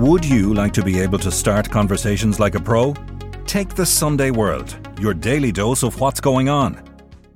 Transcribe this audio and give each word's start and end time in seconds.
Would 0.00 0.24
you 0.24 0.54
like 0.54 0.72
to 0.72 0.82
be 0.82 0.98
able 0.98 1.18
to 1.18 1.30
start 1.30 1.68
conversations 1.68 2.40
like 2.40 2.54
a 2.54 2.58
pro? 2.58 2.94
Take 3.44 3.74
the 3.74 3.84
Sunday 3.84 4.30
World, 4.30 4.74
your 4.98 5.12
daily 5.12 5.52
dose 5.52 5.82
of 5.82 6.00
what's 6.00 6.20
going 6.20 6.48
on. 6.48 6.82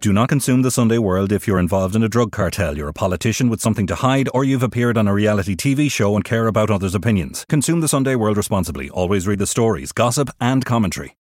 Do 0.01 0.15
not 0.15 0.31
consume 0.31 0.63
the 0.63 0.71
Sunday 0.71 0.97
World 0.97 1.31
if 1.31 1.47
you're 1.47 1.59
involved 1.59 1.95
in 1.95 2.03
a 2.03 2.09
drug 2.09 2.33
cartel, 2.33 2.75
you're 2.75 2.89
a 2.89 2.95
politician 2.95 3.51
with 3.51 3.61
something 3.61 3.87
to 3.89 3.97
hide, 3.97 4.31
or 4.33 4.45
you've 4.45 4.63
appeared 4.63 4.97
on 4.97 5.07
a 5.07 5.13
reality 5.13 5.55
TV 5.55 5.93
show 5.93 6.17
and 6.17 6.25
care 6.25 6.47
about 6.47 6.71
others' 6.71 6.95
opinions. 6.95 7.45
Consume 7.51 7.83
the 7.83 7.87
Sunday 7.87 8.15
World 8.15 8.39
responsibly. 8.39 8.89
Always 8.89 9.27
read 9.27 9.41
the 9.41 9.47
stories, 9.47 9.93
gossip, 9.93 10.31
and 10.41 10.65
commentary. 10.65 11.19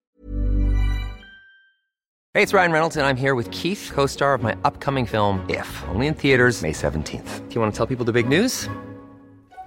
Hey, 2.34 2.42
it's 2.42 2.52
Ryan 2.52 2.70
Reynolds, 2.70 2.98
and 2.98 3.06
I'm 3.06 3.16
here 3.16 3.34
with 3.34 3.50
Keith, 3.50 3.92
co 3.94 4.04
star 4.04 4.34
of 4.34 4.42
my 4.42 4.58
upcoming 4.64 5.06
film, 5.06 5.48
If, 5.48 5.88
only 5.88 6.06
in 6.06 6.12
theaters, 6.12 6.60
May 6.60 6.72
17th. 6.72 7.48
Do 7.48 7.54
you 7.54 7.62
want 7.62 7.72
to 7.72 7.76
tell 7.78 7.86
people 7.86 8.04
the 8.04 8.12
big 8.12 8.28
news? 8.28 8.68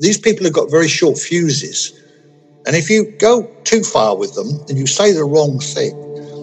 These 0.00 0.18
people 0.18 0.44
have 0.44 0.54
got 0.54 0.70
very 0.70 0.88
short 0.88 1.18
fuses. 1.18 1.92
And 2.66 2.74
if 2.74 2.88
you 2.88 3.10
go 3.18 3.42
too 3.64 3.82
far 3.82 4.16
with 4.16 4.34
them 4.34 4.48
and 4.68 4.78
you 4.78 4.86
say 4.86 5.12
the 5.12 5.24
wrong 5.24 5.58
thing, 5.58 5.94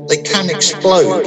they 0.07 0.21
can 0.21 0.49
explode. 0.49 1.25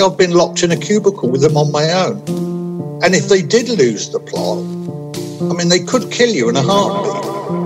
I've 0.00 0.18
been 0.18 0.32
locked 0.32 0.62
in 0.62 0.70
a 0.70 0.76
cubicle 0.76 1.30
with 1.30 1.42
them 1.42 1.56
on 1.56 1.70
my 1.72 1.90
own. 1.92 2.22
And 3.02 3.14
if 3.14 3.28
they 3.28 3.42
did 3.42 3.68
lose 3.68 4.10
the 4.10 4.20
plot, 4.20 4.58
I 5.50 5.54
mean, 5.54 5.68
they 5.68 5.80
could 5.80 6.10
kill 6.10 6.30
you 6.30 6.48
in 6.48 6.56
a 6.56 6.62
heartbeat. 6.62 7.63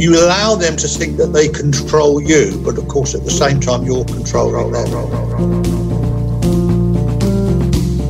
You 0.00 0.16
allow 0.18 0.54
them 0.54 0.78
to 0.78 0.88
think 0.88 1.18
that 1.18 1.34
they 1.34 1.46
control 1.46 2.22
you, 2.22 2.58
but 2.64 2.78
of 2.78 2.88
course, 2.88 3.14
at 3.14 3.22
the 3.22 3.30
same 3.30 3.60
time, 3.60 3.84
you're 3.84 4.06
controlling 4.06 4.72
them. 4.72 4.88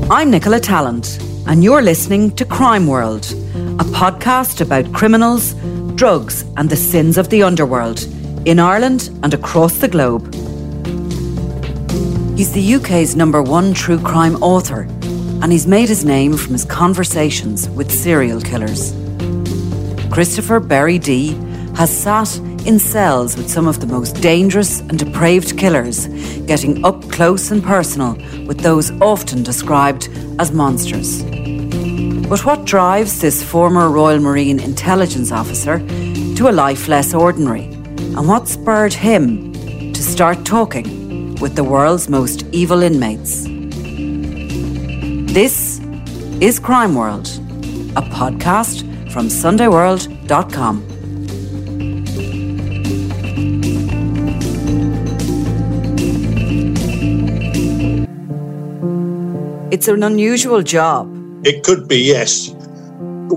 I'm 0.09 0.31
Nicola 0.31 0.61
Tallant, 0.61 1.19
and 1.49 1.65
you're 1.65 1.83
listening 1.83 2.31
to 2.37 2.45
Crime 2.45 2.87
World, 2.87 3.25
a 3.81 3.85
podcast 3.91 4.61
about 4.61 4.93
criminals, 4.93 5.55
drugs, 5.97 6.45
and 6.57 6.71
the 6.71 6.77
sins 6.77 7.19
of 7.19 7.29
the 7.29 7.43
underworld 7.43 8.05
in 8.47 8.61
Ireland 8.61 9.11
and 9.25 9.35
across 9.35 9.79
the 9.79 9.89
globe. 9.89 10.33
He's 12.39 12.53
the 12.53 12.75
UK's 12.77 13.17
number 13.17 13.43
one 13.43 13.75
true 13.75 13.99
crime 13.99 14.37
author, 14.37 14.83
and 15.43 15.51
he's 15.51 15.67
made 15.67 15.89
his 15.89 16.05
name 16.05 16.37
from 16.37 16.53
his 16.53 16.65
conversations 16.65 17.69
with 17.71 17.91
serial 17.91 18.41
killers. 18.41 18.95
Christopher 20.09 20.61
Berry 20.61 21.01
Dee 21.01 21.37
has 21.81 21.91
sat 21.91 22.37
in 22.67 22.79
cells 22.79 23.39
with 23.39 23.49
some 23.49 23.67
of 23.67 23.81
the 23.81 23.87
most 23.87 24.21
dangerous 24.21 24.81
and 24.81 24.99
depraved 24.99 25.57
killers, 25.57 26.09
getting 26.45 26.85
up 26.85 27.11
close 27.11 27.51
and 27.51 27.65
personal 27.65 28.13
with 28.47 28.61
those 28.61 28.91
often 29.01 29.43
described 29.43 30.11
as 30.39 30.53
monsters. 30.53 31.23
But 32.29 32.45
what 32.45 32.67
drives 32.67 33.23
this 33.23 33.43
former 33.43 33.89
Royal 33.89 34.21
Marine 34.21 34.61
intelligence 34.61 35.33
officer 35.33 35.79
to 35.79 36.51
a 36.51 36.53
life 36.53 36.87
less 36.87 37.15
ordinary? 37.15 37.65
And 38.15 38.29
what 38.29 38.47
spurred 38.47 38.93
him 38.93 39.55
to 39.95 40.03
start 40.03 40.45
talking 40.45 41.37
with 41.37 41.57
the 41.57 41.65
world's 41.65 42.11
most 42.11 42.45
evil 42.53 42.83
inmates? 42.83 43.45
This 45.33 45.81
is 46.43 46.59
Crime 46.59 46.95
World, 46.95 47.27
a 47.97 48.03
podcast 48.03 48.83
from 49.11 49.29
SundayWorld.com. 49.29 50.90
It's 59.81 59.89
an 59.89 60.03
unusual 60.03 60.61
job. 60.61 61.09
It 61.43 61.65
could 61.65 61.89
be, 61.89 61.97
yes. 61.97 62.55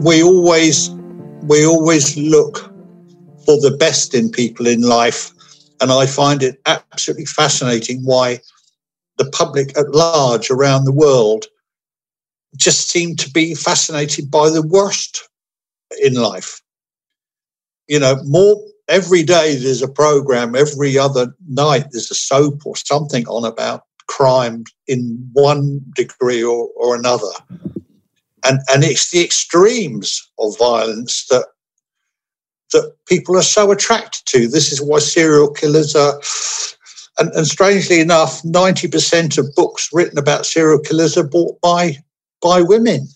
We 0.04 0.22
always 0.22 0.90
we 1.44 1.66
always 1.66 2.18
look 2.18 2.58
for 3.46 3.56
the 3.62 3.74
best 3.80 4.14
in 4.14 4.30
people 4.30 4.68
in 4.68 4.82
life. 4.82 5.32
And 5.80 5.90
I 5.90 6.06
find 6.06 6.44
it 6.44 6.60
absolutely 6.66 7.28
fascinating 7.28 8.02
why 8.04 8.42
the 9.18 9.30
public 9.30 9.78
at 9.78 9.96
large 9.96 10.52
around 10.52 10.84
the 10.84 10.92
world 10.92 11.46
just 12.58 12.90
seem 12.90 13.16
to 13.16 13.32
be 13.32 13.56
fascinated 13.56 14.30
by 14.30 14.50
the 14.50 14.68
worst 14.68 15.30
in 16.02 16.16
life. 16.16 16.62
You 17.88 18.00
know, 18.00 18.22
more 18.26 18.62
every 18.90 19.24
day 19.24 19.56
there's 19.56 19.82
a 19.82 19.88
program, 19.88 20.56
every 20.56 20.98
other 20.98 21.34
night 21.48 21.86
there's 21.94 22.12
a 22.12 22.16
soap 22.16 22.66
or 22.66 22.76
something 22.76 23.26
on 23.30 23.46
about 23.46 23.84
crime 24.08 24.64
in 24.88 25.30
one 25.34 25.82
degree 25.96 26.44
or, 26.44 26.70
or 26.76 26.96
another. 26.96 27.32
And, 28.46 28.60
and 28.70 28.84
it's 28.84 29.12
the 29.12 29.24
extremes 29.24 30.30
of 30.40 30.58
violence 30.58 31.28
that 31.28 31.46
that 32.74 32.92
people 33.06 33.38
are 33.38 33.44
so 33.44 33.72
attracted 33.72 34.26
to. 34.26 34.48
This 34.48 34.72
is 34.72 34.82
why 34.82 34.98
serial 34.98 35.52
killers 35.52 35.96
are 35.96 36.20
and, 37.20 37.32
and 37.34 37.48
strangely 37.48 38.00
enough, 38.00 38.42
90% 38.42 39.38
of 39.38 39.54
books 39.56 39.90
written 39.94 40.18
about 40.18 40.46
serial 40.46 40.80
killers 40.80 41.18
are 41.18 41.28
bought 41.28 41.60
by 41.62 41.98
by 42.42 42.62
women. 42.62 43.08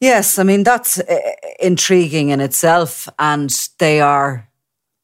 Yes, 0.00 0.38
I 0.38 0.42
mean 0.42 0.62
that's 0.62 0.98
uh, 0.98 1.18
intriguing 1.58 2.28
in 2.30 2.40
itself 2.40 3.08
and 3.18 3.50
they 3.78 4.00
are 4.00 4.48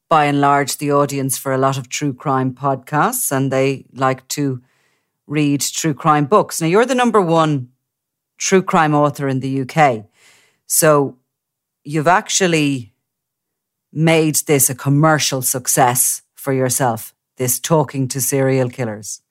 by 0.09 0.25
and 0.25 0.41
large 0.41 0.77
the 0.77 0.91
audience 0.91 1.37
for 1.37 1.53
a 1.53 1.57
lot 1.57 1.77
of 1.77 1.89
true 1.89 2.13
crime 2.13 2.53
podcasts 2.53 3.31
and 3.31 3.51
they 3.51 3.85
like 3.93 4.27
to 4.29 4.61
read 5.29 5.61
true 5.61 5.93
crime 5.93 6.25
books. 6.25 6.59
Now, 6.59 6.67
you're 6.67 6.85
the 6.85 6.95
number 6.95 7.21
one 7.21 7.69
true 8.37 8.63
crime 8.63 8.95
author 8.95 9.27
in 9.27 9.39
the 9.39 9.61
UK. 9.61 10.05
So 10.65 11.17
you've 11.83 12.07
actually 12.07 12.93
made 13.91 14.35
this 14.35 14.69
a 14.69 14.75
commercial 14.75 15.41
success 15.41 16.21
for 16.35 16.53
yourself, 16.53 17.13
this 17.37 17.59
talking 17.59 18.07
to 18.09 18.21
serial 18.21 18.69
killers. 18.69 19.21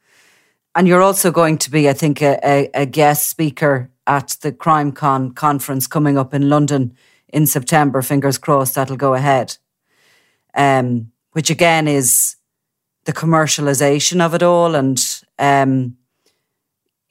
And 0.75 0.87
you're 0.87 1.03
also 1.03 1.31
going 1.31 1.59
to 1.59 1.71
be, 1.71 1.89
I 1.89 1.93
think, 1.93 2.23
a, 2.23 2.39
a, 2.45 2.71
a 2.83 2.87
guest 2.87 3.29
speaker 3.29 3.91
at 4.07 4.37
the 4.43 4.53
CrimeCon 4.53 5.35
conference 5.35 5.87
coming 5.87 6.17
up 6.17 6.33
in 6.33 6.49
London 6.49 6.95
in 7.29 7.47
September. 7.47 8.03
Fingers 8.03 8.39
crossed 8.39 8.75
that'll 8.75 8.97
go 8.97 9.15
ahead. 9.15 9.59
Um, 10.55 11.13
which 11.33 11.51
again 11.51 11.87
is 11.87 12.37
the 13.05 13.13
commercialization 13.13 14.21
of 14.21 14.35
it 14.35 14.43
all 14.43 14.75
and 14.75 15.23
um, 15.39 15.97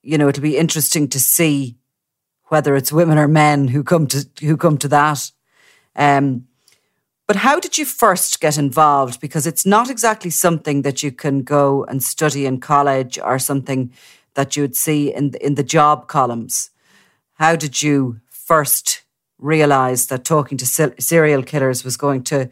you 0.07 0.17
know, 0.17 0.29
it'll 0.29 0.41
be 0.41 0.57
interesting 0.57 1.09
to 1.09 1.19
see 1.19 1.75
whether 2.45 2.77
it's 2.77 2.93
women 2.93 3.17
or 3.17 3.27
men 3.27 3.67
who 3.67 3.83
come 3.83 4.07
to 4.07 4.25
who 4.39 4.55
come 4.55 4.77
to 4.77 4.87
that. 4.87 5.31
Um, 5.97 6.47
but 7.27 7.35
how 7.35 7.59
did 7.59 7.77
you 7.77 7.83
first 7.83 8.39
get 8.39 8.57
involved? 8.57 9.19
Because 9.19 9.45
it's 9.45 9.65
not 9.65 9.89
exactly 9.89 10.31
something 10.31 10.83
that 10.83 11.03
you 11.03 11.11
can 11.11 11.43
go 11.43 11.83
and 11.83 12.01
study 12.01 12.45
in 12.45 12.61
college 12.61 13.19
or 13.19 13.37
something 13.37 13.91
that 14.35 14.55
you 14.55 14.63
would 14.63 14.77
see 14.77 15.13
in 15.13 15.31
the, 15.31 15.45
in 15.45 15.55
the 15.55 15.63
job 15.63 16.07
columns. 16.07 16.69
How 17.33 17.57
did 17.57 17.81
you 17.81 18.21
first 18.29 19.01
realize 19.39 20.07
that 20.07 20.23
talking 20.23 20.57
to 20.59 20.93
serial 20.99 21.43
killers 21.43 21.83
was 21.83 21.97
going 21.97 22.23
to 22.23 22.49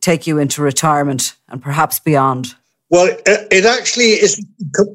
take 0.00 0.26
you 0.26 0.36
into 0.36 0.60
retirement 0.60 1.36
and 1.48 1.62
perhaps 1.62 2.00
beyond? 2.00 2.54
Well, 2.90 3.16
it, 3.24 3.64
actually 3.64 4.12
is. 4.12 4.44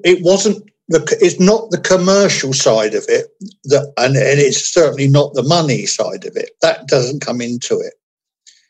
It 0.03 0.23
wasn't 0.23 0.69
the, 0.89 1.17
it's 1.21 1.39
not 1.39 1.69
the 1.71 1.79
commercial 1.79 2.53
side 2.53 2.93
of 2.93 3.05
it, 3.07 3.27
that, 3.65 3.93
and, 3.97 4.15
and 4.15 4.39
it's 4.39 4.73
certainly 4.73 5.07
not 5.07 5.33
the 5.33 5.43
money 5.43 5.85
side 5.85 6.25
of 6.25 6.35
it. 6.35 6.51
That 6.61 6.87
doesn't 6.87 7.21
come 7.21 7.41
into 7.41 7.79
it. 7.79 7.93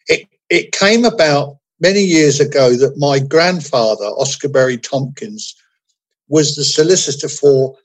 It 0.07 0.27
it 0.49 0.71
came 0.71 1.05
about 1.05 1.57
many 1.79 2.01
years 2.01 2.39
ago 2.39 2.75
that 2.75 2.97
my 2.97 3.19
grandfather, 3.19 4.05
Oscar 4.05 4.49
Berry 4.49 4.77
Tompkins, 4.77 5.55
was 6.27 6.55
the 6.55 6.63
solicitor 6.63 7.29
for 7.29 7.75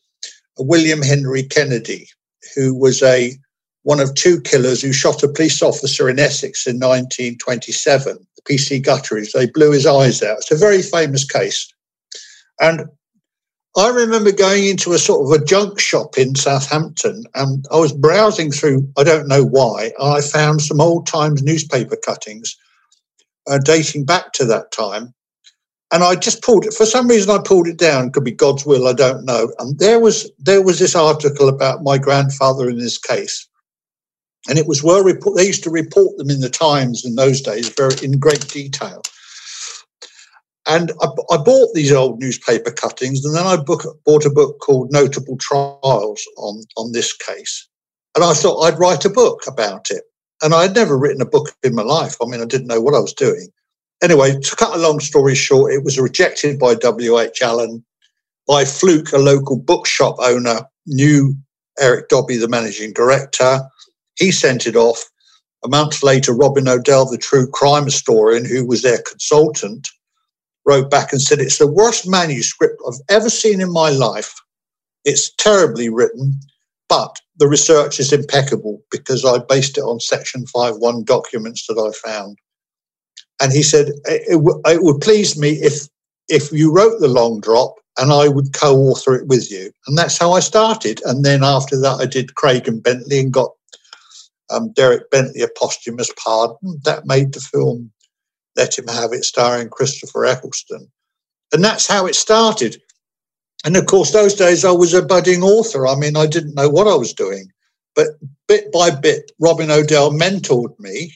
William 0.58 1.02
Henry 1.02 1.42
Kennedy, 1.42 2.08
who 2.54 2.74
was 2.74 3.02
a 3.02 3.32
one 3.82 4.00
of 4.00 4.14
two 4.14 4.40
killers 4.42 4.82
who 4.82 4.92
shot 4.92 5.22
a 5.22 5.28
police 5.28 5.62
officer 5.62 6.10
in 6.10 6.18
Essex 6.18 6.66
in 6.66 6.76
1927, 6.76 8.18
the 8.36 8.42
PC 8.42 8.82
Gutteridge. 8.82 9.32
They 9.32 9.46
blew 9.46 9.70
his 9.70 9.86
eyes 9.86 10.22
out. 10.22 10.38
It's 10.38 10.50
a 10.50 10.56
very 10.56 10.82
famous 10.82 11.24
case. 11.24 11.72
And 12.60 12.86
I 13.76 13.88
remember 13.88 14.32
going 14.32 14.66
into 14.66 14.92
a 14.92 14.98
sort 14.98 15.24
of 15.26 15.40
a 15.40 15.44
junk 15.44 15.78
shop 15.78 16.18
in 16.18 16.34
Southampton 16.34 17.24
and 17.34 17.64
I 17.70 17.76
was 17.76 17.92
browsing 17.92 18.50
through, 18.50 18.90
I 18.96 19.04
don't 19.04 19.28
know 19.28 19.44
why, 19.44 19.92
I 20.00 20.20
found 20.20 20.62
some 20.62 20.80
old 20.80 21.06
Times 21.06 21.42
newspaper 21.42 21.96
cuttings 21.96 22.56
uh, 23.48 23.58
dating 23.58 24.04
back 24.04 24.32
to 24.34 24.44
that 24.46 24.72
time. 24.72 25.14
And 25.92 26.04
I 26.04 26.16
just 26.16 26.42
pulled 26.42 26.66
it. 26.66 26.74
For 26.74 26.84
some 26.84 27.08
reason, 27.08 27.30
I 27.30 27.38
pulled 27.42 27.66
it 27.66 27.78
down. 27.78 28.12
Could 28.12 28.24
be 28.24 28.30
God's 28.32 28.66
will. 28.66 28.88
I 28.88 28.92
don't 28.92 29.24
know. 29.24 29.52
And 29.58 29.78
there 29.78 30.00
was 30.00 30.30
there 30.38 30.62
was 30.62 30.78
this 30.78 30.94
article 30.94 31.48
about 31.48 31.82
my 31.82 31.96
grandfather 31.96 32.68
in 32.68 32.78
this 32.78 32.98
case, 32.98 33.48
and 34.48 34.58
it 34.58 34.66
was 34.66 34.82
well 34.82 35.02
report. 35.02 35.36
They 35.36 35.46
used 35.46 35.64
to 35.64 35.70
report 35.70 36.16
them 36.18 36.30
in 36.30 36.40
the 36.40 36.50
Times 36.50 37.06
in 37.06 37.14
those 37.14 37.40
days, 37.40 37.70
very 37.70 37.94
in 38.02 38.18
great 38.18 38.48
detail. 38.48 39.02
And 40.68 40.92
I, 41.00 41.06
I 41.30 41.38
bought 41.38 41.74
these 41.74 41.92
old 41.92 42.20
newspaper 42.20 42.70
cuttings, 42.70 43.24
and 43.24 43.34
then 43.34 43.46
I 43.46 43.56
book, 43.56 43.84
bought 44.04 44.26
a 44.26 44.30
book 44.30 44.58
called 44.60 44.92
Notable 44.92 45.38
Trials 45.38 46.22
on 46.36 46.62
on 46.76 46.92
this 46.92 47.16
case. 47.16 47.66
And 48.14 48.24
I 48.24 48.34
thought 48.34 48.62
I'd 48.62 48.78
write 48.78 49.04
a 49.04 49.10
book 49.10 49.42
about 49.46 49.90
it. 49.90 50.02
And 50.42 50.54
I 50.54 50.62
had 50.62 50.74
never 50.74 50.96
written 50.96 51.22
a 51.22 51.26
book 51.26 51.54
in 51.62 51.74
my 51.74 51.82
life. 51.82 52.16
I 52.22 52.26
mean, 52.26 52.42
I 52.42 52.44
didn't 52.44 52.68
know 52.68 52.80
what 52.80 52.94
I 52.94 53.00
was 53.00 53.14
doing. 53.14 53.48
Anyway, 54.02 54.38
to 54.38 54.56
cut 54.56 54.76
a 54.76 54.80
long 54.80 55.00
story 55.00 55.34
short, 55.34 55.72
it 55.72 55.82
was 55.82 55.98
rejected 55.98 56.58
by 56.58 56.74
W.H. 56.74 57.42
Allen. 57.42 57.84
By 58.46 58.64
fluke, 58.64 59.12
a 59.12 59.18
local 59.18 59.58
bookshop 59.58 60.16
owner 60.20 60.60
knew 60.86 61.34
Eric 61.78 62.08
Dobby, 62.08 62.36
the 62.36 62.48
managing 62.48 62.92
director. 62.92 63.60
He 64.16 64.32
sent 64.32 64.66
it 64.66 64.76
off. 64.76 65.04
A 65.64 65.68
month 65.68 66.02
later, 66.02 66.32
Robin 66.32 66.68
Odell, 66.68 67.10
the 67.10 67.18
true 67.18 67.48
crime 67.48 67.84
historian, 67.84 68.44
who 68.44 68.64
was 68.64 68.82
their 68.82 69.02
consultant, 69.02 69.88
wrote 70.68 70.90
back 70.90 71.12
and 71.12 71.22
said, 71.22 71.40
It's 71.40 71.58
the 71.58 71.66
worst 71.66 72.06
manuscript 72.06 72.80
I've 72.86 73.00
ever 73.08 73.30
seen 73.30 73.60
in 73.60 73.72
my 73.72 73.90
life. 73.90 74.34
It's 75.04 75.30
terribly 75.36 75.88
written, 75.88 76.38
but 76.88 77.16
the 77.38 77.48
research 77.48 77.98
is 77.98 78.12
impeccable 78.12 78.82
because 78.90 79.24
I 79.24 79.38
based 79.48 79.78
it 79.78 79.82
on 79.82 79.98
Section 79.98 80.44
5.1 80.54 81.06
documents 81.06 81.66
that 81.66 81.78
I 81.78 81.90
found. 82.06 82.38
And 83.40 83.52
he 83.52 83.62
said, 83.62 83.92
it, 84.04 84.32
w- 84.32 84.60
it 84.66 84.82
would 84.82 85.00
please 85.00 85.38
me 85.38 85.50
if, 85.50 85.88
if 86.28 86.52
you 86.52 86.72
wrote 86.74 87.00
the 87.00 87.08
long 87.08 87.40
drop 87.40 87.76
and 87.98 88.12
I 88.12 88.28
would 88.28 88.52
co 88.52 88.76
author 88.76 89.14
it 89.14 89.28
with 89.28 89.50
you. 89.50 89.70
And 89.86 89.96
that's 89.96 90.18
how 90.18 90.32
I 90.32 90.40
started. 90.40 91.00
And 91.04 91.24
then 91.24 91.42
after 91.42 91.80
that, 91.80 91.98
I 92.00 92.06
did 92.06 92.34
Craig 92.34 92.68
and 92.68 92.82
Bentley 92.82 93.20
and 93.20 93.32
got 93.32 93.50
um, 94.50 94.72
Derek 94.72 95.10
Bentley 95.10 95.42
a 95.42 95.48
posthumous 95.48 96.10
pardon. 96.22 96.80
That 96.84 97.06
made 97.06 97.32
the 97.32 97.40
film 97.40 97.90
Let 98.58 98.78
Him 98.78 98.88
Have 98.88 99.12
It, 99.12 99.24
starring 99.24 99.70
Christopher 99.70 100.26
Eccleston. 100.26 100.90
And 101.52 101.64
that's 101.64 101.86
how 101.86 102.04
it 102.06 102.14
started. 102.14 102.82
And 103.64 103.76
of 103.76 103.86
course, 103.86 104.12
those 104.12 104.34
days 104.34 104.64
I 104.64 104.72
was 104.72 104.92
a 104.92 105.02
budding 105.02 105.42
author. 105.42 105.86
I 105.86 105.96
mean, 105.96 106.16
I 106.16 106.26
didn't 106.26 106.54
know 106.54 106.68
what 106.68 106.86
I 106.86 106.94
was 106.94 107.14
doing. 107.14 107.50
But 107.94 108.08
bit 108.46 108.70
by 108.70 108.90
bit, 108.90 109.32
Robin 109.40 109.70
Odell 109.70 110.10
mentored 110.10 110.78
me. 110.78 111.14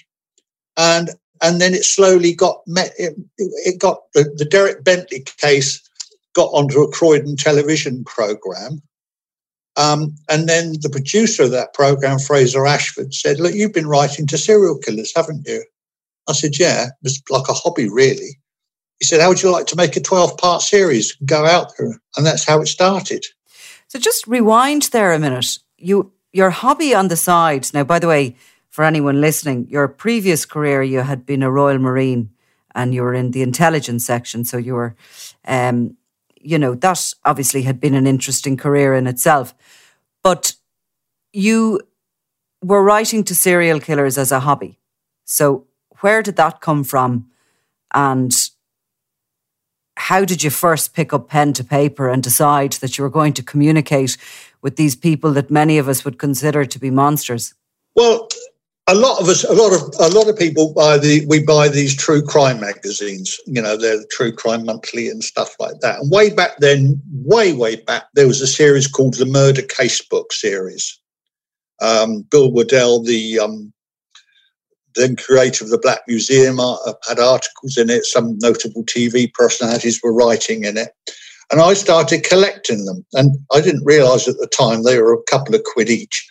And 0.77 1.11
and 1.43 1.61
then 1.61 1.75
it 1.75 1.85
slowly 1.85 2.33
got 2.35 2.63
met. 2.67 2.93
It, 2.99 3.17
it 3.37 3.81
got 3.81 3.99
the, 4.15 4.33
the 4.37 4.45
Derek 4.45 4.85
Bentley 4.85 5.25
case 5.39 5.83
got 6.35 6.51
onto 6.53 6.81
a 6.81 6.91
Croydon 6.91 7.37
television 7.37 8.05
program. 8.05 8.81
Um, 9.77 10.15
and 10.29 10.49
then 10.49 10.75
the 10.81 10.91
producer 10.91 11.45
of 11.45 11.51
that 11.51 11.75
program, 11.75 12.19
Fraser 12.19 12.67
Ashford, 12.67 13.15
said, 13.15 13.41
Look, 13.41 13.55
you've 13.55 13.73
been 13.73 13.87
writing 13.87 14.27
to 14.29 14.39
serial 14.39 14.79
killers, 14.79 15.13
haven't 15.15 15.47
you? 15.47 15.65
I 16.29 16.33
said, 16.33 16.59
Yeah, 16.59 16.87
it 16.87 16.93
was 17.03 17.23
like 17.31 17.49
a 17.49 17.55
hobby, 17.55 17.89
really. 17.89 18.39
He 18.99 19.07
said, 19.07 19.21
How 19.21 19.29
would 19.29 19.43
you 19.43 19.51
like 19.51 19.67
to 19.67 19.77
make 19.77 19.97
a 19.97 20.01
12 20.01 20.37
part 20.39 20.63
series? 20.63 21.15
Go 21.25 21.45
out 21.47 21.73
there. 21.79 22.01
And 22.17 22.27
that's 22.27 22.45
how 22.45 22.61
it 22.61 22.67
started. 22.67 23.25
So 23.89 23.99
just 23.99 24.27
rewind 24.27 24.83
there 24.85 25.13
a 25.13 25.19
minute. 25.19 25.59
You 25.79 26.13
your 26.33 26.51
hobby 26.51 26.95
on 26.95 27.09
the 27.09 27.17
side. 27.17 27.69
Now, 27.75 27.85
by 27.85 27.99
the 27.99 28.09
way, 28.09 28.37
for 28.71 28.85
anyone 28.85 29.21
listening, 29.21 29.69
your 29.69 29.87
previous 29.87 30.47
career 30.47 30.83
you 30.83 31.01
had 31.01 31.27
been 31.27 31.43
a 31.43 31.51
Royal 31.51 31.79
Marine 31.79 32.31
and 32.75 32.95
you 32.95 33.03
were 33.03 33.13
in 33.13 33.33
the 33.33 33.43
intelligence 33.43 34.07
section. 34.07 34.45
So 34.45 34.57
you 34.57 34.75
were 34.75 34.97
um, 35.47 35.97
you 36.43 36.59
know, 36.59 36.75
that 36.75 37.15
obviously 37.25 37.63
had 37.63 37.81
been 37.81 37.95
an 37.95 38.07
interesting 38.07 38.57
career 38.57 38.95
in 38.95 39.07
itself. 39.07 39.55
But 40.23 40.55
you 41.33 41.81
were 42.63 42.83
writing 42.83 43.25
to 43.25 43.35
serial 43.35 43.81
killers 43.81 44.19
as 44.19 44.33
a 44.33 44.41
hobby. 44.41 44.79
So 45.25 45.67
where 46.03 46.23
did 46.23 46.37
that 46.37 46.61
come 46.61 46.85
from? 46.85 47.29
And 47.95 48.33
how 49.97 50.25
did 50.25 50.43
you 50.43 50.51
first 50.51 50.95
pick 50.95 51.13
up 51.13 51.29
pen 51.29 51.53
to 51.55 51.65
paper 51.65 52.09
and 52.09 52.23
decide 52.23 52.73
that 52.75 52.97
you 52.97 53.05
were 53.05 53.11
going 53.11 53.33
to 53.35 53.43
communicate 53.43 54.17
with 54.63 54.77
these 54.77 54.97
people 54.97 55.33
that 55.33 55.51
many 55.51 55.79
of 55.79 55.89
us 55.89 56.05
would 56.05 56.19
consider 56.19 56.65
to 56.65 56.79
be 56.79 56.91
monsters? 56.91 57.55
Well, 57.95 58.29
a 58.89 58.95
lot 58.95 59.21
of 59.21 59.29
us, 59.29 59.45
a 59.45 59.53
lot 59.53 59.73
of 59.73 59.95
a 60.01 60.13
lot 60.17 60.29
of 60.29 60.37
people 60.37 60.73
buy 60.75 60.99
the 60.99 61.25
we 61.27 61.43
buy 61.45 61.69
these 61.69 61.95
true 61.95 62.23
crime 62.23 62.59
magazines. 62.61 63.39
You 63.47 63.63
know, 63.63 63.77
they're 63.77 63.99
the 63.99 64.09
True 64.11 64.33
Crime 64.33 64.65
Monthly 64.65 65.09
and 65.09 65.23
stuff 65.23 65.55
like 65.61 65.79
that. 65.81 66.01
And 66.01 66.11
way 66.11 66.31
back 66.31 66.59
then, 66.59 67.01
way 67.13 67.53
way 67.53 67.77
back, 67.77 68.05
there 68.15 68.27
was 68.27 68.41
a 68.41 68.47
series 68.47 68.89
called 68.89 69.15
the 69.15 69.27
Murder 69.27 69.63
Casebook 69.63 70.33
series. 70.33 70.99
Um, 71.81 72.23
Bill 72.23 72.51
Waddell, 72.51 73.03
the 73.03 73.39
um, 73.39 73.73
then 74.95 75.17
creator 75.17 75.65
of 75.65 75.71
the 75.71 75.79
Black 75.79 76.01
Museum, 76.07 76.61
uh, 76.61 76.77
had 77.09 77.19
articles 77.19 77.77
in 77.77 77.91
it. 77.91 78.05
Some 78.05 78.39
notable 78.41 78.85
TV 78.85 79.33
personalities 79.33 80.01
were 80.03 80.13
writing 80.13 80.65
in 80.65 80.77
it. 80.77 80.95
And 81.51 81.61
I 81.61 81.75
started 81.75 82.25
collecting 82.25 82.85
them. 82.85 83.05
And 83.13 83.39
I 83.53 83.61
didn't 83.61 83.85
realize 83.85 84.27
at 84.27 84.39
the 84.39 84.47
time 84.47 84.83
they 84.83 85.01
were 85.01 85.13
a 85.13 85.23
couple 85.31 85.55
of 85.55 85.63
quid 85.65 85.91
each 85.91 86.29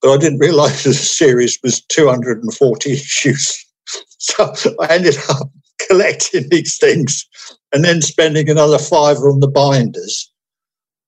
but 0.00 0.12
I 0.12 0.16
didn't 0.16 0.38
realize 0.38 0.82
the 0.84 0.94
series 0.94 1.58
was 1.62 1.82
240 1.82 2.92
issues. 2.92 3.64
So 4.20 4.52
I 4.80 4.86
ended 4.88 5.16
up 5.30 5.48
collecting 5.88 6.48
these 6.50 6.76
things 6.76 7.24
and 7.72 7.84
then 7.84 8.02
spending 8.02 8.50
another 8.50 8.78
fiver 8.78 9.30
on 9.30 9.38
the 9.38 9.48
binders. 9.48 10.30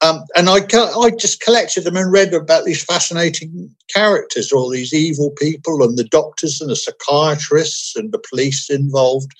Um, 0.02 0.24
and 0.34 0.48
I, 0.48 0.60
I 0.98 1.10
just 1.10 1.40
collected 1.40 1.84
them 1.84 1.96
and 1.96 2.10
read 2.10 2.32
about 2.32 2.64
these 2.64 2.82
fascinating 2.82 3.74
characters, 3.94 4.50
all 4.50 4.70
these 4.70 4.94
evil 4.94 5.30
people, 5.32 5.82
and 5.82 5.98
the 5.98 6.04
doctors 6.04 6.60
and 6.60 6.70
the 6.70 6.76
psychiatrists 6.76 7.94
and 7.96 8.10
the 8.10 8.22
police 8.30 8.70
involved. 8.70 9.32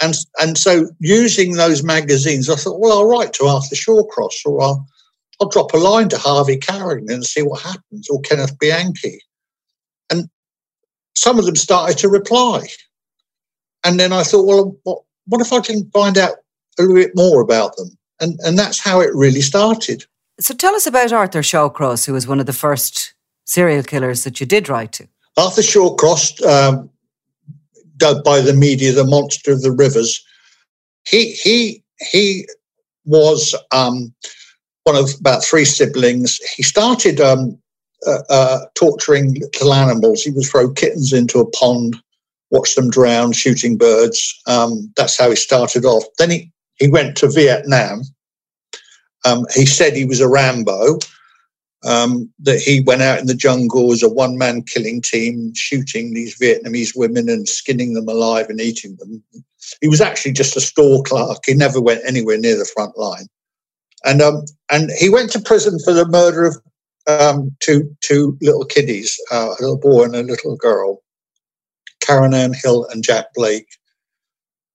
And, 0.00 0.14
and 0.38 0.56
so, 0.56 0.88
using 1.00 1.54
those 1.54 1.82
magazines, 1.82 2.48
I 2.48 2.54
thought, 2.54 2.78
well, 2.78 2.98
I'll 2.98 3.06
write 3.06 3.32
to 3.34 3.46
Arthur 3.46 3.74
Shawcross 3.74 4.44
or 4.46 4.62
I'll, 4.62 4.86
I'll 5.40 5.48
drop 5.48 5.74
a 5.74 5.78
line 5.78 6.08
to 6.10 6.18
Harvey 6.18 6.56
Carignan 6.56 7.14
and 7.14 7.26
see 7.26 7.42
what 7.42 7.62
happens, 7.62 8.08
or 8.08 8.20
Kenneth 8.20 8.58
Bianchi. 8.58 9.20
And 10.10 10.28
some 11.16 11.38
of 11.38 11.44
them 11.44 11.56
started 11.56 11.98
to 11.98 12.08
reply. 12.08 12.68
And 13.84 13.98
then 13.98 14.12
I 14.12 14.22
thought, 14.22 14.46
well, 14.46 14.76
what, 14.84 15.02
what 15.26 15.40
if 15.40 15.52
I 15.52 15.60
can 15.60 15.90
find 15.90 16.18
out 16.18 16.36
a 16.78 16.82
little 16.82 16.96
bit 16.96 17.12
more 17.16 17.40
about 17.40 17.76
them? 17.76 17.96
And, 18.22 18.40
and 18.44 18.58
that's 18.58 18.80
how 18.80 19.00
it 19.00 19.10
really 19.14 19.42
started. 19.42 20.06
So 20.40 20.54
tell 20.54 20.74
us 20.74 20.86
about 20.86 21.12
Arthur 21.12 21.40
Shawcross, 21.40 22.06
who 22.06 22.14
was 22.14 22.26
one 22.26 22.40
of 22.40 22.46
the 22.46 22.52
first 22.52 23.12
serial 23.44 23.82
killers 23.82 24.24
that 24.24 24.40
you 24.40 24.46
did 24.46 24.68
write 24.68 24.92
to. 24.92 25.08
Arthur 25.36 25.62
Shawcross, 25.62 26.42
um, 26.46 26.88
dubbed 27.96 28.24
by 28.24 28.40
the 28.40 28.54
media 28.54 28.92
the 28.92 29.04
monster 29.04 29.52
of 29.52 29.62
the 29.62 29.72
rivers, 29.72 30.24
he 31.08 31.32
he 31.32 31.82
he 32.10 32.46
was 33.04 33.54
um, 33.72 34.14
one 34.84 34.96
of 34.96 35.10
about 35.20 35.44
three 35.44 35.64
siblings. 35.64 36.38
He 36.56 36.62
started 36.62 37.20
um, 37.20 37.58
uh, 38.06 38.22
uh, 38.28 38.60
torturing 38.74 39.34
little 39.34 39.74
animals. 39.74 40.22
He 40.22 40.30
would 40.30 40.46
throw 40.46 40.72
kittens 40.72 41.12
into 41.12 41.40
a 41.40 41.50
pond, 41.50 41.96
watch 42.50 42.74
them 42.74 42.90
drown, 42.90 43.32
shooting 43.32 43.76
birds. 43.76 44.40
Um, 44.46 44.92
that's 44.96 45.18
how 45.18 45.30
he 45.30 45.36
started 45.36 45.84
off. 45.84 46.04
Then 46.18 46.30
he, 46.30 46.51
he 46.76 46.88
went 46.88 47.16
to 47.18 47.28
Vietnam. 47.28 48.02
Um, 49.24 49.46
he 49.54 49.66
said 49.66 49.94
he 49.94 50.04
was 50.04 50.20
a 50.20 50.28
Rambo, 50.28 50.98
um, 51.84 52.32
that 52.40 52.60
he 52.60 52.80
went 52.80 53.02
out 53.02 53.20
in 53.20 53.26
the 53.26 53.34
jungle 53.34 53.92
as 53.92 54.02
a 54.02 54.08
one 54.08 54.38
man 54.38 54.62
killing 54.62 55.02
team, 55.02 55.52
shooting 55.54 56.14
these 56.14 56.38
Vietnamese 56.38 56.92
women 56.96 57.28
and 57.28 57.48
skinning 57.48 57.94
them 57.94 58.08
alive 58.08 58.46
and 58.48 58.60
eating 58.60 58.96
them. 58.96 59.22
He 59.80 59.88
was 59.88 60.00
actually 60.00 60.32
just 60.32 60.56
a 60.56 60.60
store 60.60 61.02
clerk. 61.02 61.38
He 61.46 61.54
never 61.54 61.80
went 61.80 62.02
anywhere 62.06 62.38
near 62.38 62.56
the 62.56 62.64
front 62.64 62.96
line. 62.98 63.26
and 64.04 64.22
um, 64.22 64.44
and 64.70 64.90
he 64.98 65.08
went 65.08 65.30
to 65.32 65.40
prison 65.40 65.78
for 65.84 65.92
the 65.92 66.06
murder 66.08 66.46
of 66.46 66.56
um, 67.08 67.56
two 67.60 67.94
two 68.00 68.36
little 68.40 68.64
kiddies, 68.64 69.18
uh, 69.30 69.54
a 69.58 69.62
little 69.62 69.78
boy 69.78 70.04
and 70.04 70.16
a 70.16 70.22
little 70.22 70.56
girl, 70.56 71.02
Karen 72.00 72.34
Ann 72.34 72.54
Hill 72.54 72.86
and 72.90 73.04
Jack 73.04 73.26
Blake. 73.34 73.68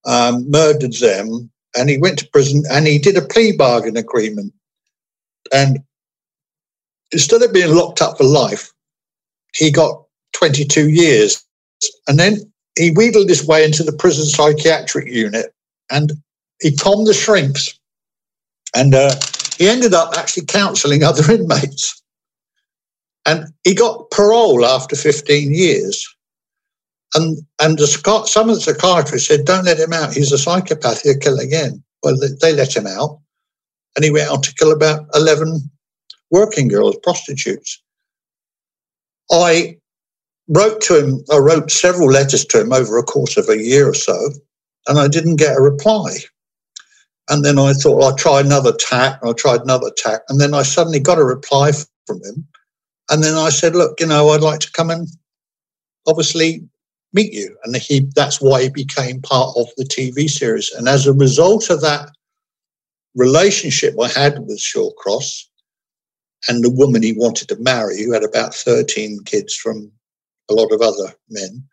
Um, 0.06 0.50
murdered 0.50 0.94
them, 0.94 1.52
and 1.78 1.90
he 1.90 1.98
went 1.98 2.20
to 2.20 2.28
prison 2.30 2.64
and 2.72 2.88
he 2.88 2.98
did 2.98 3.18
a 3.18 3.22
plea 3.22 3.56
bargain 3.56 3.98
agreement. 3.98 4.54
And 5.54 5.80
instead 7.12 7.42
of 7.44 7.54
being 7.54 7.74
locked 7.74 8.02
up 8.02 8.18
for 8.18 8.24
life, 8.24 8.72
he 9.56 9.72
got 9.72 10.04
22 10.34 10.90
years. 10.90 11.44
And 12.08 12.20
then 12.20 12.52
he 12.78 12.92
wheedled 12.92 13.30
his 13.30 13.46
way 13.46 13.64
into 13.64 13.84
the 13.84 13.94
prison 13.94 14.26
psychiatric 14.26 15.08
unit 15.08 15.54
and 15.90 16.14
he 16.62 16.76
calmed 16.76 17.08
the 17.08 17.14
shrinks. 17.14 17.80
And 18.76 18.94
uh, 18.94 19.16
he 19.58 19.68
ended 19.68 19.94
up 19.94 20.14
actually 20.18 20.46
counseling 20.46 21.04
other 21.04 21.32
inmates. 21.32 22.02
And 23.26 23.46
he 23.64 23.76
got 23.76 24.10
parole 24.12 24.66
after 24.66 24.96
15 24.96 25.54
years. 25.54 26.08
And, 27.14 27.38
and 27.62 27.78
the, 27.78 27.88
some 28.28 28.50
of 28.50 28.56
the 28.56 28.62
psychiatrists 28.62 29.28
said, 29.28 29.46
don't 29.46 29.66
let 29.66 29.80
him 29.80 29.94
out. 29.94 30.14
He's 30.14 30.32
a 30.32 30.38
psychopath. 30.38 31.02
He'll 31.02 31.18
kill 31.18 31.40
again. 31.40 31.84
Well, 32.04 32.18
they, 32.18 32.28
they 32.42 32.54
let 32.54 32.76
him 32.76 32.88
out. 32.88 33.20
And 33.96 34.04
he 34.06 34.12
went 34.12 34.30
on 34.30 34.42
to 34.42 34.54
kill 34.54 34.72
about 34.72 35.08
11 35.14 35.70
working 36.32 36.68
girls, 36.68 36.98
prostitutes. 37.02 37.82
I 39.32 39.78
wrote 40.48 40.82
to 40.82 41.04
him, 41.04 41.24
I 41.32 41.38
wrote 41.38 41.72
several 41.72 42.10
letters 42.10 42.46
to 42.46 42.62
him 42.62 42.74
over 42.74 42.98
a 42.98 43.04
course 43.04 43.38
of 43.38 43.50
a 43.50 43.62
year 43.62 43.90
or 43.90 43.94
so, 43.94 44.32
and 44.88 45.00
I 45.00 45.08
didn't 45.08 45.38
get 45.38 45.58
a 45.58 45.62
reply. 45.62 46.18
And 47.30 47.44
then 47.44 47.60
I 47.60 47.74
thought, 47.74 47.98
well, 47.98 48.10
I'll 48.10 48.16
try 48.16 48.40
another 48.40 48.72
tack, 48.72 49.20
I 49.24 49.34
tried 49.34 49.62
another 49.62 49.92
tack. 49.98 50.22
And 50.30 50.40
then 50.40 50.54
I 50.54 50.64
suddenly 50.64 51.00
got 51.00 51.18
a 51.18 51.26
reply 51.26 51.72
from 52.06 52.22
him. 52.24 52.48
And 53.10 53.24
then 53.24 53.36
I 53.36 53.50
said, 53.50 53.76
look, 53.76 54.00
you 54.00 54.06
know, 54.06 54.30
I'd 54.30 54.42
like 54.42 54.62
to 54.62 54.72
come 54.72 54.90
and 54.90 55.08
obviously 56.08 56.68
meet 57.18 57.34
you. 57.34 57.58
And 57.64 57.76
he 57.76 58.08
that's 58.16 58.40
why 58.40 58.64
he 58.64 58.70
became 58.70 59.22
part 59.22 59.56
of 59.58 59.68
the 59.78 59.86
TV 59.86 60.30
series. 60.30 60.72
And 60.72 60.88
as 60.88 61.08
a 61.08 61.14
result 61.14 61.70
of 61.70 61.82
that 61.82 62.10
relationship 63.16 63.96
I 64.00 64.08
had 64.08 64.40
with 64.40 64.60
Shawcross 64.60 65.44
and 66.48 66.64
the 66.64 66.70
woman 66.82 67.02
he 67.02 67.14
wanted 67.14 67.48
to 67.50 67.64
marry, 67.72 68.02
who 68.02 68.14
had 68.14 68.24
about 68.24 68.54
13 68.54 69.20
kids 69.26 69.56
from 69.56 69.92
a 70.50 70.54
lot 70.54 70.72
of 70.72 70.82
other 70.82 71.14
men, 71.30 71.64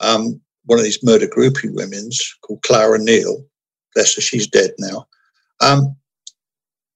um, 0.00 0.40
one 0.66 0.78
of 0.78 0.84
these 0.84 1.02
murder 1.02 1.26
groupie 1.26 1.74
women's 1.74 2.18
called 2.42 2.62
Clara 2.62 2.98
Neal, 2.98 3.44
bless 3.94 4.14
her, 4.14 4.20
she's 4.20 4.46
dead 4.46 4.70
now. 4.78 5.06
Um, 5.60 5.96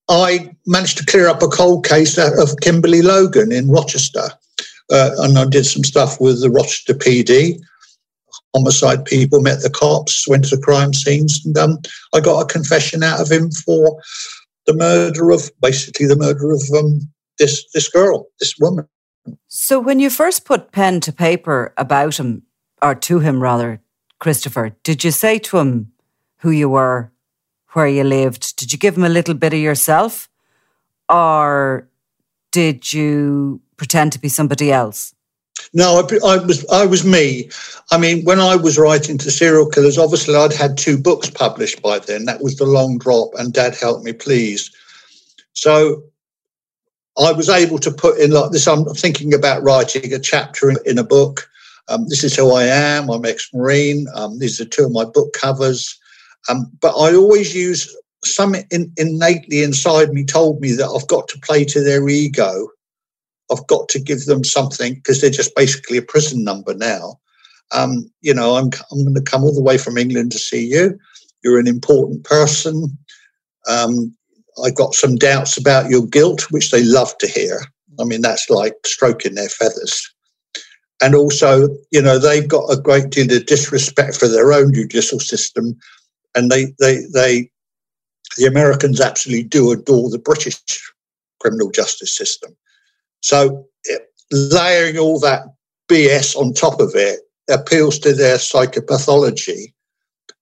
I 0.09 0.55
managed 0.67 0.99
to 0.99 1.07
clear 1.07 1.29
up 1.29 1.43
a 1.43 1.49
cold 1.49 1.87
case 1.87 2.19
of 2.19 2.61
Kimberly 2.61 3.03
Logan 3.03 3.51
in 3.51 3.71
Rochester. 3.71 4.29
Uh, 4.91 5.11
and 5.21 5.39
I 5.39 5.47
did 5.47 5.65
some 5.65 5.85
stuff 5.85 6.21
with 6.21 6.43
the 6.43 6.51
Rochester 6.51 6.95
PD, 6.95 7.59
homicide 8.54 9.04
people, 9.04 9.40
met 9.40 9.61
the 9.62 9.71
cops, 9.71 10.28
went 10.28 10.44
to 10.44 10.56
the 10.56 10.62
crime 10.62 10.92
scenes, 10.92 11.44
and 11.44 11.56
um, 11.59 11.78
I 12.14 12.21
got 12.21 12.40
a 12.40 12.52
confession 12.52 13.02
out 13.02 13.21
of 13.21 13.30
him 13.30 13.50
for 13.50 14.00
the 14.66 14.75
murder 14.75 15.30
of 15.30 15.50
basically 15.61 16.06
the 16.06 16.16
murder 16.16 16.52
of 16.52 16.62
um, 16.76 17.00
this 17.38 17.64
this 17.73 17.88
girl, 17.88 18.26
this 18.40 18.54
woman. 18.59 18.87
So 19.49 19.78
when 19.78 20.00
you 20.00 20.11
first 20.11 20.44
put 20.44 20.73
pen 20.73 21.00
to 21.00 21.12
paper 21.12 21.73
about 21.76 22.18
him, 22.18 22.42
or 22.80 22.94
to 22.94 23.21
him 23.21 23.42
rather, 23.42 23.80
Christopher, 24.18 24.76
did 24.82 25.04
you 25.04 25.11
say 25.11 25.38
to 25.38 25.59
him 25.59 25.92
who 26.38 26.50
you 26.50 26.68
were, 26.68 27.12
where 27.73 27.87
you 27.87 28.04
lived? 28.04 28.56
Did 28.56 28.73
you 28.73 28.78
give 28.78 28.97
him 28.97 29.04
a 29.04 29.09
little 29.09 29.35
bit 29.35 29.52
of 29.52 29.61
yourself, 29.61 30.28
or 31.09 31.88
did 32.50 32.92
you 32.92 33.61
pretend 33.76 34.12
to 34.12 34.18
be 34.18 34.28
somebody 34.28 34.71
else? 34.71 35.14
No, 35.73 36.00
I, 36.00 36.26
I, 36.26 36.37
was 36.38 36.66
I 36.71 36.87
was 36.87 37.04
me. 37.04 37.50
I 37.90 37.99
mean, 37.99 38.25
when 38.25 38.40
I 38.40 38.57
was 38.57 38.78
writing 38.78 39.19
to 39.19 39.31
serial 39.31 39.69
killers, 39.69 39.99
obviously 39.99 40.35
I'd 40.35 40.52
had 40.52 40.78
two 40.78 40.99
books 40.99 41.31
published 41.31 41.83
by 41.83 41.99
then. 41.99 42.25
That 42.25 42.42
was 42.42 42.57
the 42.57 42.66
Long 42.66 42.99
Drop 42.99 43.31
and 43.38 43.52
Dad 43.52 43.75
Help 43.75 44.02
Me 44.02 44.12
Please. 44.12 44.71
So 45.54 46.02
I 47.19 47.33
was 47.33 47.49
able 47.49 47.78
to 47.78 47.90
put 47.90 48.19
in 48.19 48.31
like 48.31 48.50
this. 48.50 48.66
I'm 48.66 48.85
thinking 48.87 49.35
about 49.35 49.62
writing 49.62 50.12
a 50.12 50.19
chapter 50.19 50.71
in, 50.71 50.76
in 50.87 50.99
a 50.99 51.04
book. 51.04 51.49
Um, 51.88 52.09
this 52.09 52.25
is 52.25 52.37
who 52.37 52.54
I 52.54 52.64
am. 52.64 53.11
I'm 53.11 53.25
ex-marine. 53.25 54.07
Um, 54.14 54.38
these 54.38 54.61
are 54.61 54.64
two 54.64 54.85
of 54.85 54.92
my 54.92 55.04
book 55.04 55.33
covers. 55.33 55.99
Um, 56.49 56.71
but 56.81 56.97
I 56.97 57.14
always 57.14 57.54
use 57.54 57.95
some 58.25 58.54
in, 58.71 58.92
innately 58.97 59.62
inside 59.62 60.12
me 60.12 60.25
told 60.25 60.61
me 60.61 60.73
that 60.73 60.88
I've 60.88 61.09
got 61.09 61.28
to 61.28 61.38
play 61.40 61.64
to 61.66 61.83
their 61.83 62.09
ego 62.09 62.69
I've 63.52 63.66
got 63.66 63.88
to 63.90 64.00
give 64.00 64.25
them 64.25 64.44
something 64.44 64.94
because 64.94 65.21
they're 65.21 65.30
just 65.30 65.54
basically 65.54 65.99
a 65.99 66.02
prison 66.02 66.42
number 66.42 66.75
now. 66.75 67.18
Um, 67.73 68.11
you 68.21 68.35
know, 68.35 68.56
I'm, 68.56 68.71
I'm 68.90 69.02
going 69.02 69.14
to 69.14 69.23
come 69.23 69.44
all 69.44 69.54
the 69.54 69.62
way 69.62 69.78
from 69.78 69.99
England 69.99 70.32
to 70.32 70.38
see 70.38 70.66
you. 70.66 70.99
You're 71.44 71.59
an 71.59 71.66
important 71.66 72.25
person. 72.25 72.99
Um, 73.68 74.14
I 74.64 74.71
got 74.71 74.94
some 74.94 75.16
doubts 75.16 75.56
about 75.56 75.90
your 75.90 76.06
guilt, 76.06 76.50
which 76.50 76.71
they 76.71 76.85
love 76.85 77.16
to 77.18 77.26
hear. 77.26 77.61
I 78.00 78.04
mean, 78.04 78.21
that's 78.21 78.49
like 78.50 78.75
stroking 78.85 79.35
their 79.35 79.49
feathers. 79.49 80.12
And 81.02 81.14
also, 81.14 81.68
you 81.90 82.00
know, 82.00 82.18
they've 82.18 82.47
got 82.47 82.71
a 82.71 82.80
great 82.80 83.11
deal 83.11 83.32
of 83.35 83.47
disrespect 83.47 84.16
for 84.16 84.28
their 84.28 84.52
own 84.52 84.73
judicial 84.73 85.18
system. 85.18 85.76
And 86.35 86.50
they, 86.50 86.66
they, 86.78 87.00
they, 87.12 87.50
the 88.37 88.47
Americans 88.47 89.00
absolutely 89.00 89.44
do 89.44 89.73
adore 89.73 90.11
the 90.11 90.18
British 90.18 90.61
criminal 91.40 91.71
justice 91.71 92.16
system. 92.16 92.56
So 93.23 93.67
layering 94.31 94.99
all 94.99 95.19
that 95.21 95.43
BS 95.88 96.37
on 96.37 96.52
top 96.52 96.81
of 96.81 96.95
it 96.95 97.21
appeals 97.50 97.99
to 98.00 98.12
their 98.12 98.37
psychopathology. 98.37 99.73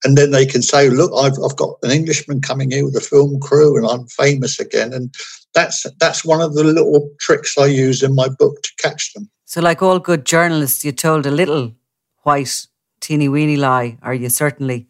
And 0.05 0.17
then 0.17 0.31
they 0.31 0.47
can 0.47 0.63
say, 0.63 0.89
look, 0.89 1.13
I've, 1.15 1.39
I've 1.45 1.57
got 1.57 1.77
an 1.83 1.91
Englishman 1.91 2.41
coming 2.41 2.71
here 2.71 2.85
with 2.85 2.97
a 2.97 3.01
film 3.01 3.39
crew 3.41 3.77
and 3.77 3.87
I'm 3.87 4.07
famous 4.07 4.59
again. 4.59 4.93
And 4.93 5.15
that's 5.55 5.85
that's 5.99 6.25
one 6.25 6.41
of 6.41 6.55
the 6.55 6.65
little 6.65 7.11
tricks 7.19 7.59
I 7.59 7.67
use 7.67 8.03
in 8.03 8.15
my 8.15 8.29
book 8.29 8.63
to 8.63 8.71
catch 8.79 9.13
them. 9.13 9.29
So 9.45 9.61
like 9.61 9.83
all 9.83 9.99
good 9.99 10.25
journalists, 10.25 10.85
you 10.85 10.93
told 10.93 11.27
a 11.27 11.31
little 11.31 11.75
white 12.23 12.67
teeny 13.01 13.29
weeny 13.29 13.57
lie, 13.57 13.99
or 14.03 14.15
you 14.15 14.29
certainly 14.29 14.87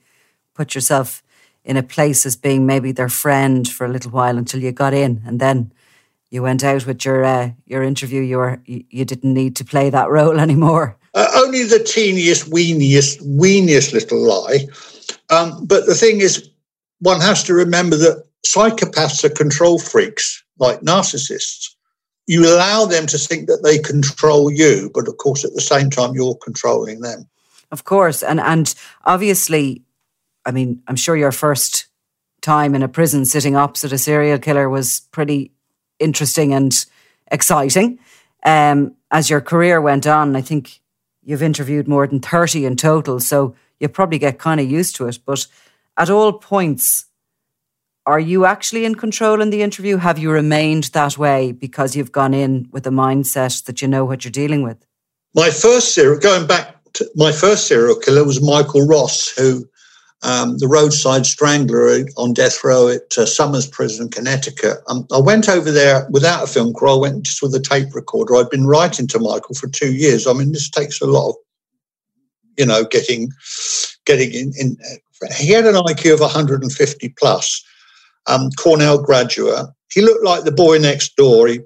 put 0.55 0.75
yourself 0.75 1.23
in 1.65 1.77
a 1.77 1.83
place 1.83 2.27
as 2.27 2.37
being 2.37 2.67
maybe 2.67 2.93
their 2.93 3.09
friend 3.09 3.69
for 3.69 3.87
a 3.87 3.89
little 3.89 4.11
while 4.11 4.37
until 4.37 4.61
you 4.61 4.73
got 4.73 4.95
in 4.95 5.23
and 5.27 5.41
then 5.41 5.73
you 6.31 6.43
went 6.43 6.63
out 6.63 6.87
with 6.87 7.05
your 7.05 7.25
uh, 7.25 7.51
your 7.67 7.83
interview. 7.83 8.23
You 8.23 8.39
were 8.39 8.63
you, 8.65 8.85
you, 8.91 9.05
didn't 9.05 9.35
need 9.35 9.57
to 9.57 9.65
play 9.65 9.91
that 9.91 10.11
role 10.11 10.39
anymore. 10.47 10.97
Uh, 11.15 11.27
only 11.35 11.65
the 11.65 11.81
teeniest, 11.81 12.51
weeniest, 12.51 13.21
weeniest 13.23 13.93
little 13.93 14.21
lie. 14.21 14.67
Um, 15.31 15.67
but 15.67 15.87
the 15.87 15.95
thing 15.95 16.21
is, 16.21 16.49
one 17.01 17.21
has 17.21 17.43
to 17.45 17.55
remember 17.55 17.97
that 17.97 18.25
psychopaths 18.47 19.25
are 19.25 19.31
control 19.31 19.81
freaks, 19.81 20.43
like 20.59 20.81
narcissists. 20.81 21.75
You 22.29 22.47
allow 22.47 22.85
them 22.85 23.07
to 23.09 23.19
think 23.19 23.49
that 23.49 23.65
they 23.65 23.79
control 23.79 24.53
you, 24.53 24.91
but 24.95 25.09
of 25.09 25.17
course, 25.17 25.45
at 25.45 25.53
the 25.55 25.61
same 25.61 25.91
time, 25.91 26.15
you're 26.15 26.37
controlling 26.37 27.01
them. 27.01 27.29
Of 27.73 27.85
course, 27.85 28.23
and 28.23 28.41
and 28.41 28.73
obviously, 29.05 29.83
I 30.47 30.53
mean, 30.53 30.83
I'm 30.87 30.97
sure 30.97 31.17
your 31.17 31.33
first 31.33 31.87
time 32.41 32.75
in 32.75 32.83
a 32.83 32.89
prison 32.89 33.25
sitting 33.25 33.57
opposite 33.57 33.93
a 33.93 33.99
serial 33.99 34.39
killer 34.39 34.69
was 34.69 35.01
pretty 35.13 35.53
interesting 36.01 36.53
and 36.53 36.85
exciting. 37.31 37.99
Um, 38.45 38.95
as 39.11 39.31
your 39.31 39.41
career 39.41 39.81
went 39.81 40.07
on, 40.07 40.35
I 40.35 40.41
think 40.41 40.81
you've 41.23 41.43
interviewed 41.43 41.87
more 41.87 42.07
than 42.07 42.21
30 42.21 42.65
in 42.65 42.77
total, 42.77 43.21
so 43.21 43.55
you 43.79 43.89
probably 43.89 44.19
get 44.19 44.39
kind 44.39 44.61
of 44.61 44.71
used 44.71 44.97
to 44.97 45.07
it. 45.07 45.19
But 45.25 45.47
at 45.97 46.11
all 46.11 46.33
points, 46.33 47.07
are 48.07 48.21
you 48.21 48.45
actually 48.45 48.85
in 48.85 48.95
control 48.95 49.41
in 49.41 49.51
the 49.51 49.63
interview? 49.63 49.99
Have 49.99 50.19
you 50.19 50.31
remained 50.31 50.85
that 50.85 51.19
way 51.19 51.53
because 51.53 51.95
you've 51.95 52.13
gone 52.13 52.35
in 52.35 52.69
with 52.73 52.87
a 52.87 52.91
mindset 52.91 53.65
that 53.65 53.83
you 53.83 53.89
know 53.89 54.05
what 54.05 54.25
you're 54.25 54.33
dealing 54.33 54.63
with? 54.63 54.85
My 55.35 55.51
first 55.51 55.95
serial, 55.95 56.19
going 56.19 56.47
back 56.47 56.77
to 56.95 57.09
my 57.15 57.31
first 57.31 57.69
serial 57.69 57.97
killer 57.97 58.25
was 58.25 58.43
Michael 58.43 58.87
Ross, 58.87 59.29
who 59.29 59.69
um, 60.23 60.59
the 60.59 60.69
roadside 60.69 61.25
strangler 61.25 62.05
on 62.17 62.35
death 62.35 62.63
row 62.63 62.89
at 62.89 63.17
uh, 63.17 63.25
Somers 63.25 63.67
Prison, 63.67 64.11
Connecticut. 64.11 64.79
Um, 64.89 65.07
I 65.11 65.19
went 65.19 65.49
over 65.49 65.71
there 65.71 66.07
without 66.11 66.45
a 66.45 66.47
film 66.47 66.75
crew. 66.75 66.91
I 66.91 66.99
went 66.99 67.23
just 67.23 67.43
with 67.43 67.55
a 67.55 67.61
tape 67.61 67.95
recorder. 67.95 68.37
I'd 68.37 68.51
been 68.51 68.67
writing 68.67 69.07
to 69.09 69.19
Michael 69.19 69.55
for 69.55 69.69
two 69.69 69.95
years. 69.95 70.27
I 70.27 70.35
mean, 70.35 70.53
this 70.53 70.69
takes 70.69 71.01
a 71.01 71.07
lot 71.07 71.31
of, 71.31 71.37
you 72.59 72.67
know, 72.67 72.85
getting 72.85 73.31
getting 74.05 74.33
in. 74.33 74.53
in 74.59 74.77
he 75.37 75.51
had 75.51 75.67
an 75.67 75.75
IQ 75.75 76.15
of 76.15 76.21
150 76.21 77.09
plus. 77.19 77.65
Um, 78.27 78.51
Cornell 78.59 79.03
graduate. 79.03 79.67
He 79.93 80.03
looked 80.03 80.25
like 80.25 80.45
the 80.45 80.53
boy 80.53 80.79
next 80.79 81.17
door. 81.17 81.49
He 81.49 81.61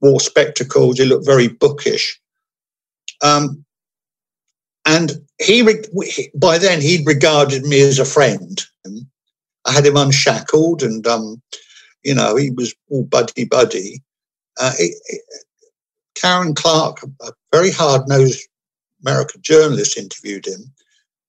wore 0.00 0.20
spectacles. 0.20 0.98
He 0.98 1.04
looked 1.06 1.26
very 1.26 1.48
bookish. 1.48 2.20
Um, 3.22 3.64
and 4.86 5.23
he, 5.42 5.62
by 6.34 6.58
then, 6.58 6.80
he'd 6.80 7.06
regarded 7.06 7.64
me 7.64 7.80
as 7.80 7.98
a 7.98 8.04
friend. 8.04 8.62
I 9.66 9.72
had 9.72 9.86
him 9.86 9.96
unshackled, 9.96 10.82
and 10.82 11.06
um, 11.06 11.42
You 12.04 12.14
know, 12.14 12.36
he 12.36 12.50
was 12.50 12.74
all 12.90 13.04
buddy 13.04 13.44
buddy. 13.46 14.02
Uh, 14.60 14.72
it, 14.78 14.94
it, 15.06 15.22
Karen 16.14 16.54
Clark, 16.54 16.98
a 17.22 17.32
very 17.52 17.70
hard 17.70 18.02
nosed 18.08 18.46
American 19.04 19.42
journalist, 19.42 19.96
interviewed 19.96 20.46
him. 20.46 20.72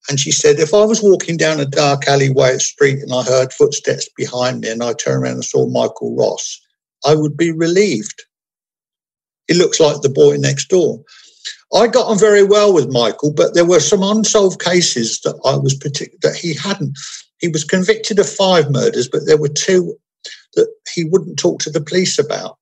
And 0.08 0.20
she 0.20 0.30
said, 0.30 0.60
if 0.60 0.72
I 0.72 0.84
was 0.84 1.02
walking 1.02 1.36
down 1.36 1.58
a 1.58 1.64
dark 1.66 2.06
alleyway 2.06 2.54
at 2.54 2.62
street 2.62 3.02
and 3.02 3.12
I 3.12 3.22
heard 3.24 3.52
footsteps 3.52 4.08
behind 4.16 4.60
me 4.60 4.70
and 4.70 4.82
I 4.82 4.92
turned 4.92 5.24
around 5.24 5.34
and 5.34 5.44
saw 5.44 5.66
Michael 5.66 6.14
Ross, 6.14 6.60
I 7.04 7.14
would 7.14 7.36
be 7.36 7.50
relieved. 7.50 8.24
He 9.48 9.54
looks 9.54 9.80
like 9.80 10.02
the 10.02 10.08
boy 10.08 10.36
next 10.36 10.68
door. 10.68 11.02
I 11.74 11.88
got 11.88 12.06
on 12.06 12.18
very 12.18 12.44
well 12.44 12.72
with 12.72 12.90
Michael, 12.90 13.32
but 13.32 13.54
there 13.54 13.64
were 13.64 13.80
some 13.80 14.02
unsolved 14.02 14.60
cases 14.60 15.20
that 15.20 15.38
I 15.44 15.56
was 15.56 15.74
particular 15.74 16.18
that 16.22 16.36
he 16.36 16.54
hadn't. 16.54 16.96
He 17.38 17.48
was 17.48 17.64
convicted 17.64 18.18
of 18.18 18.28
five 18.28 18.70
murders, 18.70 19.08
but 19.08 19.26
there 19.26 19.36
were 19.36 19.48
two 19.48 19.96
that 20.54 20.72
he 20.94 21.04
wouldn't 21.04 21.38
talk 21.38 21.60
to 21.60 21.70
the 21.70 21.80
police 21.80 22.18
about. 22.18 22.56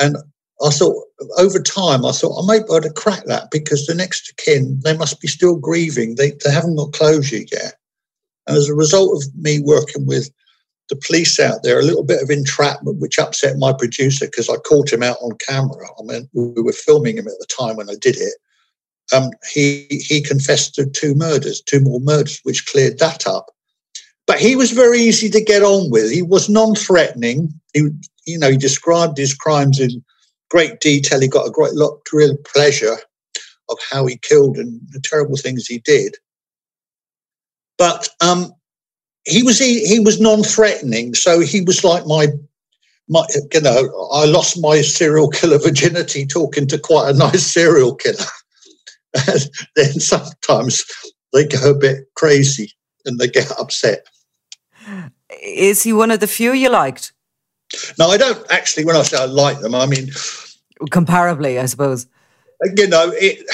And 0.00 0.16
I 0.62 0.70
thought 0.70 1.04
over 1.38 1.60
time, 1.60 2.04
I 2.04 2.12
thought 2.12 2.42
I 2.42 2.46
might 2.46 2.66
be 2.66 2.74
able 2.74 2.82
to 2.82 2.92
crack 2.92 3.24
that 3.26 3.50
because 3.50 3.86
the 3.86 3.94
next 3.94 4.32
kin, 4.36 4.80
they 4.84 4.96
must 4.96 5.20
be 5.20 5.28
still 5.28 5.56
grieving. 5.56 6.14
They, 6.14 6.32
they 6.44 6.50
haven't 6.50 6.76
got 6.76 6.92
closure 6.92 7.44
yet. 7.50 7.74
And 8.46 8.56
as 8.56 8.68
a 8.68 8.74
result 8.74 9.22
of 9.22 9.34
me 9.36 9.60
working 9.60 10.06
with 10.06 10.30
the 10.90 11.00
police 11.06 11.40
out 11.40 11.62
there, 11.62 11.78
a 11.78 11.84
little 11.84 12.04
bit 12.04 12.22
of 12.22 12.28
entrapment, 12.28 12.98
which 12.98 13.18
upset 13.18 13.56
my 13.56 13.72
producer 13.72 14.26
because 14.26 14.50
I 14.50 14.56
caught 14.56 14.92
him 14.92 15.02
out 15.02 15.16
on 15.22 15.38
camera. 15.38 15.86
I 15.98 16.02
mean, 16.02 16.28
we 16.34 16.60
were 16.60 16.72
filming 16.72 17.16
him 17.16 17.26
at 17.26 17.38
the 17.38 17.46
time 17.46 17.76
when 17.76 17.88
I 17.88 17.94
did 17.98 18.16
it. 18.18 18.34
Um, 19.12 19.30
he 19.50 19.86
he 19.88 20.20
confessed 20.20 20.74
to 20.74 20.86
two 20.86 21.14
murders, 21.14 21.62
two 21.62 21.80
more 21.80 22.00
murders, 22.00 22.40
which 22.42 22.66
cleared 22.66 22.98
that 22.98 23.26
up. 23.26 23.46
But 24.26 24.38
he 24.38 24.54
was 24.54 24.70
very 24.72 25.00
easy 25.00 25.30
to 25.30 25.42
get 25.42 25.62
on 25.62 25.90
with. 25.90 26.12
He 26.12 26.22
was 26.22 26.48
non-threatening. 26.48 27.52
He, 27.72 27.88
you 28.26 28.38
know, 28.38 28.50
he 28.50 28.56
described 28.56 29.16
his 29.18 29.34
crimes 29.34 29.80
in 29.80 30.04
great 30.50 30.80
detail. 30.80 31.20
He 31.20 31.28
got 31.28 31.48
a 31.48 31.50
great 31.50 31.74
lot, 31.74 31.98
real 32.12 32.36
pleasure 32.52 32.96
of 33.68 33.78
how 33.90 34.06
he 34.06 34.18
killed 34.18 34.58
and 34.58 34.80
the 34.90 35.00
terrible 35.00 35.36
things 35.36 35.66
he 35.66 35.78
did. 35.78 36.16
But 37.78 38.08
um, 38.20 38.52
he 39.30 39.42
was 39.42 39.58
he, 39.58 39.86
he 39.86 40.00
was 40.00 40.20
non-threatening, 40.20 41.14
so 41.14 41.40
he 41.40 41.60
was 41.60 41.84
like 41.84 42.06
my 42.06 42.28
my 43.08 43.24
you 43.52 43.60
know 43.60 44.08
I 44.12 44.24
lost 44.26 44.60
my 44.60 44.80
serial 44.80 45.28
killer 45.28 45.58
virginity 45.62 46.26
talking 46.26 46.66
to 46.68 46.78
quite 46.78 47.10
a 47.10 47.18
nice 47.18 47.46
serial 47.46 47.94
killer. 47.94 48.24
and 49.28 49.50
then 49.76 49.92
sometimes 49.94 50.84
they 51.32 51.46
go 51.46 51.70
a 51.70 51.74
bit 51.74 52.04
crazy 52.14 52.72
and 53.04 53.18
they 53.18 53.26
get 53.26 53.50
upset. 53.58 54.06
Is 55.42 55.82
he 55.82 55.92
one 55.92 56.10
of 56.10 56.20
the 56.20 56.26
few 56.26 56.52
you 56.52 56.68
liked? 56.68 57.12
No, 57.98 58.08
I 58.08 58.16
don't 58.16 58.50
actually. 58.50 58.84
When 58.84 58.96
I 58.96 59.02
say 59.02 59.18
I 59.18 59.26
like 59.26 59.60
them, 59.60 59.74
I 59.74 59.86
mean 59.86 60.10
comparably, 60.88 61.60
I 61.60 61.66
suppose. 61.66 62.06
You 62.76 62.88
know, 62.88 63.12
it. 63.14 63.46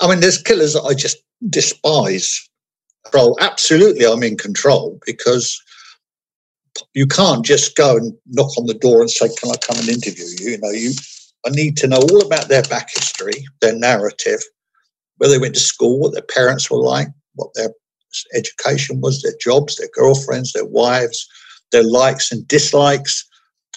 I 0.00 0.08
mean, 0.08 0.20
there's 0.20 0.42
killers 0.42 0.74
that 0.74 0.82
I 0.82 0.94
just 0.94 1.18
despise. 1.48 2.48
Control, 3.04 3.36
absolutely, 3.40 4.04
I'm 4.06 4.22
in 4.22 4.36
control 4.36 4.98
because 5.06 5.60
you 6.94 7.06
can't 7.06 7.44
just 7.44 7.76
go 7.76 7.96
and 7.96 8.14
knock 8.26 8.56
on 8.58 8.66
the 8.66 8.74
door 8.74 9.00
and 9.00 9.10
say, 9.10 9.28
"Can 9.36 9.50
I 9.50 9.56
come 9.56 9.78
and 9.78 9.88
interview 9.88 10.24
you?" 10.38 10.50
You 10.50 10.58
know, 10.58 10.70
you. 10.70 10.92
I 11.46 11.50
need 11.50 11.76
to 11.78 11.86
know 11.86 11.96
all 11.96 12.20
about 12.24 12.48
their 12.48 12.62
back 12.64 12.90
history, 12.94 13.46
their 13.60 13.74
narrative, 13.74 14.42
where 15.16 15.30
they 15.30 15.38
went 15.38 15.54
to 15.54 15.60
school, 15.60 15.98
what 15.98 16.12
their 16.12 16.22
parents 16.22 16.70
were 16.70 16.82
like, 16.82 17.08
what 17.34 17.48
their 17.54 17.70
education 18.34 19.00
was, 19.00 19.22
their 19.22 19.36
jobs, 19.40 19.76
their 19.76 19.88
girlfriends, 19.94 20.52
their 20.52 20.66
wives, 20.66 21.26
their 21.72 21.82
likes 21.82 22.30
and 22.30 22.46
dislikes. 22.46 23.24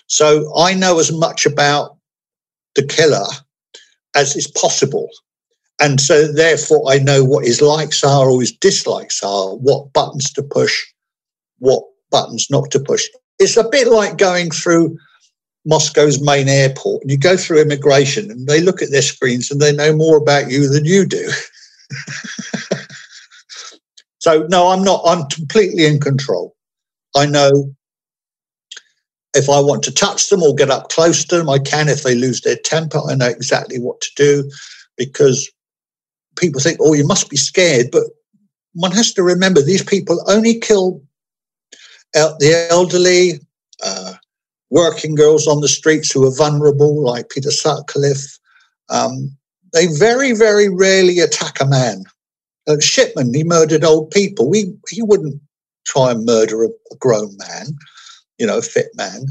So 0.07 0.51
I 0.57 0.73
know 0.73 0.99
as 0.99 1.11
much 1.11 1.45
about 1.45 1.97
the 2.75 2.85
killer 2.85 3.25
as 4.15 4.35
is 4.35 4.47
possible. 4.47 5.09
And 5.79 5.99
so 5.99 6.31
therefore 6.31 6.83
I 6.87 6.99
know 6.99 7.23
what 7.23 7.45
his 7.45 7.61
likes 7.61 8.03
are 8.03 8.29
or 8.29 8.39
his 8.39 8.51
dislikes 8.51 9.23
are, 9.23 9.55
what 9.55 9.91
buttons 9.93 10.31
to 10.33 10.43
push, 10.43 10.81
what 11.59 11.83
buttons 12.11 12.47
not 12.49 12.71
to 12.71 12.79
push. 12.79 13.03
It's 13.39 13.57
a 13.57 13.67
bit 13.67 13.87
like 13.87 14.17
going 14.17 14.51
through 14.51 14.97
Moscow's 15.65 16.21
main 16.21 16.47
airport 16.47 17.01
and 17.01 17.11
you 17.11 17.17
go 17.17 17.37
through 17.37 17.61
immigration 17.61 18.29
and 18.29 18.47
they 18.47 18.61
look 18.61 18.81
at 18.81 18.91
their 18.91 19.01
screens 19.01 19.49
and 19.49 19.61
they 19.61 19.73
know 19.73 19.95
more 19.95 20.17
about 20.17 20.51
you 20.51 20.69
than 20.69 20.85
you 20.85 21.05
do. 21.05 21.29
so 24.19 24.45
no, 24.49 24.69
I'm 24.69 24.83
not, 24.83 25.01
I'm 25.05 25.25
completely 25.27 25.85
in 25.85 25.99
control. 25.99 26.55
I 27.15 27.25
know 27.25 27.73
if 29.33 29.49
I 29.49 29.59
want 29.59 29.83
to 29.83 29.93
touch 29.93 30.29
them 30.29 30.43
or 30.43 30.53
get 30.53 30.69
up 30.69 30.89
close 30.89 31.25
to 31.25 31.37
them, 31.37 31.49
I 31.49 31.59
can. 31.59 31.89
If 31.89 32.03
they 32.03 32.15
lose 32.15 32.41
their 32.41 32.57
temper, 32.57 32.99
I 33.09 33.15
know 33.15 33.27
exactly 33.27 33.79
what 33.79 33.99
to 34.01 34.09
do 34.15 34.51
because 34.97 35.49
people 36.35 36.61
think, 36.61 36.77
oh, 36.81 36.93
you 36.93 37.05
must 37.05 37.29
be 37.29 37.37
scared. 37.37 37.87
But 37.91 38.03
one 38.73 38.91
has 38.91 39.13
to 39.13 39.23
remember 39.23 39.61
these 39.61 39.83
people 39.83 40.23
only 40.27 40.59
kill 40.59 41.01
the 42.13 42.67
elderly, 42.69 43.39
uh, 43.83 44.13
working 44.69 45.15
girls 45.15 45.47
on 45.47 45.61
the 45.61 45.67
streets 45.67 46.11
who 46.11 46.25
are 46.25 46.35
vulnerable, 46.35 47.03
like 47.03 47.29
Peter 47.29 47.51
Sutcliffe. 47.51 48.39
Um, 48.89 49.35
they 49.71 49.87
very, 49.87 50.33
very 50.33 50.69
rarely 50.69 51.19
attack 51.19 51.59
a 51.61 51.65
man. 51.65 52.03
Uh, 52.67 52.79
Shipman, 52.79 53.33
he 53.33 53.43
murdered 53.43 53.83
old 53.83 54.11
people. 54.11 54.49
We, 54.49 54.73
he 54.89 55.01
wouldn't 55.01 55.41
try 55.85 56.11
and 56.11 56.25
murder 56.25 56.63
a, 56.63 56.67
a 56.67 56.95
grown 56.99 57.35
man 57.37 57.75
you 58.37 58.47
know, 58.47 58.57
a 58.57 58.61
fit 58.61 58.89
man. 58.95 59.25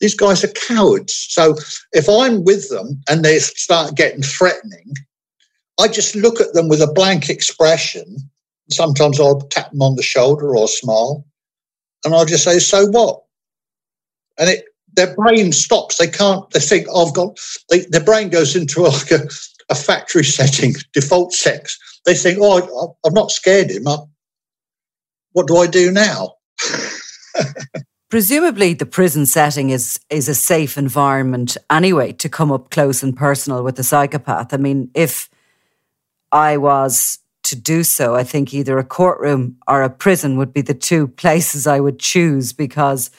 These 0.00 0.14
guys 0.14 0.42
are 0.44 0.48
cowards. 0.48 1.12
So 1.30 1.56
if 1.92 2.08
I'm 2.08 2.44
with 2.44 2.68
them 2.70 3.02
and 3.08 3.24
they 3.24 3.38
start 3.38 3.96
getting 3.96 4.22
threatening, 4.22 4.94
I 5.80 5.88
just 5.88 6.14
look 6.14 6.40
at 6.40 6.52
them 6.52 6.68
with 6.68 6.80
a 6.80 6.92
blank 6.92 7.30
expression. 7.30 8.16
Sometimes 8.70 9.18
I'll 9.18 9.40
tap 9.40 9.70
them 9.70 9.82
on 9.82 9.96
the 9.96 10.02
shoulder 10.02 10.54
or 10.54 10.68
smile, 10.68 11.24
and 12.04 12.14
I'll 12.14 12.26
just 12.26 12.44
say, 12.44 12.58
"So 12.58 12.86
what?" 12.86 13.22
And 14.38 14.50
it 14.50 14.64
their 14.92 15.14
brain 15.14 15.52
stops. 15.52 15.96
They 15.96 16.06
can't. 16.06 16.48
They 16.50 16.60
think, 16.60 16.86
oh, 16.90 17.06
"I've 17.06 17.14
got." 17.14 17.38
They, 17.70 17.80
their 17.80 18.04
brain 18.04 18.28
goes 18.28 18.54
into 18.54 18.82
like 18.82 19.10
a, 19.10 19.28
a 19.70 19.74
factory 19.74 20.24
setting, 20.38 20.74
default 20.92 21.32
sex. 21.32 21.78
They 22.04 22.14
think, 22.14 22.38
"Oh, 22.40 22.58
I, 22.58 23.08
I'm 23.08 23.14
not 23.14 23.30
scared 23.30 23.70
him. 23.70 23.84
What 25.32 25.46
do 25.46 25.56
I 25.56 25.66
do 25.66 25.90
now?" 25.90 26.34
Presumably, 28.10 28.74
the 28.74 28.86
prison 28.86 29.24
setting 29.24 29.70
is 29.70 29.98
is 30.10 30.28
a 30.28 30.34
safe 30.34 30.76
environment 30.76 31.56
anyway 31.70 32.12
to 32.12 32.28
come 32.28 32.52
up 32.52 32.70
close 32.70 33.02
and 33.02 33.16
personal 33.16 33.62
with 33.62 33.78
a 33.78 33.84
psychopath. 33.84 34.52
I 34.52 34.56
mean, 34.56 34.90
if 34.94 35.30
I 36.32 36.56
was 36.56 37.18
to 37.44 37.56
do 37.56 37.82
so, 37.82 38.14
I 38.14 38.22
think 38.22 38.54
either 38.54 38.78
a 38.78 38.84
courtroom 38.84 39.56
or 39.66 39.82
a 39.82 39.90
prison 39.90 40.36
would 40.36 40.52
be 40.52 40.60
the 40.60 40.74
two 40.74 41.08
places 41.08 41.66
I 41.66 41.80
would 41.80 41.98
choose 41.98 42.52
because 42.52 43.10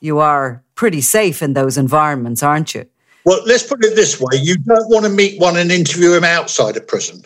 you 0.00 0.18
are 0.18 0.62
pretty 0.74 1.00
safe 1.00 1.42
in 1.42 1.54
those 1.54 1.78
environments, 1.78 2.42
aren't 2.42 2.74
you? 2.74 2.86
Well, 3.24 3.40
let's 3.46 3.62
put 3.62 3.84
it 3.84 3.94
this 3.94 4.20
way: 4.20 4.38
you 4.40 4.56
don't 4.56 4.88
want 4.88 5.04
to 5.04 5.10
meet 5.10 5.40
one 5.40 5.56
and 5.56 5.70
interview 5.70 6.14
him 6.14 6.24
outside 6.24 6.76
a 6.76 6.80
prison. 6.80 7.22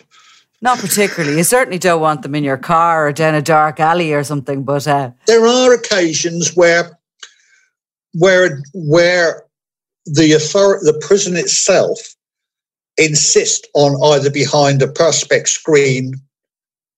Not 0.61 0.79
particularly. 0.79 1.37
You 1.37 1.43
certainly 1.43 1.77
don't 1.77 2.01
want 2.01 2.21
them 2.21 2.35
in 2.35 2.43
your 2.43 2.57
car 2.57 3.07
or 3.07 3.11
down 3.11 3.35
a 3.35 3.41
dark 3.41 3.79
alley 3.79 4.13
or 4.13 4.23
something. 4.23 4.63
But 4.63 4.87
uh, 4.87 5.11
there 5.27 5.45
are 5.45 5.73
occasions 5.73 6.55
where 6.55 6.97
where 8.13 8.61
where 8.73 9.45
the 10.05 10.33
authority, 10.33 10.85
the 10.85 10.99
prison 11.05 11.35
itself 11.35 12.12
insist 12.97 13.67
on 13.73 14.01
either 14.13 14.29
behind 14.29 14.81
a 14.81 14.87
perspex 14.87 15.49
screen 15.49 16.13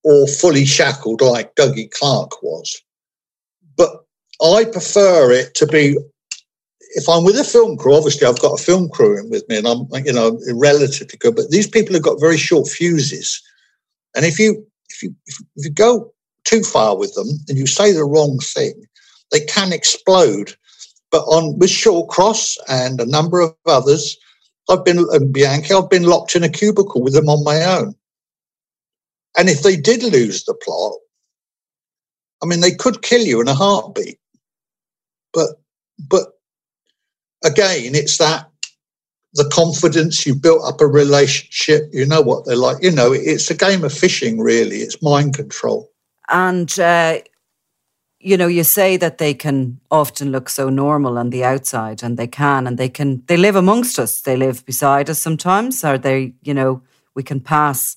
or 0.03 0.27
fully 0.27 0.65
shackled 0.65 1.21
like 1.21 1.55
Dougie 1.55 1.91
Clark 1.91 2.43
was. 2.43 2.81
But 3.77 3.89
I 4.41 4.65
prefer 4.65 5.31
it 5.31 5.55
to 5.55 5.67
be 5.67 5.97
if 6.97 7.09
I'm 7.09 7.25
with 7.25 7.37
a 7.37 7.43
film 7.43 7.77
crew, 7.77 7.95
obviously 7.95 8.25
I've 8.25 8.39
got 8.39 8.59
a 8.59 8.63
film 8.63 8.87
crew 8.89 9.19
in 9.19 9.29
with 9.29 9.47
me 9.49 9.57
and 9.57 9.67
I'm 9.67 9.87
you 10.05 10.13
know 10.13 10.39
relatively 10.53 11.17
good, 11.17 11.35
but 11.35 11.49
these 11.49 11.67
people 11.67 11.93
have 11.93 12.03
got 12.03 12.19
very 12.19 12.37
short 12.37 12.67
fuses. 12.67 13.41
And 14.15 14.25
if 14.25 14.39
you 14.39 14.65
if 14.89 15.03
you 15.03 15.15
if 15.27 15.65
you 15.65 15.71
go 15.71 16.13
too 16.45 16.63
far 16.63 16.95
with 16.97 17.13
them 17.15 17.27
and 17.49 17.57
you 17.57 17.67
say 17.67 17.91
the 17.91 18.05
wrong 18.05 18.39
thing, 18.39 18.85
they 19.31 19.41
can 19.41 19.73
explode 19.73 20.55
but 21.11 21.23
on 21.23 21.57
with 21.59 21.69
Shawcross 21.69 22.57
and 22.67 22.99
a 22.99 23.05
number 23.05 23.39
of 23.39 23.53
others, 23.65 24.17
I've 24.69 24.83
been 24.83 25.05
and 25.11 25.33
Bianchi, 25.33 25.73
I've 25.73 25.89
been 25.89 26.03
locked 26.03 26.35
in 26.35 26.43
a 26.43 26.49
cubicle 26.49 27.01
with 27.01 27.13
them 27.13 27.29
on 27.29 27.43
my 27.43 27.63
own. 27.63 27.95
And 29.37 29.49
if 29.49 29.61
they 29.61 29.75
did 29.75 30.01
lose 30.01 30.45
the 30.45 30.53
plot, 30.53 30.93
I 32.41 32.47
mean, 32.47 32.61
they 32.61 32.71
could 32.71 33.01
kill 33.01 33.21
you 33.21 33.41
in 33.41 33.47
a 33.47 33.53
heartbeat. 33.53 34.19
But 35.33 35.49
but 35.99 36.27
again, 37.43 37.95
it's 37.95 38.17
that 38.17 38.49
the 39.33 39.49
confidence 39.49 40.25
you 40.25 40.33
built 40.33 40.63
up 40.65 40.81
a 40.81 40.87
relationship. 40.87 41.89
You 41.91 42.05
know 42.05 42.21
what 42.21 42.45
they're 42.45 42.55
like. 42.55 42.81
You 42.81 42.91
know, 42.91 43.11
it's 43.11 43.51
a 43.51 43.55
game 43.55 43.83
of 43.83 43.93
fishing. 43.93 44.39
Really, 44.39 44.77
it's 44.77 45.01
mind 45.01 45.35
control. 45.35 45.91
And 46.29 46.79
uh, 46.79 47.19
you 48.25 48.37
know, 48.37 48.47
you 48.47 48.63
say 48.63 48.97
that 48.97 49.19
they 49.19 49.35
can 49.35 49.79
often 49.91 50.31
look 50.31 50.49
so 50.49 50.67
normal 50.67 51.19
on 51.19 51.29
the 51.29 51.43
outside, 51.43 52.01
and 52.01 52.17
they 52.17 52.25
can, 52.25 52.65
and 52.65 52.75
they 52.75 52.89
can, 52.89 53.21
they 53.27 53.37
live 53.37 53.55
amongst 53.55 53.99
us. 53.99 54.19
They 54.21 54.35
live 54.35 54.65
beside 54.65 55.11
us 55.11 55.19
sometimes, 55.19 55.83
or 55.85 55.99
they, 55.99 56.33
you 56.41 56.55
know, 56.55 56.81
we 57.13 57.21
can 57.21 57.39
pass 57.39 57.95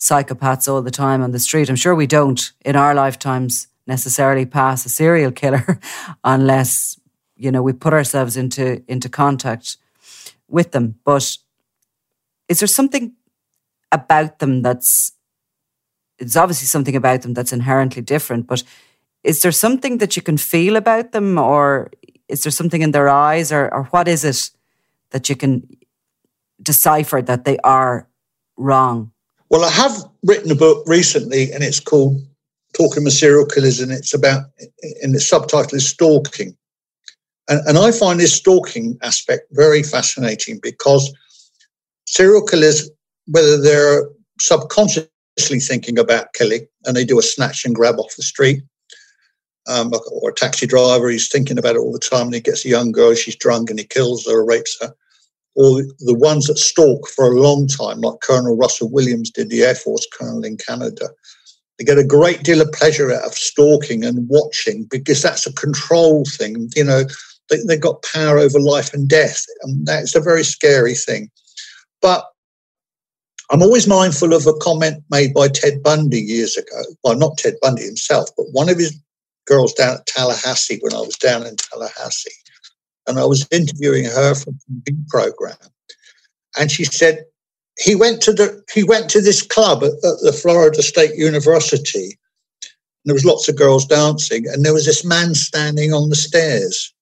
psychopaths 0.00 0.66
all 0.66 0.80
the 0.80 0.90
time 0.90 1.22
on 1.22 1.32
the 1.32 1.38
street. 1.38 1.68
I'm 1.68 1.76
sure 1.76 1.94
we 1.94 2.06
don't 2.06 2.52
in 2.64 2.74
our 2.74 2.94
lifetimes 2.94 3.68
necessarily 3.86 4.46
pass 4.46 4.86
a 4.86 4.88
serial 4.88 5.30
killer 5.30 5.78
unless, 6.24 6.98
you 7.36 7.52
know, 7.52 7.62
we 7.62 7.74
put 7.74 7.92
ourselves 7.92 8.34
into 8.38 8.82
into 8.88 9.10
contact 9.10 9.76
with 10.48 10.72
them. 10.72 10.94
But 11.04 11.36
is 12.48 12.60
there 12.60 12.66
something 12.66 13.12
about 13.92 14.38
them 14.38 14.62
that's 14.62 15.12
it's 16.18 16.36
obviously 16.36 16.66
something 16.66 16.96
about 16.96 17.20
them 17.20 17.34
that's 17.34 17.52
inherently 17.52 18.00
different, 18.00 18.46
but 18.46 18.62
is 19.26 19.42
there 19.42 19.52
something 19.52 19.98
that 19.98 20.14
you 20.14 20.22
can 20.22 20.36
feel 20.36 20.76
about 20.76 21.10
them 21.10 21.36
or 21.36 21.90
is 22.28 22.44
there 22.44 22.52
something 22.52 22.80
in 22.80 22.92
their 22.92 23.08
eyes 23.08 23.50
or, 23.50 23.72
or 23.74 23.84
what 23.86 24.06
is 24.06 24.24
it 24.24 24.50
that 25.10 25.28
you 25.28 25.34
can 25.34 25.66
decipher 26.62 27.20
that 27.20 27.44
they 27.44 27.58
are 27.58 28.08
wrong? 28.56 29.10
Well, 29.50 29.64
I 29.64 29.70
have 29.70 30.04
written 30.22 30.50
a 30.52 30.54
book 30.54 30.84
recently 30.86 31.50
and 31.52 31.64
it's 31.64 31.80
called 31.80 32.22
Talking 32.76 33.02
with 33.04 33.14
Serial 33.14 33.46
Killers 33.46 33.80
and 33.80 33.90
it's 33.90 34.14
about, 34.14 34.44
and 35.02 35.12
the 35.12 35.20
subtitle 35.20 35.76
is 35.76 35.88
Stalking. 35.88 36.56
And, 37.48 37.60
and 37.66 37.78
I 37.78 37.90
find 37.90 38.20
this 38.20 38.34
stalking 38.34 38.98
aspect 39.02 39.46
very 39.52 39.82
fascinating 39.82 40.58
because 40.62 41.12
serial 42.06 42.44
killers, 42.44 42.90
whether 43.26 43.60
they're 43.60 44.08
subconsciously 44.40 45.60
thinking 45.60 45.96
about 45.96 46.32
killing 46.34 46.66
and 46.84 46.96
they 46.96 47.04
do 47.04 47.20
a 47.20 47.22
snatch 47.22 47.64
and 47.64 47.74
grab 47.74 48.00
off 48.00 48.16
the 48.16 48.24
street, 48.24 48.62
um, 49.68 49.92
or 50.10 50.30
a 50.30 50.34
taxi 50.34 50.66
driver, 50.66 51.08
he's 51.08 51.28
thinking 51.28 51.58
about 51.58 51.76
it 51.76 51.80
all 51.80 51.92
the 51.92 51.98
time 51.98 52.26
and 52.26 52.34
he 52.34 52.40
gets 52.40 52.64
a 52.64 52.68
young 52.68 52.92
girl, 52.92 53.14
she's 53.14 53.36
drunk 53.36 53.70
and 53.70 53.78
he 53.78 53.84
kills 53.84 54.26
her 54.26 54.38
or 54.38 54.46
rapes 54.46 54.76
her. 54.80 54.94
Or 55.54 55.82
the 56.00 56.14
ones 56.14 56.46
that 56.46 56.58
stalk 56.58 57.08
for 57.08 57.26
a 57.26 57.40
long 57.40 57.66
time, 57.66 58.00
like 58.00 58.20
Colonel 58.20 58.56
Russell 58.56 58.90
Williams 58.90 59.30
did, 59.30 59.48
the 59.48 59.62
Air 59.62 59.74
Force 59.74 60.06
colonel 60.12 60.44
in 60.44 60.58
Canada. 60.58 61.08
They 61.78 61.84
get 61.84 61.98
a 61.98 62.04
great 62.04 62.42
deal 62.42 62.60
of 62.60 62.72
pleasure 62.72 63.12
out 63.12 63.24
of 63.24 63.34
stalking 63.34 64.04
and 64.04 64.28
watching 64.28 64.84
because 64.84 65.22
that's 65.22 65.46
a 65.46 65.52
control 65.52 66.24
thing. 66.24 66.70
You 66.74 66.84
know, 66.84 67.04
they, 67.48 67.56
they've 67.66 67.80
got 67.80 68.02
power 68.02 68.38
over 68.38 68.60
life 68.60 68.92
and 68.92 69.08
death, 69.08 69.44
and 69.62 69.86
that's 69.86 70.14
a 70.14 70.20
very 70.20 70.44
scary 70.44 70.94
thing. 70.94 71.30
But 72.02 72.26
I'm 73.50 73.62
always 73.62 73.86
mindful 73.86 74.32
of 74.32 74.46
a 74.46 74.54
comment 74.54 75.04
made 75.10 75.32
by 75.32 75.48
Ted 75.48 75.82
Bundy 75.82 76.20
years 76.20 76.56
ago. 76.56 76.82
Well, 77.04 77.16
not 77.16 77.38
Ted 77.38 77.54
Bundy 77.62 77.84
himself, 77.84 78.28
but 78.36 78.46
one 78.52 78.68
of 78.68 78.78
his 78.78 78.98
girls 79.46 79.72
down 79.72 79.96
at 79.96 80.06
Tallahassee 80.06 80.78
when 80.80 80.94
I 80.94 81.00
was 81.00 81.16
down 81.16 81.46
in 81.46 81.56
Tallahassee. 81.56 82.30
And 83.06 83.18
I 83.18 83.24
was 83.24 83.46
interviewing 83.50 84.04
her 84.04 84.34
from 84.34 84.58
the 84.84 84.96
program. 85.08 85.56
And 86.58 86.70
she 86.70 86.84
said, 86.84 87.24
he 87.78 87.94
went 87.94 88.22
to 88.22 88.32
the 88.32 88.62
he 88.72 88.82
went 88.82 89.10
to 89.10 89.20
this 89.20 89.42
club 89.42 89.84
at, 89.84 89.92
at 89.92 90.20
the 90.22 90.32
Florida 90.32 90.82
State 90.82 91.14
University. 91.14 92.18
And 92.64 93.04
there 93.04 93.14
was 93.14 93.24
lots 93.24 93.48
of 93.48 93.56
girls 93.56 93.86
dancing, 93.86 94.48
and 94.48 94.64
there 94.64 94.72
was 94.72 94.86
this 94.86 95.04
man 95.04 95.34
standing 95.34 95.92
on 95.92 96.08
the 96.08 96.16
stairs 96.16 96.94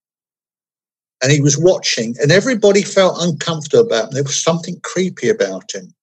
and 1.24 1.32
he 1.32 1.40
was 1.40 1.56
watching, 1.56 2.14
and 2.20 2.30
everybody 2.30 2.82
felt 2.82 3.16
uncomfortable 3.18 3.86
about 3.86 4.08
him. 4.08 4.10
There 4.12 4.22
was 4.22 4.42
something 4.42 4.78
creepy 4.82 5.30
about 5.30 5.74
him. 5.74 5.94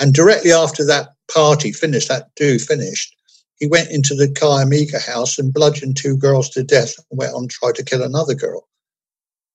And 0.00 0.14
directly 0.14 0.50
after 0.50 0.82
that 0.86 1.10
party 1.30 1.72
finished, 1.72 2.08
that 2.08 2.30
do 2.36 2.58
finished, 2.58 3.14
he 3.60 3.66
went 3.66 3.90
into 3.90 4.14
the 4.14 4.34
Omega 4.42 4.98
house 4.98 5.38
and 5.38 5.52
bludgeoned 5.52 5.96
two 5.96 6.16
girls 6.16 6.48
to 6.50 6.64
death 6.64 6.94
and 7.10 7.18
went 7.18 7.34
on 7.34 7.46
to 7.46 7.48
try 7.48 7.72
to 7.72 7.84
kill 7.84 8.02
another 8.02 8.34
girl. 8.34 8.66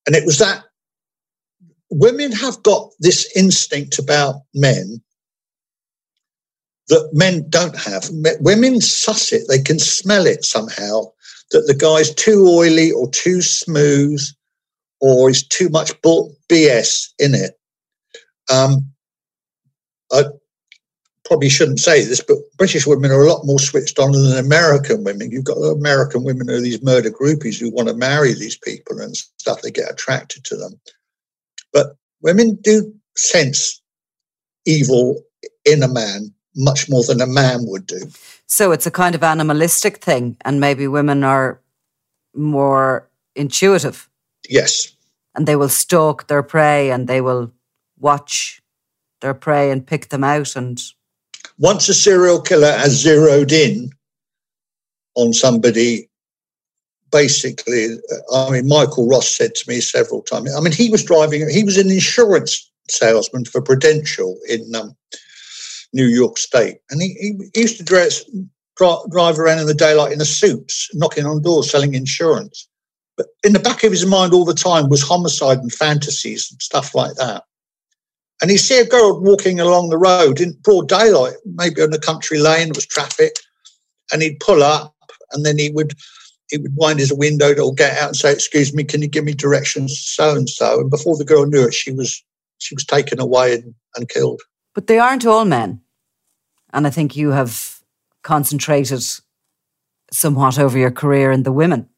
And 0.05 0.15
it 0.15 0.25
was 0.25 0.37
that 0.37 0.63
women 1.89 2.31
have 2.31 2.61
got 2.63 2.91
this 2.99 3.29
instinct 3.35 3.99
about 3.99 4.41
men 4.53 5.01
that 6.87 7.09
men 7.13 7.45
don't 7.49 7.75
have. 7.75 8.07
Women 8.39 8.79
suss 8.79 9.33
it, 9.33 9.43
they 9.49 9.61
can 9.61 9.79
smell 9.79 10.27
it 10.27 10.45
somehow 10.45 11.05
that 11.51 11.65
the 11.65 11.73
guy's 11.73 12.13
too 12.13 12.47
oily 12.47 12.91
or 12.91 13.09
too 13.09 13.41
smooth 13.41 14.21
or 15.01 15.31
is 15.31 15.47
too 15.47 15.69
much 15.69 15.93
BS 16.03 17.07
in 17.17 17.33
it. 17.33 17.59
Um, 18.51 18.91
I 20.11 20.25
probably 21.25 21.49
shouldn't 21.49 21.79
say 21.79 22.03
this, 22.03 22.21
but 22.21 22.37
British 22.57 22.85
women 22.85 23.11
are 23.11 23.21
a 23.21 23.27
lot 23.27 23.45
more 23.45 23.59
switched 23.59 23.99
on 23.99 24.11
than 24.11 24.37
American 24.37 25.03
women. 25.03 25.31
You've 25.31 25.43
got 25.43 25.57
American 25.57 26.23
women 26.23 26.47
who 26.47 26.55
are 26.55 26.61
these 26.61 26.83
murder 26.83 27.09
groupies 27.09 27.59
who 27.59 27.71
want 27.71 27.87
to 27.87 27.95
marry 27.95 28.33
these 28.33 28.57
people 28.57 28.99
and 28.99 29.15
stuff. 29.15 29.61
They 29.61 29.71
get 29.71 29.91
attracted 29.91 30.43
to 30.45 30.55
them. 30.55 30.79
But 31.73 31.95
women 32.21 32.55
do 32.61 32.93
sense 33.17 33.81
evil 34.65 35.21
in 35.65 35.83
a 35.83 35.87
man 35.87 36.33
much 36.55 36.89
more 36.89 37.03
than 37.03 37.19
a 37.21 37.27
man 37.27 37.59
would 37.63 37.85
do. 37.85 37.99
So 38.47 38.71
it's 38.71 38.85
a 38.85 38.91
kind 38.91 39.15
of 39.15 39.23
animalistic 39.23 39.97
thing, 39.97 40.37
and 40.45 40.59
maybe 40.59 40.87
women 40.87 41.23
are 41.23 41.59
more 42.33 43.09
intuitive. 43.35 44.09
Yes 44.47 44.95
and 45.35 45.47
they 45.47 45.55
will 45.55 45.69
stalk 45.69 46.27
their 46.27 46.41
prey 46.41 46.89
and 46.89 47.07
they 47.07 47.21
will 47.21 47.51
watch 47.99 48.61
their 49.21 49.33
prey 49.33 49.69
and 49.69 49.85
pick 49.85 50.09
them 50.09 50.23
out 50.23 50.55
and 50.55 50.81
once 51.57 51.87
a 51.89 51.93
serial 51.93 52.41
killer 52.41 52.71
has 52.71 52.91
zeroed 52.91 53.51
in 53.51 53.89
on 55.15 55.33
somebody 55.33 56.09
basically 57.11 57.95
i 58.33 58.49
mean 58.49 58.67
michael 58.67 59.07
ross 59.07 59.35
said 59.35 59.53
to 59.55 59.69
me 59.69 59.79
several 59.79 60.21
times 60.21 60.53
i 60.55 60.59
mean 60.59 60.73
he 60.73 60.89
was 60.89 61.03
driving 61.03 61.47
he 61.49 61.63
was 61.63 61.77
an 61.77 61.89
insurance 61.89 62.71
salesman 62.89 63.45
for 63.45 63.61
prudential 63.61 64.37
in 64.49 64.75
um, 64.75 64.95
new 65.93 66.07
york 66.07 66.37
state 66.37 66.77
and 66.89 67.01
he, 67.01 67.37
he 67.53 67.61
used 67.61 67.77
to 67.77 67.83
dress 67.83 68.23
drive 68.77 69.39
around 69.39 69.59
in 69.59 69.67
the 69.67 69.73
daylight 69.73 70.11
in 70.11 70.19
a 70.19 70.25
suit 70.25 70.71
knocking 70.93 71.25
on 71.25 71.41
doors 71.41 71.69
selling 71.69 71.93
insurance 71.93 72.67
but 73.17 73.27
in 73.43 73.53
the 73.53 73.59
back 73.59 73.83
of 73.83 73.91
his 73.91 74.05
mind 74.05 74.33
all 74.33 74.45
the 74.45 74.53
time 74.53 74.89
was 74.89 75.01
homicide 75.01 75.59
and 75.59 75.71
fantasies 75.71 76.51
and 76.51 76.61
stuff 76.61 76.93
like 76.93 77.15
that. 77.15 77.43
And 78.41 78.51
he'd 78.51 78.57
see 78.57 78.79
a 78.79 78.85
girl 78.85 79.21
walking 79.21 79.59
along 79.59 79.89
the 79.89 79.97
road 79.97 80.41
in 80.41 80.57
broad 80.61 80.89
daylight, 80.89 81.35
maybe 81.45 81.81
on 81.81 81.93
a 81.93 81.99
country 81.99 82.37
lane, 82.37 82.67
there 82.67 82.75
was 82.75 82.85
traffic, 82.85 83.39
and 84.11 84.21
he'd 84.21 84.39
pull 84.39 84.61
up 84.61 84.95
and 85.31 85.45
then 85.45 85.57
he 85.57 85.69
would 85.71 85.93
he 86.49 86.57
would 86.57 86.75
wind 86.75 86.99
his 86.99 87.11
window 87.11 87.53
or 87.59 87.73
get 87.73 87.97
out 87.97 88.09
and 88.09 88.15
say, 88.15 88.31
Excuse 88.31 88.73
me, 88.73 88.83
can 88.83 89.01
you 89.01 89.07
give 89.07 89.23
me 89.23 89.33
directions 89.33 89.99
so 89.99 90.35
and 90.35 90.49
so? 90.49 90.79
And 90.79 90.89
before 90.89 91.17
the 91.17 91.25
girl 91.25 91.45
knew 91.45 91.67
it, 91.67 91.73
she 91.73 91.91
was 91.91 92.23
she 92.59 92.75
was 92.75 92.85
taken 92.85 93.19
away 93.19 93.55
and, 93.55 93.73
and 93.95 94.09
killed. 94.09 94.41
But 94.73 94.87
they 94.87 94.99
aren't 94.99 95.25
all 95.25 95.45
men. 95.45 95.81
And 96.73 96.85
I 96.85 96.89
think 96.89 97.15
you 97.15 97.31
have 97.31 97.79
concentrated 98.23 99.03
somewhat 100.11 100.59
over 100.59 100.77
your 100.77 100.91
career 100.91 101.31
in 101.31 101.43
the 101.43 101.51
women. 101.51 101.89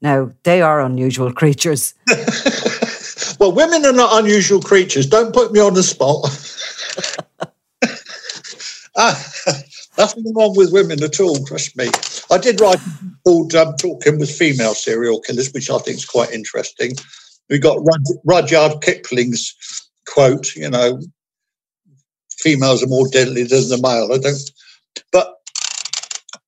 Now, 0.00 0.32
they 0.44 0.62
are 0.62 0.80
unusual 0.80 1.32
creatures. 1.40 1.94
well, 3.38 3.52
women 3.52 3.84
are 3.84 3.92
not 3.92 4.22
unusual 4.22 4.60
creatures. 4.60 5.06
Don't 5.06 5.34
put 5.34 5.52
me 5.52 5.60
on 5.60 5.74
the 5.74 5.82
spot. 5.82 6.24
uh, 8.96 9.22
nothing 9.98 10.34
wrong 10.34 10.54
with 10.56 10.72
women 10.72 11.02
at 11.02 11.20
all, 11.20 11.44
trust 11.44 11.76
me. 11.76 11.88
I 12.30 12.38
did 12.38 12.60
write 12.60 12.80
called 13.24 13.54
um, 13.54 13.74
Talking 13.76 14.18
with 14.18 14.30
Female 14.30 14.74
Serial 14.74 15.20
Killers, 15.20 15.52
which 15.52 15.70
I 15.70 15.78
think 15.78 15.98
is 15.98 16.04
quite 16.04 16.32
interesting. 16.32 16.92
We 17.48 17.58
got 17.58 17.78
Rud- 17.78 18.20
Rudyard 18.24 18.82
Kipling's 18.82 19.54
quote, 20.06 20.54
you 20.56 20.70
know, 20.70 21.00
females 22.38 22.82
are 22.82 22.88
more 22.88 23.08
deadly 23.08 23.42
than 23.42 23.68
the 23.68 23.78
male. 23.82 24.12
I 24.12 24.18
don't, 24.18 24.50
but 25.12 25.34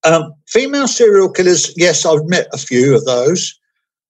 um, 0.05 0.33
female 0.47 0.89
serial 0.89 1.31
killers, 1.31 1.73
yes, 1.77 2.07
I've 2.07 2.25
met 2.27 2.47
a 2.53 2.59
few 2.59 2.95
of 2.95 3.05
those. 3.05 3.59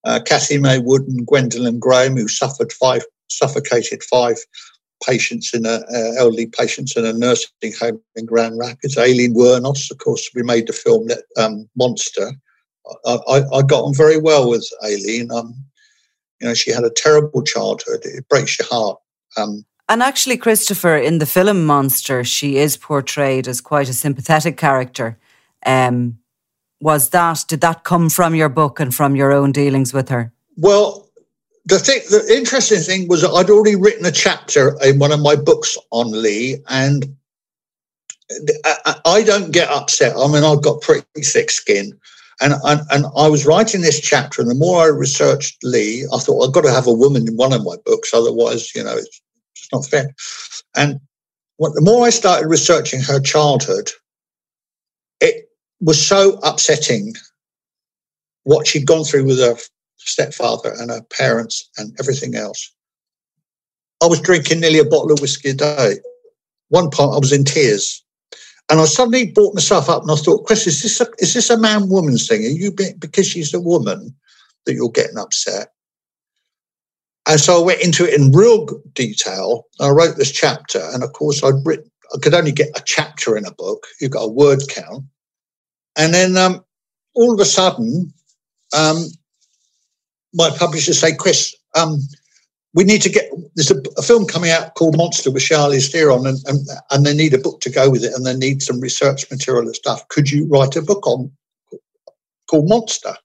Uh, 0.05 0.21
Cathy 0.25 0.59
May 0.59 0.79
Wood 0.79 1.03
and 1.03 1.27
Gwendolyn 1.27 1.79
Graham, 1.79 2.17
who 2.17 2.29
suffered 2.29 2.73
five, 2.73 3.03
suffocated 3.29 4.03
five 4.03 4.37
patients 5.05 5.55
in 5.55 5.67
a 5.67 5.81
uh, 5.93 6.13
elderly 6.19 6.47
patients 6.47 6.97
in 6.97 7.05
a 7.05 7.13
nursing 7.13 7.73
home 7.79 8.01
in 8.17 8.27
Grand 8.27 8.59
Rapids. 8.59 8.97
Aileen 8.97 9.35
Wuornos, 9.35 9.91
of 9.91 9.99
course, 9.99 10.29
we 10.35 10.43
made 10.43 10.67
the 10.67 10.73
film 10.73 11.07
that 11.09 11.25
um, 11.37 11.69
Monster. 11.77 12.33
I, 13.07 13.19
I, 13.29 13.59
I, 13.59 13.63
got 13.63 13.85
on 13.85 13.95
very 13.95 14.19
well 14.19 14.49
with 14.49 14.67
Aileen. 14.83 15.31
Um, 15.31 15.55
you 16.41 16.49
know, 16.49 16.55
she 16.55 16.73
had 16.73 16.85
a 16.85 16.91
terrible 16.91 17.43
childhood. 17.43 18.01
It 18.05 18.29
breaks 18.29 18.59
your 18.59 18.69
heart. 18.69 18.99
Um, 19.37 19.65
and 19.89 20.03
actually, 20.03 20.37
Christopher, 20.37 20.97
in 20.97 21.19
the 21.19 21.27
film 21.27 21.65
Monster, 21.65 22.25
she 22.25 22.59
is 22.59 22.77
portrayed 22.77 23.49
as 23.49 23.61
quite 23.61 23.89
a 23.89 23.95
sympathetic 23.95 24.57
character. 24.57 25.19
Um, 25.65 26.19
was 26.81 27.11
that 27.11 27.45
did 27.49 27.61
that 27.61 27.85
come 27.85 28.09
from 28.09 28.35
your 28.35 28.49
book 28.49 28.81
and 28.81 28.95
from 28.95 29.17
your 29.17 29.33
own 29.33 29.53
dealings 29.53 29.93
with 29.93 30.09
her? 30.09 30.33
Well, 30.57 31.09
the 31.65 31.79
thing, 31.79 32.01
the 32.11 32.25
interesting 32.35 32.81
thing 32.81 33.09
was 33.09 33.21
that 33.23 33.31
I'd 33.31 33.51
already 33.51 33.77
written 33.77 34.07
a 34.07 34.13
chapter 34.13 34.77
in 34.83 34.99
one 34.99 35.13
of 35.13 35.21
my 35.21 35.37
books 35.37 35.77
on 35.91 36.11
Lee, 36.11 36.63
and 36.69 37.15
I, 38.65 38.95
I 39.05 39.23
don't 39.23 39.51
get 39.51 39.69
upset. 39.69 40.17
I 40.17 40.27
mean, 40.29 40.45
I've 40.45 40.63
got 40.63 40.81
pretty 40.81 41.05
thick 41.23 41.51
skin, 41.51 41.99
And, 42.41 42.55
and, 42.65 42.81
and 42.91 43.07
I 43.17 43.29
was 43.29 43.47
writing 43.47 43.81
this 43.81 44.01
chapter, 44.01 44.41
and 44.41 44.51
the 44.51 44.55
more 44.55 44.83
I 44.83 44.87
researched 44.87 45.59
Lee, 45.65 46.07
I 46.13 46.19
thought 46.19 46.47
I've 46.47 46.55
got 46.55 46.63
to 46.63 46.71
have 46.71 46.87
a 46.87 46.93
woman 46.93 47.27
in 47.27 47.37
one 47.37 47.53
of 47.53 47.65
my 47.65 47.77
books, 47.85 48.15
otherwise, 48.15 48.75
you 48.75 48.85
know, 48.85 48.97
it's, 48.97 49.21
it's 49.57 49.69
not 49.73 49.87
fair. 49.87 50.15
And 50.77 51.01
what, 51.57 51.75
the 51.75 51.81
more 51.81 52.07
I 52.07 52.11
started 52.11 52.47
researching 52.47 53.01
her 53.01 53.19
childhood, 53.19 53.91
it 55.21 55.48
was 55.81 56.05
so 56.05 56.39
upsetting 56.43 57.15
what 58.45 58.67
she'd 58.67 58.87
gone 58.87 59.05
through 59.05 59.25
with 59.25 59.39
her 59.39 59.57
stepfather 59.97 60.75
and 60.79 60.91
her 60.91 61.03
parents 61.03 61.69
and 61.77 61.95
everything 62.01 62.35
else. 62.35 62.73
I 64.03 64.07
was 64.07 64.21
drinking 64.21 64.61
nearly 64.61 64.79
a 64.79 64.85
bottle 64.85 65.13
of 65.13 65.21
whiskey 65.21 65.51
a 65.51 65.55
day. 65.55 65.97
One 66.69 66.91
part 66.91 67.15
I 67.15 67.19
was 67.19 67.33
in 67.33 67.45
tears. 67.45 68.05
And 68.71 68.81
I 68.81 68.85
suddenly 68.85 69.31
brought 69.33 69.55
myself 69.55 69.89
up 69.89 70.03
and 70.03 70.11
I 70.11 70.17
thought, 70.17 70.47
Chris, 70.47 70.67
is 70.67 70.83
this 70.83 71.01
a, 71.01 71.07
is 71.19 71.35
this 71.35 71.51
a 71.51 71.59
man 71.59 71.89
woman 71.89 72.19
thing? 72.19 72.45
Are 72.45 72.49
you 72.49 72.71
because 72.99 73.27
she's 73.27 73.55
a 73.55 73.61
woman 73.61 74.15
that 74.67 74.75
you're 74.75 74.91
getting 74.91 75.19
upset? 75.19 75.69
And 77.27 77.41
so 77.41 77.61
I 77.61 77.65
went 77.65 77.83
into 77.83 78.07
it 78.07 78.19
in 78.19 78.33
real 78.33 78.67
detail. 78.95 79.67
I 79.81 79.91
wrote 79.91 80.17
this 80.17 80.33
chapter, 80.33 80.83
and 80.93 81.03
of 81.03 81.13
course, 81.13 81.43
I'd 81.45 81.65
written, 81.65 81.91
I 82.15 82.19
could 82.19 82.33
only 82.33 82.53
get 82.53 82.69
a 82.69 82.83
chapter 82.85 83.37
in 83.37 83.45
a 83.45 83.53
book. 83.53 83.87
You've 84.01 84.13
got 84.13 84.23
a 84.25 84.33
word 84.33 84.63
count. 84.69 85.05
And 85.99 86.15
then 86.15 86.37
um, 86.37 86.65
all 87.15 87.35
of 87.35 87.41
a 87.41 87.45
sudden, 87.45 88.13
um, 88.77 89.07
my 90.33 90.51
publisher 90.51 90.95
say, 90.95 91.15
Chris, 91.15 91.55
um, 91.75 91.99
we 92.75 92.85
need 92.85 93.03
to 93.03 93.09
get 93.09 93.31
there's 93.57 93.71
a, 93.71 93.83
a, 93.97 94.03
film 94.03 94.27
coming 94.27 94.51
out 94.51 94.75
called 94.75 94.97
Monster 94.97 95.31
with 95.31 95.43
Charlize 95.43 95.91
Theron, 95.91 96.27
and, 96.27 96.39
and 96.47 96.69
and 96.91 97.05
they 97.05 97.15
need 97.15 97.35
a 97.35 97.39
book 97.39 97.61
to 97.63 97.71
go 97.71 97.91
with 97.91 98.05
it, 98.05 98.13
and 98.15 98.25
they 98.25 98.37
need 98.37 98.63
some 98.63 98.79
research 98.79 99.29
material 99.31 99.67
and 99.67 99.75
stuff. 99.75 100.07
Could 100.09 100.31
you 100.31 100.47
write 100.47 100.77
a 100.77 100.83
book 100.83 101.07
on 101.07 101.31
called 102.47 102.69
Monster? 102.69 103.17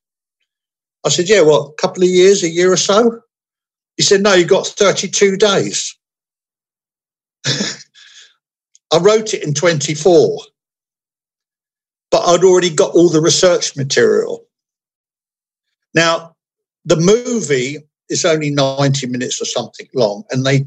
I 1.05 1.09
said, 1.09 1.29
yeah. 1.29 1.41
What, 1.41 1.69
a 1.69 1.73
couple 1.73 2.03
of 2.03 2.09
years, 2.09 2.43
a 2.43 2.49
year 2.49 2.71
or 2.71 2.77
so? 2.77 3.19
He 3.97 4.03
said, 4.03 4.21
no, 4.23 4.33
you've 4.33 4.49
got 4.49 4.65
32 4.65 5.37
days. 5.37 5.95
I 7.45 8.97
wrote 8.99 9.33
it 9.33 9.43
in 9.43 9.53
24, 9.53 10.39
I'd 12.25 12.43
already 12.43 12.69
got 12.69 12.93
all 12.93 13.09
the 13.09 13.21
research 13.21 13.75
material. 13.75 14.45
Now, 15.93 16.35
the 16.85 16.95
movie 16.95 17.77
is 18.09 18.25
only 18.25 18.49
90 18.49 19.07
minutes 19.07 19.41
or 19.41 19.45
something 19.45 19.87
long, 19.93 20.23
and 20.31 20.45
they, 20.45 20.65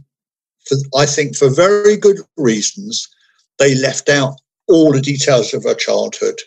for, 0.66 0.76
I 0.96 1.06
think, 1.06 1.36
for 1.36 1.50
very 1.50 1.96
good 1.96 2.18
reasons, 2.36 3.08
they 3.58 3.74
left 3.74 4.08
out 4.08 4.34
all 4.68 4.92
the 4.92 5.00
details 5.00 5.54
of 5.54 5.64
her 5.64 5.74
childhood. 5.74 6.40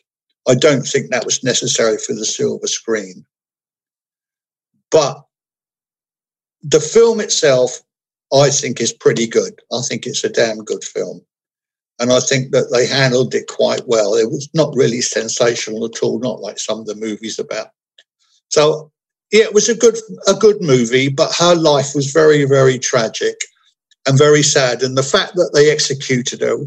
I 0.48 0.56
don't 0.56 0.84
think 0.84 1.10
that 1.10 1.26
was 1.26 1.44
necessary 1.44 1.98
for 1.98 2.14
the 2.14 2.26
silver 2.26 2.68
screen. 2.68 3.26
But 4.92 5.24
the 6.62 6.80
film 6.80 7.20
itself, 7.20 7.82
I 8.34 8.50
think, 8.50 8.82
is 8.82 8.94
pretty 8.94 9.28
good. 9.28 9.60
I 9.72 9.82
think 9.88 10.06
it's 10.06 10.24
a 10.24 10.30
damn 10.30 10.64
good 10.64 10.84
film. 10.84 11.22
And 12.00 12.12
I 12.12 12.20
think 12.22 12.52
that 12.52 12.72
they 12.72 12.88
handled 12.88 13.36
it 13.36 13.48
quite 13.48 13.86
well. 13.86 14.16
It 14.16 14.32
was 14.32 14.50
not 14.54 14.74
really 14.76 15.02
sensational 15.02 15.86
at 15.86 16.02
all, 16.02 16.20
not 16.20 16.40
like 16.40 16.58
some 16.58 16.80
of 16.80 16.86
the 16.86 16.96
movies 16.96 17.38
about. 17.40 17.72
So 18.50 18.92
yeah, 19.32 19.44
it 19.44 19.54
was 19.54 19.70
a 19.70 19.76
good 19.76 19.98
a 20.28 20.34
good 20.34 20.62
movie, 20.62 21.10
but 21.10 21.36
her 21.36 21.56
life 21.56 21.94
was 21.94 22.12
very, 22.12 22.46
very 22.46 22.80
tragic 22.80 23.36
and 24.08 24.18
very 24.18 24.42
sad. 24.42 24.82
And 24.82 24.98
the 24.98 25.04
fact 25.04 25.36
that 25.36 25.52
they 25.54 25.70
executed 25.70 26.42
her, 26.42 26.58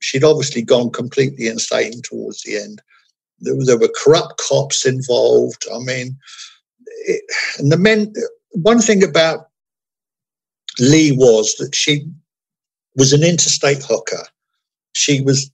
she'd 0.00 0.24
obviously 0.24 0.62
gone 0.62 0.90
completely 0.90 1.46
insane 1.46 2.02
towards 2.02 2.42
the 2.42 2.56
end. 2.56 2.82
There, 3.40 3.54
there 3.64 3.78
were 3.78 3.92
corrupt 3.94 4.40
cops 4.48 4.84
involved. 4.84 5.64
I 5.72 5.78
mean, 5.78 6.16
it, 7.06 7.22
and 7.58 7.70
the 7.70 7.78
men. 7.78 8.12
One 8.52 8.80
thing 8.80 9.04
about 9.04 9.50
Lee 10.80 11.12
was 11.12 11.54
that 11.56 11.74
she 11.74 12.06
was 12.96 13.12
an 13.12 13.22
interstate 13.22 13.84
hooker. 13.84 14.24
She 14.98 15.20
was 15.20 15.48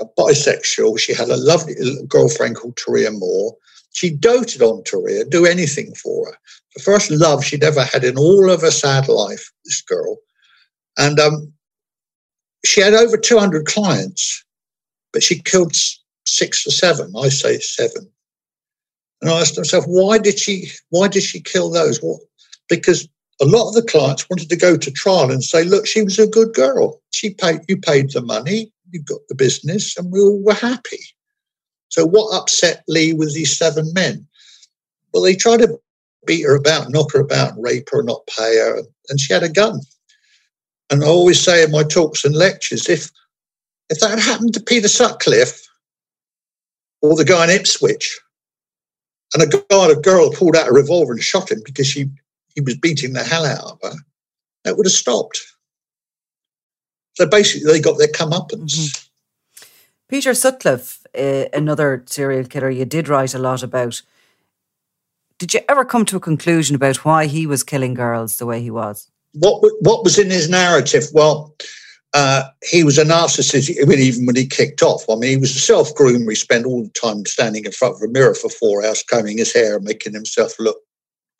a 0.00 0.04
bisexual. 0.16 1.00
She 1.00 1.12
had 1.12 1.28
a 1.28 1.36
lovely 1.36 1.74
girlfriend 2.06 2.54
called 2.54 2.76
Tyria 2.76 3.12
Moore. 3.12 3.56
She 3.92 4.10
doted 4.10 4.62
on 4.62 4.84
Tyria, 4.84 5.28
do 5.28 5.46
anything 5.46 5.92
for 5.96 6.26
her. 6.26 6.38
The 6.76 6.82
first 6.82 7.10
love 7.10 7.44
she'd 7.44 7.64
ever 7.64 7.82
had 7.82 8.04
in 8.04 8.16
all 8.16 8.48
of 8.50 8.60
her 8.60 8.70
sad 8.70 9.08
life, 9.08 9.50
this 9.64 9.82
girl. 9.82 10.18
And 10.96 11.18
um, 11.18 11.52
she 12.64 12.80
had 12.80 12.94
over 12.94 13.16
200 13.16 13.66
clients, 13.66 14.44
but 15.12 15.24
she 15.24 15.40
killed 15.40 15.74
six 16.24 16.64
or 16.64 16.70
seven. 16.70 17.12
I 17.16 17.30
say 17.30 17.58
seven. 17.58 18.08
And 19.20 19.30
I 19.30 19.40
asked 19.40 19.56
myself, 19.56 19.84
why 19.88 20.18
did 20.18 20.38
she? 20.38 20.70
Why 20.90 21.08
did 21.08 21.24
she 21.24 21.40
kill 21.40 21.70
those? 21.70 22.00
Well, 22.00 22.20
because 22.68 23.08
a 23.40 23.44
lot 23.44 23.68
of 23.68 23.74
the 23.74 23.82
clients 23.82 24.28
wanted 24.30 24.48
to 24.50 24.56
go 24.56 24.76
to 24.76 24.90
trial 24.92 25.32
and 25.32 25.42
say, 25.42 25.64
look, 25.64 25.86
she 25.86 26.02
was 26.02 26.18
a 26.18 26.26
good 26.28 26.54
girl. 26.54 27.00
She 27.10 27.30
paid. 27.30 27.60
You 27.68 27.76
paid 27.76 28.12
the 28.12 28.22
money. 28.22 28.72
You 28.94 29.02
got 29.02 29.26
the 29.28 29.34
business, 29.34 29.96
and 29.96 30.12
we 30.12 30.20
all 30.20 30.40
were 30.40 30.54
happy. 30.54 31.00
So, 31.88 32.06
what 32.06 32.40
upset 32.40 32.84
Lee 32.86 33.12
with 33.12 33.34
these 33.34 33.56
seven 33.56 33.92
men? 33.92 34.24
Well, 35.12 35.24
they 35.24 35.34
tried 35.34 35.62
to 35.62 35.80
beat 36.26 36.42
her 36.42 36.54
about, 36.54 36.90
knock 36.90 37.12
her 37.12 37.20
about, 37.20 37.60
rape 37.60 37.88
her, 37.90 38.04
not 38.04 38.24
pay 38.28 38.56
her, 38.56 38.82
and 39.08 39.18
she 39.18 39.32
had 39.32 39.42
a 39.42 39.48
gun. 39.48 39.80
And 40.90 41.02
I 41.02 41.08
always 41.08 41.40
say 41.40 41.64
in 41.64 41.72
my 41.72 41.82
talks 41.82 42.24
and 42.24 42.36
lectures, 42.36 42.88
if 42.88 43.10
if 43.90 43.98
that 43.98 44.10
had 44.10 44.20
happened 44.20 44.54
to 44.54 44.62
Peter 44.62 44.86
Sutcliffe 44.86 45.60
or 47.02 47.16
the 47.16 47.24
guy 47.24 47.44
in 47.44 47.50
Ipswich, 47.50 48.16
and 49.34 49.42
a 49.42 49.46
guy, 49.48 49.90
a 49.90 49.96
girl 49.96 50.30
pulled 50.30 50.54
out 50.54 50.68
a 50.68 50.72
revolver 50.72 51.12
and 51.12 51.20
shot 51.20 51.50
him 51.50 51.62
because 51.64 51.88
she 51.88 52.08
he 52.54 52.60
was 52.60 52.76
beating 52.76 53.12
the 53.12 53.24
hell 53.24 53.44
out 53.44 53.72
of 53.72 53.78
her, 53.82 53.98
that 54.62 54.76
would 54.76 54.86
have 54.86 54.92
stopped. 54.92 55.40
So 57.14 57.26
basically, 57.26 57.72
they 57.72 57.80
got 57.80 57.98
their 57.98 58.08
comeuppance. 58.08 58.74
Mm-hmm. 58.74 59.66
Peter 60.08 60.34
Sutcliffe, 60.34 61.04
uh, 61.18 61.46
another 61.52 62.04
serial 62.06 62.44
killer 62.44 62.70
you 62.70 62.84
did 62.84 63.08
write 63.08 63.34
a 63.34 63.38
lot 63.38 63.62
about. 63.62 64.02
Did 65.38 65.54
you 65.54 65.60
ever 65.68 65.84
come 65.84 66.04
to 66.06 66.16
a 66.16 66.20
conclusion 66.20 66.76
about 66.76 67.04
why 67.04 67.26
he 67.26 67.46
was 67.46 67.64
killing 67.64 67.94
girls 67.94 68.36
the 68.36 68.46
way 68.46 68.60
he 68.60 68.70
was? 68.70 69.10
What 69.32 69.60
What 69.80 70.04
was 70.04 70.18
in 70.18 70.30
his 70.30 70.48
narrative? 70.48 71.04
Well, 71.12 71.56
uh, 72.14 72.44
he 72.62 72.84
was 72.84 72.96
a 72.96 73.04
narcissist 73.04 73.68
even 73.68 74.26
when 74.26 74.36
he 74.36 74.46
kicked 74.46 74.82
off. 74.82 75.04
I 75.10 75.16
mean, 75.16 75.30
he 75.30 75.36
was 75.36 75.56
a 75.56 75.60
self 75.60 75.94
groomer. 75.94 76.30
He 76.30 76.36
spent 76.36 76.64
all 76.64 76.84
the 76.84 76.90
time 76.90 77.26
standing 77.26 77.64
in 77.64 77.72
front 77.72 77.96
of 77.96 78.02
a 78.02 78.08
mirror 78.08 78.34
for 78.34 78.48
four 78.48 78.84
hours, 78.84 79.02
combing 79.02 79.38
his 79.38 79.52
hair, 79.52 79.80
making 79.80 80.14
himself 80.14 80.54
look 80.60 80.78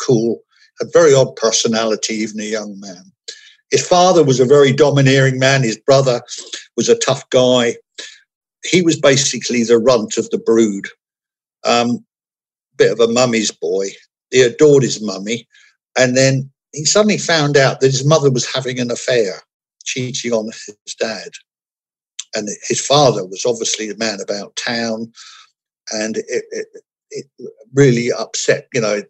cool. 0.01 0.41
A 0.81 0.87
very 0.93 1.15
odd 1.15 1.37
personality, 1.37 2.15
even 2.15 2.41
a 2.41 2.45
young 2.45 2.81
man. 2.81 3.13
His 3.75 3.87
father 3.87 4.23
was 4.23 4.39
a 4.39 4.45
very 4.45 4.73
domineering 4.73 5.39
man. 5.39 5.63
His 5.63 5.77
brother 5.77 6.23
was 6.77 6.89
a 6.89 6.99
tough 6.99 7.29
guy 7.31 7.75
he 8.65 8.83
was 8.83 8.99
basically 8.99 9.63
the 9.63 9.79
runt 9.79 10.17
of 10.17 10.29
the 10.31 10.39
brood. 10.39 10.87
Um, 11.65 12.05
bit 12.77 12.93
of 12.93 13.01
a 13.01 13.13
mummy's 13.13 13.51
boy. 13.51 13.89
He 14.31 14.43
adored 14.43 14.83
his 14.83 15.03
mummy. 15.03 15.47
And 15.97 16.17
then 16.17 16.51
he 16.73 16.85
suddenly 16.85 17.19
found 17.19 17.57
out 17.57 17.81
that 17.81 17.91
his 17.91 18.05
mother 18.05 18.31
was 18.31 18.53
having 18.53 18.81
an 18.81 18.91
affair, 18.91 19.43
cheating 19.85 20.33
on 20.33 20.47
his 20.47 20.95
dad. 20.99 21.29
And 22.35 22.49
his 22.67 22.85
father 22.85 23.25
was 23.25 23.45
obviously 23.47 23.91
a 23.91 23.97
man 23.97 24.19
about 24.21 24.57
town. 24.57 25.13
And 25.93 26.17
it, 26.17 26.45
it, 26.51 26.67
it 27.11 27.27
really 27.75 28.11
upset, 28.11 28.67
you 28.73 28.81
know, 28.81 29.03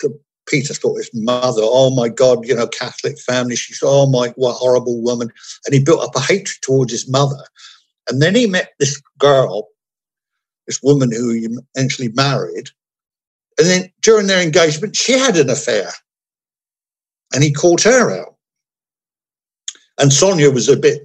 Peter 0.46 0.74
thought 0.74 0.98
his 0.98 1.10
mother, 1.14 1.62
oh 1.62 1.94
my 1.94 2.08
God, 2.08 2.46
you 2.46 2.54
know, 2.54 2.66
Catholic 2.66 3.18
family. 3.18 3.56
She's, 3.56 3.80
oh 3.82 4.06
my, 4.06 4.28
what 4.36 4.54
horrible 4.54 5.02
woman. 5.02 5.30
And 5.64 5.74
he 5.74 5.82
built 5.82 6.02
up 6.02 6.16
a 6.16 6.20
hatred 6.20 6.58
towards 6.62 6.92
his 6.92 7.08
mother. 7.08 7.42
And 8.08 8.20
then 8.20 8.34
he 8.34 8.46
met 8.46 8.72
this 8.78 9.00
girl, 9.18 9.68
this 10.66 10.82
woman 10.82 11.10
who 11.10 11.30
he 11.30 11.48
eventually 11.74 12.08
married. 12.08 12.68
And 13.58 13.68
then 13.68 13.92
during 14.02 14.26
their 14.26 14.42
engagement, 14.42 14.96
she 14.96 15.12
had 15.12 15.36
an 15.36 15.48
affair. 15.48 15.90
And 17.32 17.42
he 17.42 17.52
caught 17.52 17.82
her 17.82 18.10
out. 18.10 18.34
And 19.98 20.12
Sonia 20.12 20.50
was 20.50 20.68
a 20.68 20.76
bit, 20.76 21.02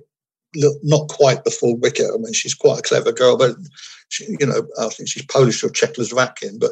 not 0.56 1.08
quite 1.10 1.44
the 1.44 1.52
full 1.52 1.78
wicket. 1.78 2.08
I 2.14 2.18
mean, 2.18 2.34
she's 2.34 2.56
quite 2.56 2.80
a 2.80 2.84
clever 2.84 3.12
girl, 3.12 3.38
but 3.38 3.56
she, 4.10 4.26
you 4.40 4.46
know, 4.46 4.68
I 4.80 4.90
think 4.90 5.10
she's 5.10 5.26
Polish 5.26 5.64
or 5.64 5.70
Czechoslovakian. 5.70 6.60
But 6.60 6.72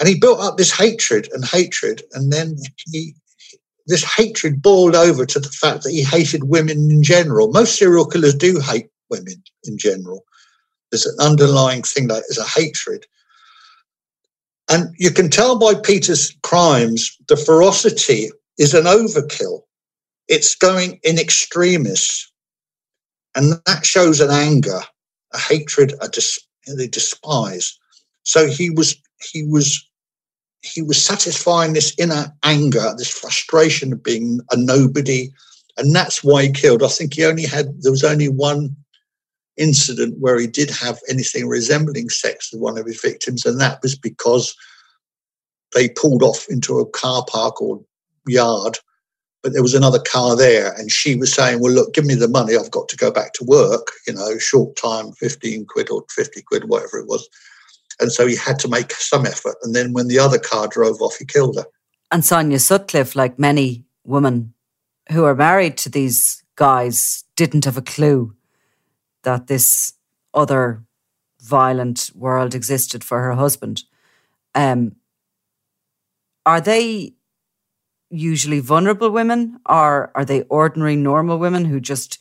and 0.00 0.08
he 0.08 0.18
built 0.18 0.40
up 0.40 0.56
this 0.56 0.76
hatred 0.76 1.28
and 1.32 1.44
hatred, 1.44 2.02
and 2.12 2.32
then 2.32 2.56
he 2.90 3.14
this 3.86 4.04
hatred 4.04 4.62
boiled 4.62 4.94
over 4.94 5.26
to 5.26 5.40
the 5.40 5.48
fact 5.48 5.82
that 5.82 5.90
he 5.90 6.02
hated 6.02 6.44
women 6.44 6.90
in 6.90 7.02
general. 7.02 7.50
Most 7.50 7.76
serial 7.76 8.06
killers 8.06 8.34
do 8.34 8.60
hate 8.60 8.88
women 9.10 9.42
in 9.64 9.76
general. 9.76 10.24
There's 10.90 11.06
an 11.06 11.16
underlying 11.20 11.82
thing 11.82 12.08
that 12.08 12.24
is 12.28 12.38
a 12.38 12.44
hatred. 12.44 13.06
And 14.70 14.94
you 14.98 15.10
can 15.10 15.30
tell 15.30 15.58
by 15.58 15.74
Peter's 15.74 16.34
crimes, 16.42 17.16
the 17.28 17.36
ferocity 17.36 18.30
is 18.58 18.74
an 18.74 18.84
overkill. 18.84 19.62
It's 20.28 20.54
going 20.54 21.00
in 21.02 21.18
extremis. 21.18 22.30
And 23.34 23.54
that 23.66 23.84
shows 23.84 24.20
an 24.20 24.30
anger, 24.30 24.80
a 25.32 25.38
hatred, 25.38 25.94
a 26.00 26.08
dis- 26.08 26.38
they 26.66 26.86
despise. 26.86 27.76
So 28.22 28.46
he 28.46 28.70
was 28.70 28.94
he 29.22 29.44
was 29.44 29.88
he 30.62 30.80
was 30.80 31.04
satisfying 31.04 31.72
this 31.72 31.94
inner 31.98 32.32
anger, 32.44 32.94
this 32.96 33.10
frustration 33.10 33.92
of 33.92 34.02
being 34.02 34.40
a 34.52 34.56
nobody, 34.56 35.30
and 35.76 35.94
that's 35.94 36.22
why 36.22 36.44
he 36.44 36.52
killed. 36.52 36.82
I 36.82 36.88
think 36.88 37.14
he 37.14 37.24
only 37.24 37.44
had 37.44 37.82
there 37.82 37.92
was 37.92 38.04
only 38.04 38.28
one 38.28 38.76
incident 39.56 40.16
where 40.18 40.38
he 40.38 40.46
did 40.46 40.70
have 40.70 40.98
anything 41.08 41.48
resembling 41.48 42.08
sex 42.08 42.52
with 42.52 42.62
one 42.62 42.78
of 42.78 42.86
his 42.86 43.00
victims, 43.00 43.44
and 43.44 43.60
that 43.60 43.80
was 43.82 43.96
because 43.96 44.54
they 45.74 45.88
pulled 45.88 46.22
off 46.22 46.46
into 46.48 46.78
a 46.78 46.88
car 46.88 47.24
park 47.28 47.60
or 47.60 47.82
yard, 48.26 48.78
but 49.42 49.52
there 49.52 49.62
was 49.62 49.74
another 49.74 49.98
car 49.98 50.36
there, 50.36 50.72
and 50.74 50.92
she 50.92 51.16
was 51.16 51.32
saying, 51.32 51.60
"Well, 51.60 51.72
look, 51.72 51.92
give 51.92 52.04
me 52.04 52.14
the 52.14 52.28
money. 52.28 52.56
I've 52.56 52.70
got 52.70 52.88
to 52.90 52.96
go 52.96 53.10
back 53.10 53.32
to 53.34 53.44
work. 53.44 53.88
You 54.06 54.14
know, 54.14 54.38
short 54.38 54.76
time, 54.76 55.12
fifteen 55.12 55.66
quid 55.66 55.90
or 55.90 56.04
fifty 56.08 56.42
quid, 56.42 56.68
whatever 56.68 56.98
it 56.98 57.08
was." 57.08 57.28
And 58.00 58.12
so 58.12 58.26
he 58.26 58.36
had 58.36 58.58
to 58.60 58.68
make 58.68 58.92
some 58.92 59.26
effort. 59.26 59.56
And 59.62 59.74
then 59.74 59.92
when 59.92 60.08
the 60.08 60.18
other 60.18 60.38
car 60.38 60.68
drove 60.68 61.00
off, 61.00 61.16
he 61.16 61.24
killed 61.24 61.56
her. 61.56 61.64
And 62.10 62.24
Sonia 62.24 62.58
Sutcliffe, 62.58 63.16
like 63.16 63.38
many 63.38 63.84
women 64.04 64.54
who 65.10 65.24
are 65.24 65.34
married 65.34 65.76
to 65.78 65.88
these 65.88 66.42
guys, 66.56 67.24
didn't 67.36 67.64
have 67.64 67.76
a 67.76 67.82
clue 67.82 68.34
that 69.22 69.46
this 69.46 69.94
other 70.34 70.84
violent 71.40 72.10
world 72.14 72.54
existed 72.54 73.02
for 73.02 73.22
her 73.22 73.32
husband. 73.32 73.82
Um, 74.54 74.96
are 76.44 76.60
they 76.60 77.14
usually 78.10 78.60
vulnerable 78.60 79.10
women 79.10 79.58
or 79.68 80.10
are 80.14 80.24
they 80.24 80.42
ordinary 80.42 80.96
normal 80.96 81.38
women 81.38 81.64
who 81.64 81.80
just 81.80 82.18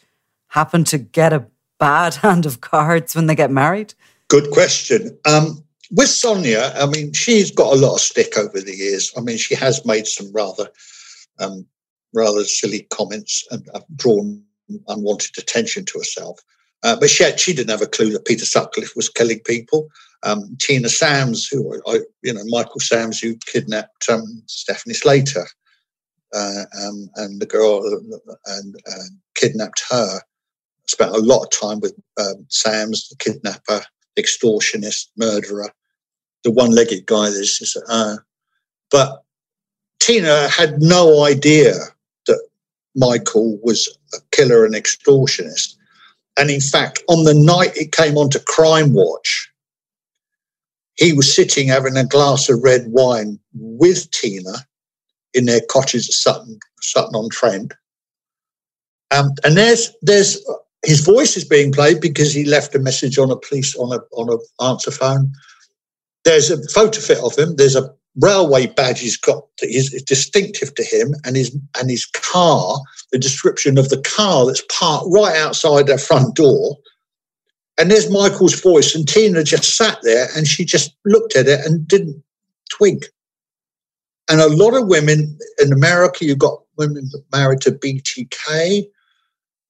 happen 0.48 0.84
to 0.86 0.98
get 0.98 1.34
a 1.34 1.48
bad 1.80 2.16
hand 2.26 2.46
of 2.46 2.62
cards 2.62 3.16
when 3.16 3.28
they 3.28 3.36
get 3.36 3.52
married? 3.52 3.94
Good 4.32 4.50
question. 4.52 5.20
Um, 5.26 5.62
with 5.92 6.08
Sonia, 6.08 6.72
I 6.78 6.86
mean, 6.86 7.12
she's 7.12 7.52
got 7.52 7.74
a 7.74 7.76
lot 7.76 7.96
of 7.96 8.00
stick 8.00 8.38
over 8.38 8.62
the 8.62 8.74
years. 8.74 9.12
I 9.18 9.20
mean, 9.20 9.38
she 9.38 9.56
has 9.56 9.86
made 9.86 10.08
some 10.08 10.32
rather, 10.32 10.70
um, 11.40 11.66
rather 12.14 12.46
silly 12.46 12.88
comments 12.92 13.46
and 13.52 13.68
uh, 13.74 13.82
drawn 13.98 14.42
unwanted 14.88 15.38
attention 15.38 15.84
to 15.84 16.00
herself. 16.00 16.40
Uh, 16.82 16.96
but 16.98 17.10
she, 17.10 17.26
had, 17.26 17.42
she 17.42 17.54
didn't 17.54 17.72
have 17.72 17.82
a 17.82 17.88
clue 17.88 18.10
that 18.12 18.24
Peter 18.24 18.46
Sutcliffe 18.46 18.96
was 18.96 19.10
killing 19.10 19.42
people. 19.42 19.90
Um, 20.24 20.56
Tina 20.62 20.88
Sams, 20.88 21.46
who 21.48 21.82
you 22.24 22.34
know, 22.34 22.46
Michael 22.46 22.80
Sams, 22.80 23.20
who 23.20 23.36
kidnapped 23.36 24.08
um, 24.08 24.44
Stephanie 24.46 24.96
Slater, 24.96 25.46
uh, 26.34 26.64
um, 26.82 27.10
and 27.18 27.42
the 27.42 27.46
girl 27.46 27.82
uh, 27.86 28.34
and 28.46 28.76
uh, 28.90 29.04
kidnapped 29.36 29.84
her. 29.90 30.22
Spent 30.88 31.12
a 31.14 31.20
lot 31.20 31.44
of 31.44 31.52
time 31.52 31.82
with 31.82 32.00
um, 32.18 32.46
Sams, 32.48 33.10
the 33.10 33.18
kidnapper, 33.18 33.84
extortionist, 34.18 35.08
murderer, 35.18 35.70
the 36.44 36.52
one-legged 36.52 37.06
guy. 37.06 37.30
This 37.30 37.62
is, 37.62 37.78
uh, 37.90 38.18
but 38.90 39.24
Tina 40.00 40.48
had 40.50 40.82
no 40.82 41.24
idea 41.24 41.74
that 42.28 42.48
Michael 42.96 43.60
was 43.64 43.88
a 44.14 44.18
killer 44.32 44.66
and 44.66 44.76
extortionist. 44.76 45.76
And 46.38 46.50
in 46.50 46.62
fact, 46.62 47.04
on 47.08 47.24
the 47.24 47.34
night 47.34 47.76
it 47.76 47.92
came 47.92 48.18
onto 48.18 48.40
Crime 48.40 48.94
Watch, 48.94 49.52
he 50.96 51.14
was 51.14 51.34
sitting 51.34 51.68
having 51.68 51.98
a 51.98 52.06
glass 52.06 52.50
of 52.50 52.64
red 52.64 52.86
wine 52.88 53.40
with 53.54 54.10
Tina 54.12 54.54
in 55.34 55.46
their 55.46 55.62
cottage 55.70 56.08
at 56.08 56.14
Sutton, 56.14 56.60
Sutton 56.82 57.16
on 57.16 57.30
Trent. 57.30 57.74
Um, 59.12 59.32
and 59.44 59.58
there's 59.58 59.92
there's 60.02 60.44
his 60.84 61.02
voice 61.02 61.38
is 61.38 61.46
being 61.46 61.72
played 61.72 62.02
because 62.02 62.34
he 62.34 62.44
left 62.44 62.76
a 62.76 62.80
message 62.80 63.18
on 63.18 63.32
a 63.32 63.38
police 63.38 63.76
on 63.76 63.94
a 63.94 64.00
on 64.14 64.30
a 64.30 64.64
answer 64.64 64.92
phone. 64.92 65.32
There's 66.24 66.50
a 66.52 66.62
photo 66.70 67.00
fit 67.00 67.20
of 67.20 67.38
him. 67.38 67.56
There's 67.56 67.76
a 67.76 67.90
railway 68.20 68.68
badge 68.68 69.00
he's 69.00 69.18
got 69.18 69.44
that 69.60 69.70
is 69.70 69.90
distinctive 70.04 70.74
to 70.76 70.84
him, 70.84 71.16
and 71.24 71.36
his 71.36 71.56
and 71.80 71.90
his 71.90 72.06
car. 72.06 72.80
The 73.12 73.20
description 73.20 73.78
of 73.78 73.90
the 73.90 74.02
car 74.02 74.46
that's 74.46 74.64
parked 74.72 75.08
right 75.12 75.36
outside 75.36 75.88
their 75.88 75.98
front 75.98 76.36
door. 76.36 76.78
And 77.78 77.90
there's 77.90 78.10
Michael's 78.10 78.60
voice, 78.60 78.96
and 78.96 79.08
Tina 79.08 79.44
just 79.44 79.76
sat 79.76 80.00
there 80.04 80.28
and 80.36 80.48
she 80.48 80.64
just 80.66 80.96
looked 81.06 81.36
at 81.36 81.48
it 81.48 81.66
and 81.66 81.88
didn't 81.88 82.24
twig. 82.70 83.06
And 84.30 84.40
a 84.40 84.48
lot 84.48 84.76
of 84.76 84.88
women 84.88 85.38
in 85.60 85.74
America, 85.74 86.26
you've 86.26 86.38
got 86.38 86.62
women 86.78 87.10
married 87.34 87.62
to 87.62 87.72
BTK, 87.72 88.84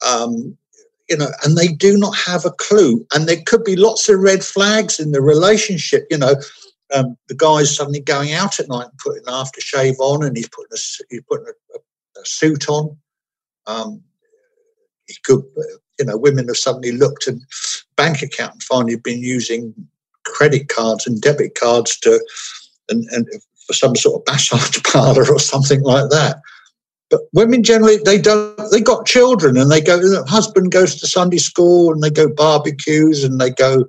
um, 0.06 0.58
you 1.12 1.17
know, 1.17 1.28
and 1.43 1.58
they 1.58 1.67
do 1.67 1.97
not 1.97 2.15
have 2.15 2.45
a 2.45 2.52
clue. 2.52 3.06
And 3.13 3.28
there 3.28 3.41
could 3.45 3.65
be 3.65 3.76
lots 3.76 4.08
of 4.08 4.21
red 4.21 4.45
flags 4.45 4.97
in 4.97 5.12
the 5.12 5.21
relationship. 5.21 6.08
You 6.10 6.17
know, 6.17 6.36
um, 6.93 7.17
the 7.28 7.36
guy's 7.36 7.76
suddenly 7.76 8.00
going 8.00 8.32
out 8.32 8.62
at 8.62 8.69
night 8.69 8.86
and 8.86 8.97
putting 8.97 9.24
an 9.28 9.34
aftershave 9.34 10.00
on, 10.00 10.24
and 10.24 10.38
he's 10.38 10.47
putting 10.47 10.71
a 10.74 10.80
he's 11.10 11.21
putting 11.30 11.47
a, 11.47 11.78
a, 11.78 12.21
a 12.21 12.26
suit 12.26 12.69
on. 12.69 12.97
Um, 13.67 14.02
he 15.06 15.15
could, 15.26 15.43
you 16.00 16.06
know, 16.06 16.17
women 16.17 16.47
have 16.47 16.56
suddenly 16.56 16.93
looked 16.93 17.28
at 17.28 17.36
bank 17.97 18.21
account 18.21 18.54
and 18.54 18.63
finally 18.63 18.95
been 18.95 19.19
using 19.19 19.74
credit 20.24 20.69
cards 20.69 21.06
and 21.06 21.21
debit 21.21 21.56
cards 21.60 22.00
to 22.00 22.26
and, 22.88 23.04
and 23.12 23.28
for 23.67 23.74
some 23.74 23.97
sort 23.97 24.21
of 24.21 24.34
massage 24.34 24.82
parlor 24.89 25.30
or 25.30 25.39
something 25.39 25.82
like 25.82 26.10
that. 26.10 26.38
But 27.12 27.21
women 27.34 27.62
generally 27.62 27.97
they 27.97 28.17
don't 28.17 28.58
they 28.71 28.82
got 28.82 29.06
children 29.06 29.58
and 29.58 29.69
they 29.69 29.82
go 29.82 29.97
the 29.97 30.24
husband 30.26 30.71
goes 30.71 30.95
to 30.95 31.08
Sunday 31.08 31.38
school 31.38 31.91
and 31.91 32.02
they 32.02 32.10
go 32.10 32.28
barbecues 32.28 33.24
and 33.24 33.39
they 33.39 33.52
go 33.52 33.86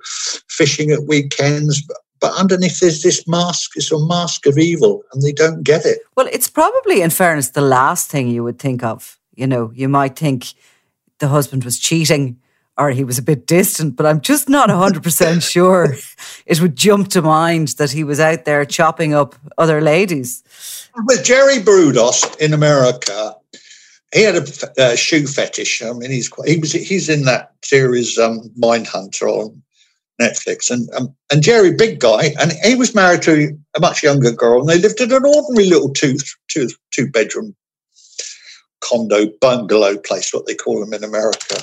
fishing 0.48 0.90
at 0.90 1.04
weekends. 1.04 1.80
But, 1.82 1.96
but 2.20 2.32
underneath 2.38 2.78
there's 2.80 3.02
this 3.02 3.26
mask, 3.26 3.72
it's 3.74 3.90
a 3.90 3.98
mask 3.98 4.46
of 4.46 4.56
evil, 4.56 5.02
and 5.12 5.22
they 5.22 5.32
don't 5.32 5.64
get 5.64 5.84
it. 5.84 5.98
Well, 6.16 6.28
it's 6.32 6.48
probably, 6.48 7.02
in 7.02 7.10
fairness, 7.10 7.50
the 7.50 7.60
last 7.60 8.08
thing 8.10 8.28
you 8.28 8.44
would 8.44 8.60
think 8.60 8.84
of. 8.84 9.18
You 9.34 9.48
know, 9.48 9.72
you 9.74 9.88
might 9.88 10.14
think 10.14 10.52
the 11.18 11.28
husband 11.28 11.64
was 11.64 11.78
cheating 11.80 12.38
or 12.78 12.90
he 12.90 13.04
was 13.04 13.18
a 13.18 13.22
bit 13.22 13.46
distant, 13.46 13.96
but 13.96 14.06
I'm 14.06 14.20
just 14.20 14.48
not 14.48 14.68
100% 14.68 15.42
sure 15.50 15.96
it 16.46 16.60
would 16.60 16.76
jump 16.76 17.08
to 17.08 17.22
mind 17.22 17.68
that 17.78 17.92
he 17.92 18.04
was 18.04 18.20
out 18.20 18.44
there 18.44 18.64
chopping 18.64 19.14
up 19.14 19.34
other 19.58 19.80
ladies. 19.80 20.42
With 20.94 21.24
Jerry 21.24 21.56
Brudos 21.56 22.38
in 22.38 22.52
America, 22.52 23.34
he 24.14 24.22
had 24.22 24.36
a 24.36 24.82
uh, 24.82 24.96
shoe 24.96 25.26
fetish. 25.26 25.82
I 25.82 25.92
mean, 25.92 26.10
he's 26.10 26.28
quite, 26.28 26.48
he 26.48 26.58
was 26.58 26.72
he's 26.72 27.08
in 27.08 27.24
that 27.24 27.52
series 27.64 28.18
um, 28.18 28.50
Mindhunter 28.60 29.28
on 29.28 29.62
Netflix, 30.20 30.70
and 30.70 30.88
um, 30.94 31.14
and 31.30 31.42
Jerry, 31.42 31.72
big 31.72 31.98
guy, 31.98 32.34
and 32.38 32.52
he 32.64 32.74
was 32.74 32.94
married 32.94 33.22
to 33.22 33.56
a 33.74 33.80
much 33.80 34.02
younger 34.02 34.32
girl, 34.32 34.60
and 34.60 34.68
they 34.68 34.78
lived 34.78 35.00
in 35.00 35.12
an 35.12 35.24
ordinary 35.24 35.68
little 35.68 35.92
two 35.92 36.16
two 36.48 36.68
two 36.90 37.10
bedroom 37.10 37.54
condo 38.80 39.26
bungalow 39.40 39.96
place, 39.96 40.34
what 40.34 40.46
they 40.46 40.54
call 40.54 40.80
them 40.80 40.92
in 40.92 41.04
America. 41.04 41.56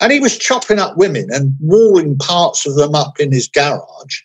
And 0.00 0.12
he 0.12 0.20
was 0.20 0.38
chopping 0.38 0.78
up 0.78 0.96
women 0.96 1.28
and 1.30 1.54
walling 1.60 2.16
parts 2.16 2.66
of 2.66 2.76
them 2.76 2.94
up 2.94 3.20
in 3.20 3.32
his 3.32 3.48
garage. 3.48 4.22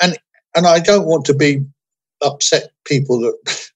And 0.00 0.18
and 0.56 0.66
I 0.66 0.80
don't 0.80 1.06
want 1.06 1.24
to 1.26 1.34
be 1.34 1.64
upset 2.22 2.72
people 2.84 3.20
that 3.20 3.70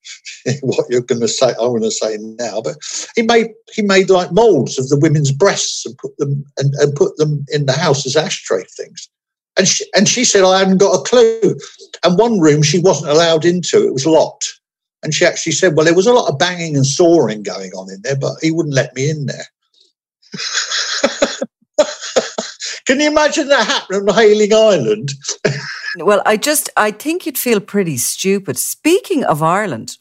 what 0.63 0.87
you're 0.89 1.01
going 1.01 1.21
to 1.21 1.29
say. 1.29 1.51
I'm 1.51 1.69
going 1.69 1.83
to 1.83 1.91
say 1.91 2.17
now, 2.21 2.61
but 2.61 2.77
he 3.15 3.23
made 3.23 3.49
he 3.73 3.83
made 3.83 4.11
like 4.11 4.33
molds 4.33 4.79
of 4.79 4.89
the 4.89 4.99
women's 4.99 5.33
breasts 5.33 5.85
and 5.87 5.97
put 5.99 6.17
them 6.19 6.45
and, 6.59 6.75
and 6.75 6.95
put 6.95 7.17
them 7.17 7.45
in 7.49 7.67
the 7.67 7.73
house 7.73 8.07
as 8.07 8.17
ashtray 8.17 8.65
things. 8.77 9.09
And 9.59 9.67
she, 9.67 9.85
and 9.95 10.07
she 10.09 10.25
said 10.25 10.45
I 10.45 10.59
hadn't 10.59 10.79
got 10.79 11.01
a 11.01 11.03
clue. 11.03 11.57
And 12.05 12.19
one 12.19 12.41
room 12.41 12.63
she 12.63 12.79
wasn't 12.79 13.11
allowed 13.11 13.45
into; 13.45 13.87
it 13.87 13.93
was 13.93 14.07
locked. 14.07 14.61
And 15.03 15.15
she 15.15 15.25
actually 15.25 15.53
said, 15.53 15.77
"Well, 15.77 15.85
there 15.85 15.95
was 15.95 16.07
a 16.07 16.13
lot 16.13 16.31
of 16.31 16.39
banging 16.39 16.77
and 16.77 16.87
sawing 16.87 17.43
going 17.43 17.73
on 17.73 17.91
in 17.91 18.03
there, 18.03 18.17
but 18.17 18.35
he 18.43 18.51
wouldn't 18.51 18.75
let 18.75 18.95
me 18.95 19.11
in 19.11 19.27
there." 19.27 19.47
Can 22.87 23.01
you 23.01 23.09
imagine 23.09 23.49
that 23.49 23.67
happening 23.67 24.09
on 24.09 24.15
Hayling 24.15 24.55
Island? 24.55 25.13
Well, 25.97 26.23
I 26.27 26.37
just 26.37 26.71
I 26.77 26.91
think 26.91 27.27
you'd 27.27 27.39
feel 27.39 27.61
pretty 27.61 27.97
stupid. 27.97 28.59
Speaking 28.59 29.25
of 29.25 29.43
Ireland, 29.43 29.99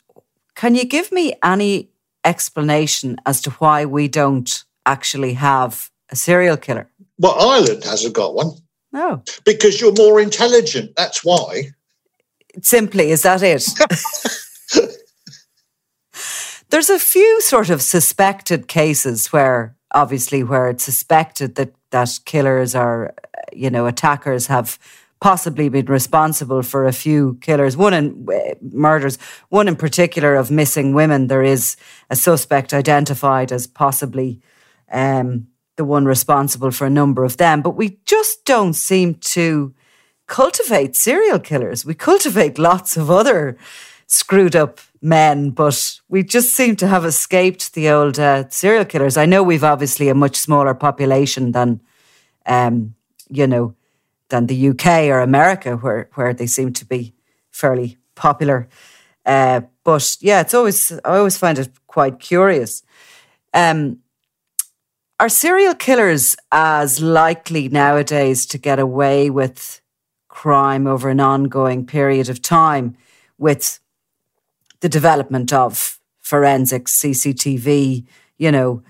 can 0.55 0.75
you 0.75 0.85
give 0.85 1.11
me 1.11 1.33
any 1.43 1.89
explanation 2.23 3.17
as 3.25 3.41
to 3.41 3.51
why 3.51 3.85
we 3.85 4.07
don't 4.07 4.63
actually 4.85 5.33
have 5.33 5.89
a 6.09 6.15
serial 6.15 6.57
killer? 6.57 6.89
Well, 7.17 7.35
Ireland 7.39 7.83
hasn't 7.83 8.15
got 8.15 8.33
one. 8.35 8.51
No. 8.91 9.23
Because 9.43 9.81
you're 9.81 9.93
more 9.93 10.19
intelligent. 10.19 10.95
That's 10.95 11.23
why. 11.23 11.71
Simply, 12.61 13.11
is 13.11 13.23
that 13.23 13.43
it? 13.43 13.65
There's 16.69 16.89
a 16.89 16.99
few 16.99 17.41
sort 17.41 17.69
of 17.69 17.81
suspected 17.81 18.67
cases 18.67 19.31
where 19.31 19.75
obviously 19.93 20.43
where 20.43 20.69
it's 20.69 20.83
suspected 20.83 21.55
that 21.55 21.73
that 21.91 22.19
killers 22.25 22.75
or 22.75 23.13
you 23.53 23.69
know 23.69 23.85
attackers 23.85 24.47
have 24.47 24.77
possibly 25.25 25.69
been 25.69 25.85
responsible 25.99 26.61
for 26.61 26.81
a 26.85 26.93
few 26.93 27.37
killers 27.41 27.75
one 27.77 27.93
in 27.99 28.05
uh, 28.29 28.53
murders 28.87 29.17
one 29.49 29.67
in 29.67 29.75
particular 29.75 30.35
of 30.35 30.51
missing 30.51 30.87
women 30.93 31.27
there 31.27 31.43
is 31.55 31.77
a 32.09 32.15
suspect 32.15 32.73
identified 32.73 33.51
as 33.51 33.67
possibly 33.67 34.39
um, 34.91 35.47
the 35.77 35.85
one 35.95 36.05
responsible 36.05 36.71
for 36.71 36.85
a 36.85 36.97
number 37.01 37.23
of 37.23 37.37
them 37.37 37.61
but 37.61 37.75
we 37.81 37.87
just 38.05 38.45
don't 38.45 38.75
seem 38.75 39.15
to 39.15 39.73
cultivate 40.27 40.95
serial 40.95 41.39
killers. 41.39 41.85
We 41.85 41.93
cultivate 41.93 42.57
lots 42.57 42.97
of 42.97 43.11
other 43.11 43.57
screwed 44.07 44.55
up 44.55 44.79
men, 45.01 45.51
but 45.51 45.99
we 46.09 46.23
just 46.23 46.53
seem 46.53 46.75
to 46.77 46.87
have 46.87 47.05
escaped 47.05 47.73
the 47.73 47.89
old 47.89 48.19
uh, 48.19 48.49
serial 48.49 48.85
killers. 48.85 49.17
I 49.17 49.25
know 49.25 49.43
we've 49.43 49.63
obviously 49.63 50.09
a 50.09 50.15
much 50.15 50.35
smaller 50.35 50.73
population 50.73 51.51
than, 51.51 51.81
um, 52.45 52.95
you 53.29 53.47
know, 53.47 53.75
than 54.35 54.47
the 54.47 54.69
UK 54.69 55.07
or 55.09 55.21
America, 55.21 55.77
where 55.77 56.09
where 56.15 56.33
they 56.33 56.47
seem 56.47 56.73
to 56.73 56.85
be 56.85 57.13
fairly 57.51 57.97
popular. 58.15 58.67
Uh, 59.25 59.61
but 59.83 60.17
yeah, 60.19 60.41
it's 60.41 60.53
always 60.53 60.91
I 60.91 61.17
always 61.17 61.37
find 61.37 61.57
it 61.57 61.69
quite 61.87 62.19
curious. 62.19 62.83
Um, 63.53 63.99
are 65.19 65.29
serial 65.29 65.75
killers 65.75 66.35
as 66.51 67.01
likely 67.01 67.69
nowadays 67.69 68.45
to 68.47 68.57
get 68.57 68.79
away 68.79 69.29
with 69.29 69.81
crime 70.27 70.85
over 70.87 71.09
an 71.09 71.21
ongoing 71.21 71.85
period 71.85 72.27
of 72.29 72.41
time 72.41 72.97
with 73.37 73.79
the 74.81 74.89
development 74.89 75.53
of 75.53 75.99
forensics, 76.19 76.99
CCTV? 76.99 78.05
You 78.37 78.51
know, 78.51 78.83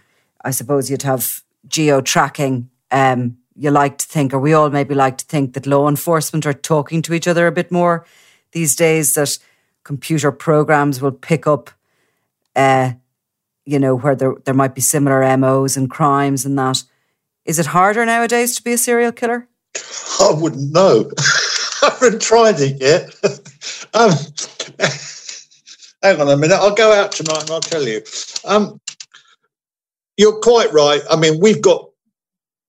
I 0.43 0.51
suppose 0.51 0.89
you'd 0.89 1.03
have 1.03 1.43
geo 1.67 2.01
tracking. 2.01 2.69
Um, 2.89 3.37
you 3.55 3.71
like 3.71 3.97
to 3.99 4.05
think, 4.05 4.33
or 4.33 4.39
we 4.39 4.53
all 4.53 4.69
maybe 4.69 4.95
like 4.95 5.17
to 5.17 5.25
think, 5.25 5.53
that 5.53 5.65
law 5.65 5.87
enforcement 5.87 6.45
are 6.45 6.53
talking 6.53 7.01
to 7.03 7.13
each 7.13 7.27
other 7.27 7.47
a 7.47 7.51
bit 7.51 7.71
more 7.71 8.05
these 8.51 8.75
days, 8.75 9.13
that 9.13 9.37
computer 9.83 10.31
programs 10.31 11.01
will 11.01 11.11
pick 11.11 11.47
up. 11.47 11.69
Uh, 12.55 12.93
you 13.65 13.79
know, 13.79 13.95
where 13.95 14.15
there, 14.15 14.35
there 14.45 14.53
might 14.53 14.75
be 14.75 14.81
similar 14.81 15.35
MOs 15.37 15.75
and 15.75 15.89
crimes 15.89 16.45
and 16.45 16.57
that. 16.57 16.83
Is 17.45 17.59
it 17.59 17.67
harder 17.67 18.05
nowadays 18.05 18.55
to 18.55 18.63
be 18.63 18.73
a 18.73 18.77
serial 18.77 19.11
killer? 19.11 19.47
I 20.19 20.31
wouldn't 20.33 20.71
know. 20.71 21.09
I 21.81 21.89
haven't 21.99 22.21
tried 22.21 22.59
it 22.59 22.81
yet. 22.81 23.13
um, 23.93 24.11
hang 26.01 26.21
on 26.21 26.29
a 26.29 26.37
minute. 26.37 26.55
I'll 26.55 26.73
go 26.73 26.93
out 26.93 27.11
tonight 27.11 27.41
and 27.41 27.51
I'll 27.51 27.61
tell 27.61 27.83
you. 27.83 28.01
Um, 28.45 28.79
you're 30.17 30.39
quite 30.39 30.71
right. 30.71 31.01
I 31.09 31.17
mean, 31.17 31.39
we've 31.39 31.61
got 31.61 31.89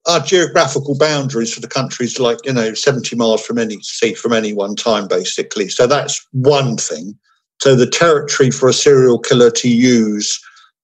our 0.07 0.21
geographical 0.21 0.97
boundaries 0.97 1.53
for 1.53 1.61
the 1.61 1.69
countries 1.69 2.21
like 2.21 2.39
you 2.45 2.53
know 2.53 2.75
70 2.75 3.17
miles 3.17 3.45
from 3.45 3.59
any 3.59 3.81
sea 3.83 4.15
from 4.15 4.33
any 4.33 4.53
one 4.53 4.77
time 4.77 5.09
basically 5.09 5.69
so 5.69 5.87
that's 5.87 6.27
one 6.33 6.77
thing 6.77 7.19
so 7.61 7.75
the 7.75 7.87
territory 7.87 8.51
for 8.51 8.69
a 8.69 8.73
serial 8.73 9.19
killer 9.19 9.51
to 9.51 9.69
use 9.69 10.41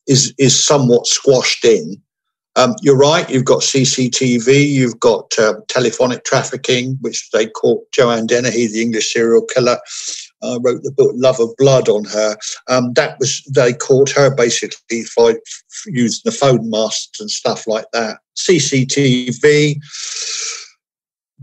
is 0.07 0.35
is 0.39 0.65
somewhat 0.65 1.07
squashed 1.07 1.65
in. 1.65 2.01
Um, 2.57 2.75
you're 2.83 2.97
right. 2.97 3.29
You've 3.31 3.47
got 3.47 3.61
CCTV. 3.61 4.69
You've 4.69 5.01
got 5.01 5.33
uh, 5.39 5.55
telephonic 5.69 6.25
trafficking, 6.25 6.99
which 7.01 7.31
they 7.31 7.47
caught 7.47 7.91
Joanne 7.93 8.27
Dennehy, 8.27 8.67
the 8.67 8.83
English 8.83 9.13
serial 9.13 9.47
killer. 9.55 9.79
Uh, 10.43 10.59
wrote 10.63 10.83
the 10.83 10.91
book 10.91 11.13
Love 11.15 11.39
of 11.39 11.51
Blood 11.57 11.89
on 11.89 12.05
her. 12.05 12.37
Um, 12.69 12.93
that 12.95 13.19
was 13.19 13.43
they 13.55 13.73
caught 13.73 14.11
her 14.11 14.35
basically 14.35 15.05
for 15.05 15.39
using 15.87 16.23
the 16.25 16.33
phone 16.33 16.69
masts 16.69 17.21
and 17.21 17.31
stuff 17.31 17.67
like 17.67 17.87
that. 17.93 18.19
CCTV, 18.37 19.77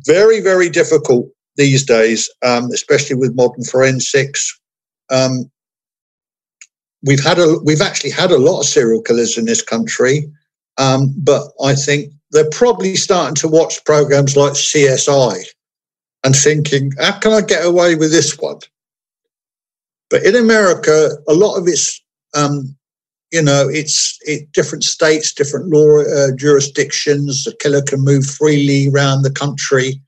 very 0.05 0.41
very 0.41 0.69
difficult 0.69 1.29
these 1.55 1.83
days, 1.83 2.29
um, 2.45 2.71
especially 2.71 3.15
with 3.15 3.35
modern 3.35 3.63
forensics. 3.63 4.59
Um, 5.11 5.49
we've 7.03 7.23
had 7.23 7.39
a 7.39 7.57
we've 7.63 7.81
actually 7.81 8.11
had 8.11 8.31
a 8.31 8.37
lot 8.37 8.61
of 8.61 8.65
serial 8.65 9.01
killers 9.01 9.37
in 9.37 9.45
this 9.45 9.61
country, 9.61 10.31
um, 10.77 11.13
but 11.17 11.43
I 11.63 11.75
think 11.75 12.13
they're 12.31 12.49
probably 12.49 12.95
starting 12.95 13.35
to 13.35 13.47
watch 13.47 13.83
programs 13.85 14.35
like 14.35 14.53
CSI 14.53 15.43
and 16.23 16.35
thinking, 16.35 16.91
how 16.99 17.17
can 17.19 17.31
I 17.31 17.41
get 17.41 17.65
away 17.65 17.95
with 17.95 18.11
this 18.11 18.37
one? 18.37 18.59
But 20.09 20.23
in 20.23 20.35
America, 20.35 21.11
a 21.27 21.33
lot 21.33 21.57
of 21.57 21.67
it's 21.67 22.01
um, 22.35 22.75
you 23.31 23.41
know 23.41 23.67
it's 23.69 24.17
it, 24.21 24.51
different 24.51 24.83
states, 24.83 25.33
different 25.33 25.67
law 25.67 26.01
uh, 26.01 26.35
jurisdictions. 26.35 27.43
The 27.43 27.55
killer 27.59 27.81
can 27.81 28.01
move 28.01 28.25
freely 28.25 28.89
around 28.89 29.21
the 29.21 29.31
country. 29.31 30.01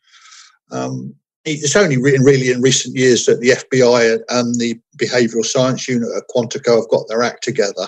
Um, 0.72 1.16
it's 1.44 1.76
only 1.76 1.98
written 1.98 2.24
really 2.24 2.52
in 2.52 2.62
recent 2.62 2.96
years 2.96 3.26
that 3.26 3.40
the 3.40 3.50
FBI 3.50 4.20
and 4.30 4.60
the 4.60 4.80
behavioural 4.98 5.44
science 5.44 5.88
unit 5.88 6.10
at 6.16 6.24
Quantico 6.30 6.78
have 6.78 6.90
got 6.90 7.08
their 7.08 7.24
act 7.24 7.44
together 7.44 7.88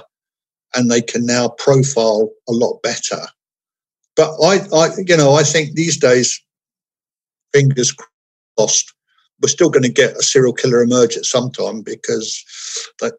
and 0.73 0.89
they 0.89 1.01
can 1.01 1.25
now 1.25 1.49
profile 1.49 2.31
a 2.47 2.51
lot 2.51 2.81
better. 2.81 3.21
But 4.15 4.35
I, 4.43 4.59
I 4.73 4.89
you 5.05 5.17
know, 5.17 5.33
I 5.33 5.43
think 5.43 5.73
these 5.73 5.97
days, 5.97 6.39
fingers 7.53 7.95
crossed, 8.57 8.93
we're 9.41 9.49
still 9.49 9.69
going 9.69 9.83
to 9.83 9.91
get 9.91 10.17
a 10.17 10.23
serial 10.23 10.53
killer 10.53 10.81
emerge 10.81 11.17
at 11.17 11.25
some 11.25 11.51
time 11.51 11.81
because 11.81 12.43
they, 13.01 13.11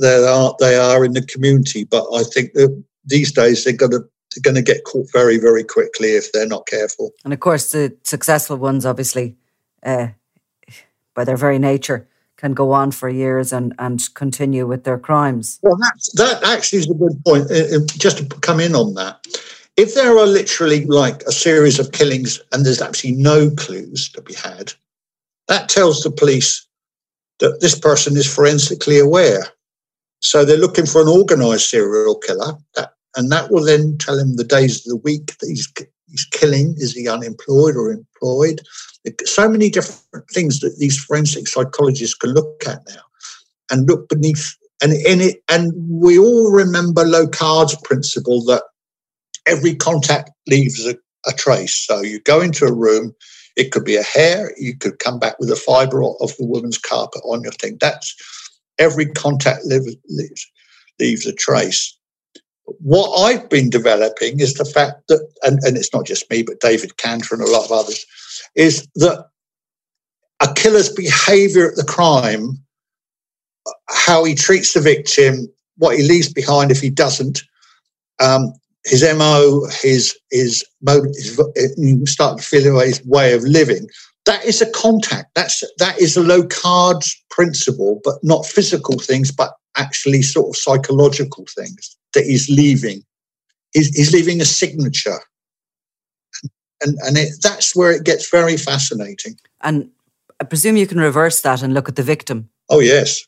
they, 0.00 0.24
are 0.26 0.54
they 0.60 0.76
are 0.76 1.04
in 1.04 1.12
the 1.12 1.24
community. 1.26 1.84
But 1.84 2.04
I 2.14 2.22
think 2.24 2.52
that 2.54 2.82
these 3.04 3.32
days 3.32 3.64
they're 3.64 3.72
going 3.72 3.92
to 3.92 4.00
they're 4.34 4.52
going 4.52 4.64
to 4.64 4.72
get 4.72 4.84
caught 4.84 5.12
very 5.12 5.38
very 5.38 5.64
quickly 5.64 6.10
if 6.10 6.32
they're 6.32 6.46
not 6.46 6.66
careful. 6.66 7.12
And 7.24 7.32
of 7.32 7.40
course, 7.40 7.70
the 7.70 7.96
successful 8.02 8.56
ones 8.56 8.86
obviously 8.86 9.36
uh, 9.82 10.08
by 11.14 11.24
their 11.24 11.36
very 11.36 11.58
nature, 11.58 12.08
can 12.36 12.54
go 12.54 12.72
on 12.72 12.90
for 12.90 13.08
years 13.08 13.52
and, 13.52 13.74
and 13.78 14.02
continue 14.14 14.66
with 14.66 14.84
their 14.84 14.98
crimes. 14.98 15.58
Well, 15.62 15.76
that's, 15.76 16.12
that 16.14 16.42
actually 16.42 16.80
is 16.80 16.90
a 16.90 16.94
good 16.94 17.22
point. 17.24 17.50
Uh, 17.50 17.76
uh, 17.76 17.86
just 17.86 18.18
to 18.18 18.24
come 18.40 18.58
in 18.58 18.74
on 18.74 18.94
that, 18.94 19.24
if 19.76 19.94
there 19.94 20.18
are 20.18 20.26
literally 20.26 20.84
like 20.86 21.22
a 21.22 21.32
series 21.32 21.78
of 21.78 21.92
killings 21.92 22.40
and 22.52 22.66
there's 22.66 22.82
actually 22.82 23.12
no 23.12 23.50
clues 23.50 24.10
to 24.10 24.22
be 24.22 24.34
had, 24.34 24.72
that 25.48 25.68
tells 25.68 26.02
the 26.02 26.10
police 26.10 26.66
that 27.40 27.60
this 27.60 27.78
person 27.78 28.16
is 28.16 28.32
forensically 28.32 28.98
aware. 28.98 29.44
So 30.20 30.44
they're 30.44 30.56
looking 30.56 30.86
for 30.86 31.02
an 31.02 31.08
organized 31.08 31.68
serial 31.68 32.16
killer, 32.16 32.54
that, 32.76 32.92
and 33.16 33.30
that 33.32 33.50
will 33.50 33.64
then 33.64 33.98
tell 33.98 34.18
him 34.18 34.36
the 34.36 34.44
days 34.44 34.78
of 34.78 34.84
the 34.84 34.96
week 34.96 35.26
that 35.38 35.48
he's, 35.48 35.70
he's 36.08 36.24
killing. 36.26 36.74
Is 36.78 36.92
he 36.92 37.08
unemployed 37.08 37.76
or 37.76 37.90
employed? 37.90 38.60
so 39.24 39.48
many 39.48 39.68
different 39.68 40.28
things 40.30 40.60
that 40.60 40.76
these 40.78 40.98
forensic 40.98 41.48
psychologists 41.48 42.14
can 42.14 42.30
look 42.30 42.62
at 42.66 42.80
now 42.88 43.02
and 43.70 43.88
look 43.88 44.08
beneath 44.08 44.56
and 44.82 44.92
in 44.92 45.20
it 45.20 45.42
and 45.48 45.72
we 45.88 46.18
all 46.18 46.50
remember 46.50 47.04
Locard's 47.04 47.76
principle 47.82 48.44
that 48.44 48.62
every 49.46 49.74
contact 49.74 50.30
leaves 50.46 50.86
a, 50.86 50.96
a, 51.26 51.32
trace 51.32 51.74
so 51.74 52.00
you 52.00 52.20
go 52.20 52.40
into 52.40 52.64
a 52.64 52.72
room 52.72 53.14
it 53.56 53.72
could 53.72 53.84
be 53.84 53.96
a 53.96 54.02
hair. 54.02 54.52
You 54.58 54.76
could 54.76 54.98
come 54.98 55.18
back 55.18 55.38
with 55.38 55.50
a 55.50 55.56
fiber 55.56 56.02
of 56.02 56.36
the 56.36 56.46
woman's 56.46 56.78
carpet 56.78 57.22
on 57.24 57.42
your 57.42 57.52
thing. 57.52 57.78
That's 57.80 58.14
every 58.78 59.06
contact 59.06 59.64
leaves, 59.64 60.50
leaves, 60.98 61.26
a 61.26 61.32
trace. 61.32 61.96
What 62.64 63.10
I've 63.20 63.48
been 63.50 63.70
developing 63.70 64.40
is 64.40 64.54
the 64.54 64.64
fact 64.64 65.08
that, 65.08 65.26
and, 65.42 65.58
and 65.64 65.76
it's 65.76 65.92
not 65.92 66.06
just 66.06 66.30
me, 66.30 66.42
but 66.42 66.60
David 66.60 66.96
Canter 66.96 67.34
and 67.34 67.42
a 67.42 67.50
lot 67.50 67.64
of 67.64 67.72
others, 67.72 68.04
is 68.54 68.86
that 68.96 69.26
a 70.40 70.52
killer's 70.54 70.88
behavior 70.88 71.68
at 71.68 71.76
the 71.76 71.84
crime, 71.84 72.58
how 73.88 74.24
he 74.24 74.34
treats 74.34 74.74
the 74.74 74.80
victim, 74.80 75.52
what 75.76 75.96
he 75.96 76.02
leaves 76.02 76.32
behind 76.32 76.70
if 76.70 76.80
he 76.80 76.90
doesn't, 76.90 77.42
um, 78.20 78.52
his 78.84 79.02
MO, 79.16 79.66
his 79.82 80.16
his 80.30 80.64
mode, 80.80 81.06
his, 81.06 81.40
you 81.76 82.04
start 82.06 82.38
to 82.38 82.44
feel 82.44 82.78
his 82.80 83.04
way 83.04 83.34
of 83.34 83.42
living. 83.42 83.88
That 84.24 84.44
is 84.44 84.62
a 84.62 84.70
contact. 84.70 85.34
That's 85.34 85.62
that 85.78 86.00
is 86.00 86.16
a 86.16 86.22
Locard's 86.22 87.16
principle, 87.30 88.00
but 88.04 88.16
not 88.22 88.46
physical 88.46 88.98
things, 88.98 89.30
but 89.30 89.54
actually 89.76 90.22
sort 90.22 90.48
of 90.48 90.56
psychological 90.56 91.46
things 91.56 91.96
that 92.14 92.24
he's 92.24 92.48
leaving. 92.48 93.02
He's, 93.72 93.88
he's 93.88 94.12
leaving 94.12 94.40
a 94.40 94.44
signature. 94.44 95.18
And, 96.82 96.96
and 97.06 97.16
it, 97.16 97.34
that's 97.42 97.74
where 97.76 97.92
it 97.92 98.04
gets 98.04 98.28
very 98.30 98.56
fascinating. 98.56 99.38
And 99.62 99.90
I 100.40 100.44
presume 100.44 100.76
you 100.76 100.86
can 100.86 100.98
reverse 100.98 101.40
that 101.42 101.62
and 101.62 101.72
look 101.72 101.88
at 101.88 101.96
the 101.96 102.02
victim. 102.02 102.50
Oh, 102.68 102.80
yes. 102.80 103.22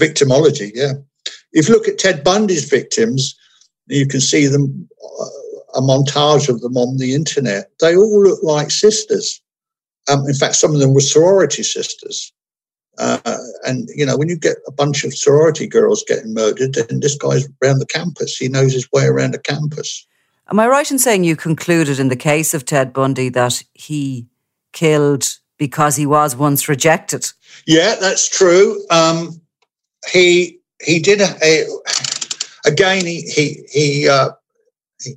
Victimology, 0.00 0.70
yeah. 0.74 0.92
If 1.52 1.68
you 1.68 1.74
look 1.74 1.88
at 1.88 1.98
Ted 1.98 2.22
Bundy's 2.22 2.64
victims, 2.64 3.34
you 3.86 4.06
can 4.06 4.20
see 4.20 4.46
them, 4.46 4.88
uh, 5.20 5.78
a 5.78 5.80
montage 5.80 6.48
of 6.48 6.60
them 6.60 6.76
on 6.76 6.96
the 6.98 7.14
internet. 7.14 7.70
They 7.80 7.96
all 7.96 8.22
look 8.22 8.42
like 8.42 8.70
sisters. 8.70 9.40
Um, 10.10 10.26
in 10.26 10.34
fact, 10.34 10.56
some 10.56 10.74
of 10.74 10.80
them 10.80 10.94
were 10.94 11.00
sorority 11.00 11.62
sisters. 11.62 12.32
Uh, 12.98 13.38
and 13.64 13.88
you 13.94 14.04
know, 14.04 14.16
when 14.16 14.28
you 14.28 14.36
get 14.36 14.56
a 14.66 14.72
bunch 14.72 15.04
of 15.04 15.14
sorority 15.14 15.66
girls 15.66 16.04
getting 16.06 16.34
murdered, 16.34 16.74
then 16.74 17.00
this 17.00 17.16
guy's 17.16 17.48
around 17.62 17.78
the 17.78 17.86
campus. 17.86 18.36
He 18.36 18.48
knows 18.48 18.72
his 18.72 18.90
way 18.92 19.06
around 19.06 19.32
the 19.32 19.38
campus. 19.38 20.06
Am 20.50 20.60
I 20.60 20.66
right 20.66 20.90
in 20.90 20.98
saying 20.98 21.24
you 21.24 21.36
concluded 21.36 21.98
in 21.98 22.08
the 22.08 22.16
case 22.16 22.52
of 22.54 22.64
Ted 22.64 22.92
Bundy 22.92 23.28
that 23.30 23.62
he 23.72 24.26
killed 24.72 25.38
because 25.58 25.96
he 25.96 26.06
was 26.06 26.34
once 26.34 26.68
rejected? 26.68 27.26
Yeah, 27.66 27.94
that's 27.94 28.28
true. 28.28 28.84
Um, 28.90 29.40
he 30.12 30.58
he 30.82 30.98
did 30.98 31.20
a, 31.20 31.66
again. 32.64 33.06
He 33.06 33.22
he 33.22 33.64
he, 33.72 34.08
uh, 34.08 34.30
he 35.02 35.16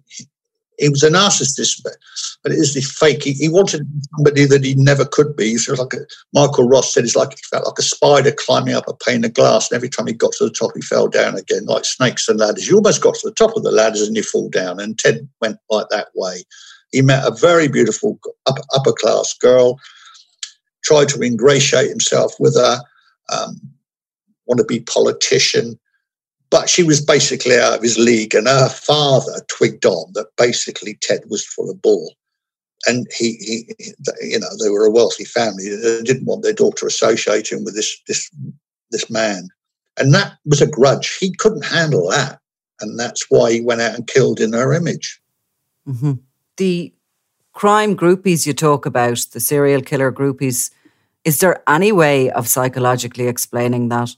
he 0.77 0.89
was 0.89 1.03
a 1.03 1.09
narcissist, 1.09 1.81
but, 1.83 1.93
but 2.41 2.51
it 2.51 2.57
is 2.57 2.73
the 2.73 2.81
fake. 2.81 3.23
He, 3.23 3.33
he, 3.33 3.49
wanted 3.49 3.87
somebody 4.15 4.45
that 4.45 4.63
he 4.63 4.75
never 4.75 5.05
could 5.05 5.35
be. 5.35 5.53
Was 5.53 5.69
like 5.69 5.93
a, 5.93 6.05
Michael 6.33 6.67
Ross 6.67 6.93
said, 6.93 7.03
it's 7.03 7.15
like 7.15 7.31
he 7.31 7.41
felt 7.49 7.65
like 7.65 7.79
a 7.79 7.83
spider 7.83 8.31
climbing 8.31 8.73
up 8.73 8.87
a 8.87 8.93
pane 8.93 9.23
of 9.23 9.33
glass, 9.33 9.69
and 9.69 9.75
every 9.75 9.89
time 9.89 10.07
he 10.07 10.13
got 10.13 10.33
to 10.33 10.45
the 10.45 10.51
top, 10.51 10.71
he 10.75 10.81
fell 10.81 11.07
down 11.07 11.37
again, 11.37 11.65
like 11.65 11.85
snakes 11.85 12.27
and 12.27 12.39
ladders. 12.39 12.67
You 12.67 12.75
almost 12.75 13.01
got 13.01 13.15
to 13.15 13.29
the 13.29 13.35
top 13.35 13.55
of 13.55 13.63
the 13.63 13.71
ladders 13.71 14.07
and 14.07 14.15
you 14.15 14.23
fall 14.23 14.49
down. 14.49 14.79
And 14.79 14.97
Ted 14.97 15.27
went 15.41 15.57
like 15.69 15.87
that 15.89 16.07
way. 16.15 16.43
He 16.91 17.01
met 17.01 17.25
a 17.25 17.31
very 17.31 17.67
beautiful 17.67 18.19
upper, 18.45 18.61
upper 18.73 18.93
class 18.93 19.33
girl, 19.33 19.79
tried 20.83 21.09
to 21.09 21.21
ingratiate 21.21 21.89
himself 21.89 22.33
with 22.39 22.55
her, 22.55 22.79
um, 23.31 23.59
want 24.45 24.59
to 24.59 24.65
be 24.65 24.81
politician 24.81 25.79
but 26.53 26.69
she 26.69 26.83
was 26.83 27.03
basically 27.03 27.57
out 27.57 27.73
of 27.73 27.81
his 27.81 27.97
league, 27.97 28.35
and 28.35 28.47
her 28.47 28.69
father 28.69 29.43
twigged 29.47 29.87
on 29.87 30.11
that 30.13 30.27
basically 30.37 30.99
Ted 31.01 31.23
was 31.27 31.43
full 31.43 31.67
of 31.71 31.81
ball. 31.81 32.13
And 32.85 33.07
he, 33.17 33.37
he, 33.39 33.93
you 34.21 34.39
know, 34.39 34.49
they 34.61 34.69
were 34.69 34.85
a 34.85 34.91
wealthy 34.91 35.25
family. 35.25 35.67
They 35.67 36.03
didn't 36.03 36.27
want 36.27 36.43
their 36.43 36.53
daughter 36.53 36.85
associating 36.85 37.65
with 37.65 37.73
this, 37.73 37.99
this, 38.07 38.29
this 38.91 39.09
man, 39.09 39.47
and 39.97 40.13
that 40.13 40.33
was 40.45 40.61
a 40.61 40.67
grudge. 40.67 41.17
He 41.17 41.33
couldn't 41.33 41.65
handle 41.65 42.07
that, 42.11 42.39
and 42.81 42.99
that's 42.99 43.25
why 43.31 43.51
he 43.51 43.61
went 43.61 43.81
out 43.81 43.95
and 43.95 44.05
killed 44.05 44.39
in 44.39 44.53
her 44.53 44.73
image. 44.73 45.19
Mm-hmm. 45.87 46.13
The 46.57 46.93
crime 47.53 47.97
groupies 47.97 48.45
you 48.45 48.53
talk 48.53 48.85
about, 48.85 49.25
the 49.31 49.39
serial 49.39 49.81
killer 49.81 50.11
groupies, 50.11 50.69
is 51.23 51.39
there 51.39 51.63
any 51.67 51.91
way 51.91 52.29
of 52.29 52.47
psychologically 52.47 53.27
explaining 53.27 53.89
that? 53.89 54.15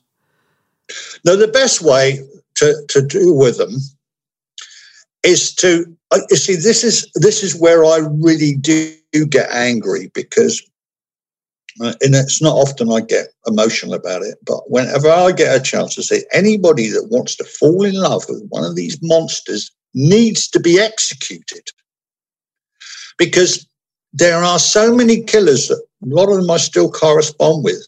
Now, 1.23 1.35
the 1.35 1.47
best 1.47 1.81
way 1.81 2.19
to, 2.55 2.75
to 2.89 3.01
deal 3.01 3.37
with 3.37 3.57
them 3.57 3.75
is 5.23 5.53
to 5.55 5.85
uh, 6.11 6.19
you 6.29 6.37
see 6.37 6.55
this 6.55 6.83
is 6.83 7.09
this 7.15 7.43
is 7.43 7.59
where 7.59 7.83
I 7.83 8.07
really 8.21 8.55
do 8.55 8.95
get 9.27 9.49
angry 9.51 10.11
because 10.13 10.61
uh, 11.81 11.93
and 12.01 12.15
it's 12.15 12.41
not 12.41 12.55
often 12.55 12.91
I 12.91 13.01
get 13.01 13.27
emotional 13.47 13.95
about 13.95 14.21
it, 14.21 14.37
but 14.45 14.69
whenever 14.69 15.09
I 15.09 15.31
get 15.31 15.55
a 15.55 15.61
chance 15.61 15.95
to 15.95 16.03
say 16.03 16.23
anybody 16.31 16.89
that 16.89 17.09
wants 17.09 17.35
to 17.35 17.43
fall 17.43 17.83
in 17.83 17.95
love 17.95 18.23
with 18.29 18.47
one 18.49 18.63
of 18.63 18.75
these 18.75 18.97
monsters 19.01 19.71
needs 19.93 20.47
to 20.49 20.59
be 20.59 20.79
executed. 20.79 21.67
Because 23.17 23.67
there 24.13 24.41
are 24.41 24.59
so 24.59 24.95
many 24.95 25.21
killers 25.21 25.67
that 25.67 25.83
a 26.03 26.05
lot 26.05 26.29
of 26.29 26.37
them 26.37 26.49
I 26.49 26.57
still 26.57 26.89
correspond 26.89 27.65
with 27.65 27.85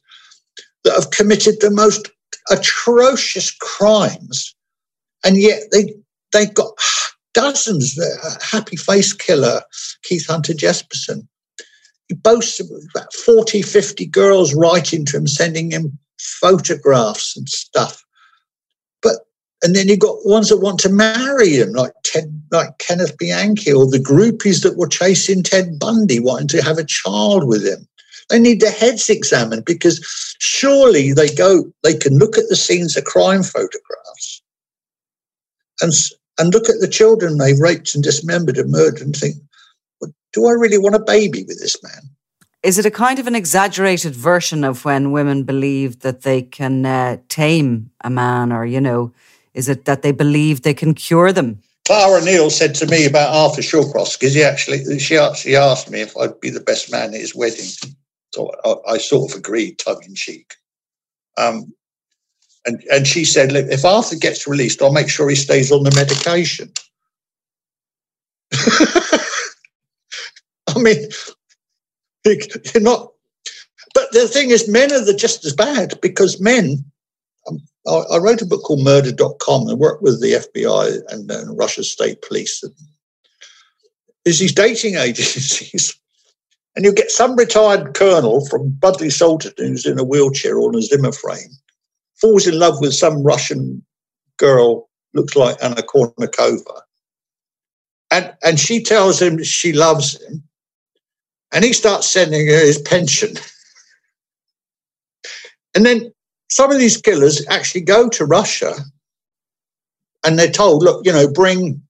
that 0.84 0.93
have 0.93 1.12
committed 1.12 1.62
the 1.62 1.72
most 1.72 2.10
atrocious 2.49 3.51
crimes, 3.51 4.55
and 5.23 5.38
yet 5.38 5.63
they 5.71 5.93
they 6.34 6.45
got 6.45 6.71
dozens. 7.34 7.95
The 7.95 8.19
uh, 8.23 8.43
happy 8.43 8.75
Face 8.75 9.13
Killer, 9.13 9.61
Keith 10.03 10.28
Hunter 10.28 10.53
Jesperson. 10.53 11.28
He 12.07 12.15
boasts 12.15 12.61
about 12.95 13.13
40, 13.13 13.61
50 13.61 14.05
girls 14.05 14.55
writing 14.55 15.03
to 15.05 15.17
him, 15.17 15.28
sending 15.28 15.71
him 15.71 15.99
photographs 16.17 17.36
and 17.36 17.49
stuff. 17.49 18.01
But 19.01 19.17
and 19.63 19.75
then 19.75 19.88
you've 19.88 19.99
got 19.99 20.25
ones 20.25 20.49
that 20.49 20.57
want 20.57 20.80
to 20.82 20.89
marry 20.89 21.55
him, 21.55 21.73
like 21.73 21.93
Ted, 22.03 22.41
like 22.51 22.78
Kenneth 22.78 23.17
Bianchi, 23.17 23.73
or 23.73 23.86
the 23.86 23.97
groupies 23.97 24.63
that 24.63 24.78
were 24.78 24.88
chasing 24.88 25.43
Ted 25.43 25.80
Bundy, 25.80 26.19
wanting 26.19 26.47
to 26.49 26.61
have 26.61 26.78
a 26.78 26.86
child 26.86 27.47
with 27.47 27.65
him. 27.65 27.88
They 28.30 28.39
need 28.39 28.59
their 28.59 28.71
heads 28.71 29.09
examined 29.09 29.65
because 29.65 30.03
surely 30.39 31.13
they 31.13 31.34
go, 31.34 31.71
they 31.84 31.95
can 31.95 32.17
look 32.17 32.38
at 32.38 32.49
the 32.49 32.55
scenes 32.55 32.97
of 32.97 33.05
crime 33.05 33.43
photographs 33.43 34.41
and, 35.82 35.93
and 36.38 36.53
look 36.53 36.69
at 36.69 36.82
the 36.82 36.89
children 36.89 37.38
they 37.38 37.53
raped 37.53 37.95
and 37.95 38.03
dismembered 38.03 38.57
and 38.57 38.71
murdered 38.71 39.01
and 39.01 39.15
think, 39.15 39.36
well, 40.01 40.11
do 40.34 40.47
I 40.47 40.51
really 40.51 40.78
want 40.78 40.95
a 40.95 40.99
baby 40.99 41.45
with 41.47 41.59
this 41.59 41.82
man? 41.82 42.01
Is 42.63 42.78
it 42.78 42.86
a 42.86 42.91
kind 42.91 43.19
of 43.19 43.28
an 43.28 43.36
exaggerated 43.36 44.15
version 44.15 44.63
of 44.63 44.84
when 44.84 45.11
women 45.11 45.43
believe 45.43 45.99
that 45.99 46.21
they 46.21 46.41
can 46.41 46.86
uh, 46.86 47.17
tame 47.30 47.91
a 48.01 48.09
man, 48.09 48.51
or, 48.51 48.65
you 48.65 48.82
know, 48.82 49.13
is 49.53 49.69
it 49.69 49.86
that 49.86 50.01
they 50.01 50.11
believe 50.11 50.61
they 50.61 50.73
can 50.73 50.93
cure 50.93 51.32
them? 51.32 51.61
Clara 51.86 52.21
Neal 52.21 52.49
said 52.49 52.75
to 52.75 52.88
me 52.88 53.05
about 53.05 53.34
Arthur 53.34 53.61
Shawcross 53.61 54.19
because 54.19 54.34
he 54.34 54.43
actually 54.43 54.99
she 54.99 55.17
actually 55.17 55.55
asked 55.55 55.89
me 55.89 56.01
if 56.01 56.17
I'd 56.17 56.38
be 56.41 56.49
the 56.49 56.59
best 56.59 56.91
man 56.91 57.13
at 57.13 57.21
his 57.21 57.34
wedding. 57.34 57.65
So 58.34 58.51
I, 58.65 58.93
I 58.93 58.97
sort 58.97 59.32
of 59.32 59.38
agreed, 59.38 59.80
tongue 59.80 60.03
in 60.05 60.15
cheek. 60.15 60.55
Um, 61.38 61.73
and, 62.65 62.84
and 62.91 63.07
she 63.07 63.23
said, 63.23 63.51
Look, 63.51 63.67
if 63.69 63.86
Arthur 63.86 64.17
gets 64.17 64.47
released, 64.47 64.82
I'll 64.82 64.91
make 64.91 65.09
sure 65.09 65.30
he 65.30 65.36
stays 65.36 65.71
on 65.71 65.84
the 65.84 65.95
medication. 65.95 66.71
I 70.67 70.80
mean, 70.80 71.07
you're 72.25 72.82
not. 72.82 73.13
But 73.93 74.11
the 74.11 74.28
thing 74.28 74.49
is, 74.51 74.67
men 74.67 74.91
are 74.91 75.03
the 75.03 75.13
just 75.13 75.45
as 75.45 75.53
bad 75.53 75.99
because 76.01 76.41
men. 76.41 76.84
Um, 77.47 77.59
I, 77.88 78.15
I, 78.15 78.17
wrote 78.17 78.41
a 78.41 78.45
book 78.45 78.63
called 78.63 78.84
Murder.com 78.84 79.69
and 79.69 79.80
worked 79.80 80.03
with 80.03 80.21
the 80.21 80.34
FBI 80.34 81.01
and, 81.09 81.32
and 81.32 81.57
Russia's 81.57 81.89
state 81.89 82.21
police. 82.21 82.61
And 82.61 82.73
there's 84.25 84.39
these 84.39 84.53
dating 84.53 84.95
agencies 84.97 85.97
and 86.78 86.86
you 86.86 86.93
get 86.93 87.09
some 87.09 87.36
retired 87.36 87.95
colonel 87.95 88.45
from 88.45 88.69
Budleigh 88.69 89.07
Salterton 89.07 89.69
who's 89.69 89.88
in 89.88 89.97
a 89.97 90.03
wheelchair 90.03 90.59
on 90.59 90.75
a 90.75 90.82
Zimmer 90.84 91.11
frame, 91.11 91.49
falls 92.21 92.45
in 92.45 92.59
love 92.59 92.80
with 92.80 92.93
some 92.93 93.23
Russian 93.23 93.84
girl, 94.38 94.88
looks 95.15 95.36
like 95.36 95.57
Anna 95.59 95.82
Kournikova. 95.82 96.82
And, 98.11 98.32
and 98.43 98.59
she 98.59 98.84
tells 98.84 99.19
him 99.19 99.41
she 99.43 99.73
loves 99.73 100.21
him. 100.21 100.43
And 101.51 101.65
he 101.65 101.73
starts 101.73 102.07
sending 102.07 102.45
her 102.45 102.59
his 102.59 102.80
pension. 102.80 103.34
and 105.75 105.84
then 105.84 106.13
some 106.51 106.71
of 106.71 106.78
these 106.78 107.01
killers 107.01 107.43
actually 107.47 107.82
go 107.82 108.07
to 108.09 108.23
Russia 108.23 108.75
and 110.23 110.38
they're 110.38 110.51
told, 110.51 110.84
look, 110.84 111.03
you 111.07 111.11
know, 111.11 111.28
bring 111.28 111.82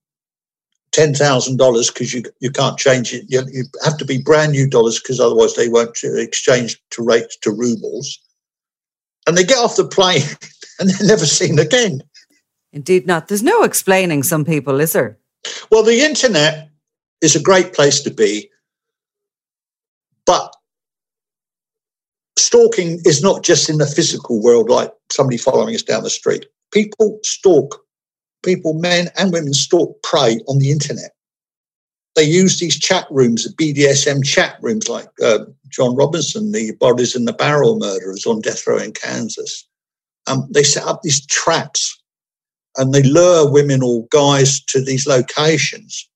ten 0.92 1.14
thousand 1.14 1.58
dollars 1.58 1.90
because 1.90 2.14
you 2.14 2.24
you 2.40 2.52
can't 2.52 2.78
change 2.78 3.14
it. 3.14 3.26
You, 3.28 3.44
you 3.52 3.64
have 3.84 3.98
to 3.98 4.06
be 4.06 4.22
brand 4.22 4.52
new 4.52 4.68
dollars 4.68 5.00
because 5.00 5.20
otherwise 5.20 5.56
they 5.56 5.70
won't 5.70 5.98
exchange 6.04 6.82
to 6.92 7.04
rates 7.04 7.38
to 7.42 7.52
rubles. 7.52 8.20
And 9.26 9.38
they 9.38 9.44
get 9.44 9.58
off 9.58 9.76
the 9.76 9.88
plane 9.88 10.22
and 10.80 10.90
they're 10.90 11.08
never 11.08 11.26
seen 11.26 11.60
again. 11.60 12.02
Indeed, 12.74 13.08
not. 13.08 13.28
There's 13.28 13.44
no 13.44 13.64
explaining 13.64 14.24
some 14.24 14.46
people, 14.46 14.80
is 14.80 14.94
there? 14.94 15.18
Well, 15.72 15.84
the 15.84 16.02
internet 16.02 16.70
is 17.22 17.36
a 17.36 17.42
great 17.42 17.74
place 17.74 18.02
to 18.02 18.12
be, 18.12 18.50
but 20.26 20.54
stalking 22.38 23.00
is 23.06 23.24
not 23.24 23.44
just 23.44 23.70
in 23.70 23.78
the 23.78 23.88
physical 23.88 24.42
world, 24.42 24.70
like 24.70 24.92
somebody 25.12 25.38
following 25.38 25.74
us 25.76 25.82
down 25.82 26.04
the 26.04 26.10
street. 26.10 26.46
People 26.72 27.20
stalk 27.24 27.84
people, 28.44 28.74
men 28.74 29.10
and 29.18 29.32
women, 29.32 29.54
stalk 29.54 30.02
prey 30.04 30.40
on 30.48 30.60
the 30.60 30.72
internet. 30.72 31.12
They 32.16 32.24
use 32.24 32.60
these 32.60 32.80
chat 32.80 33.06
rooms, 33.12 33.44
the 33.44 33.54
BDSM 33.54 34.26
chat 34.26 34.58
rooms, 34.62 34.90
like 34.90 35.08
uh, 35.24 35.40
John 35.70 35.96
Robinson, 35.96 36.52
the 36.52 36.72
bodies 36.80 37.16
in 37.16 37.26
the 37.26 37.34
barrel 37.34 37.78
murderers 37.78 38.26
on 38.26 38.42
death 38.42 38.66
row 38.66 38.78
in 38.80 38.94
Kansas. 38.94 39.68
Um, 40.26 40.48
they 40.52 40.64
set 40.64 40.86
up 40.86 41.02
these 41.04 41.26
traps 41.28 42.02
and 42.76 42.94
they 42.94 43.04
lure 43.04 43.50
women 43.52 43.82
or 43.84 44.08
guys 44.12 44.60
to 44.66 44.82
these 44.82 45.08
locations. 45.08 46.10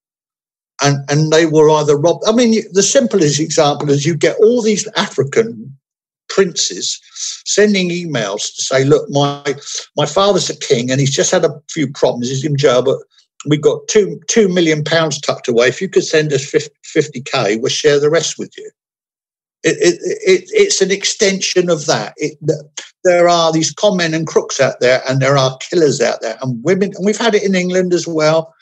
And, 0.83 0.97
and 1.09 1.31
they 1.31 1.45
will 1.45 1.75
either 1.75 1.95
rob. 1.95 2.21
I 2.25 2.31
mean, 2.31 2.63
the 2.73 2.81
simplest 2.81 3.39
example 3.39 3.91
is 3.91 4.05
you 4.05 4.15
get 4.15 4.37
all 4.37 4.63
these 4.63 4.87
African 4.97 5.77
princes 6.33 6.99
sending 7.45 7.89
emails 7.89 8.55
to 8.55 8.61
say, 8.61 8.83
look, 8.83 9.09
my 9.09 9.55
my 9.97 10.05
father's 10.05 10.49
a 10.49 10.57
king 10.57 10.89
and 10.89 10.99
he's 10.99 11.15
just 11.15 11.31
had 11.31 11.45
a 11.45 11.61
few 11.69 11.91
problems. 11.91 12.29
He's 12.29 12.45
in 12.45 12.57
jail, 12.57 12.81
but 12.81 12.97
we've 13.47 13.61
got 13.61 13.87
two 13.87 14.19
two 14.27 14.47
million 14.47 14.83
pounds 14.83 15.19
tucked 15.19 15.47
away. 15.47 15.67
If 15.67 15.81
you 15.81 15.89
could 15.89 16.05
send 16.05 16.33
us 16.33 16.45
50, 16.45 17.21
k 17.21 17.57
we'll 17.57 17.69
share 17.69 17.99
the 17.99 18.09
rest 18.09 18.37
with 18.37 18.57
you. 18.57 18.71
It, 19.63 19.77
it, 19.77 19.99
it, 20.03 20.49
it's 20.53 20.81
an 20.81 20.89
extension 20.89 21.69
of 21.69 21.85
that. 21.85 22.15
there 23.03 23.29
are 23.29 23.51
these 23.51 23.71
con 23.71 23.97
men 23.97 24.15
and 24.15 24.25
crooks 24.25 24.59
out 24.59 24.79
there, 24.79 25.03
and 25.07 25.21
there 25.21 25.37
are 25.37 25.57
killers 25.57 26.01
out 26.01 26.21
there, 26.21 26.37
and 26.41 26.63
women. 26.63 26.93
And 26.95 27.05
we've 27.05 27.17
had 27.17 27.35
it 27.35 27.43
in 27.43 27.53
England 27.53 27.93
as 27.93 28.07
well. 28.07 28.55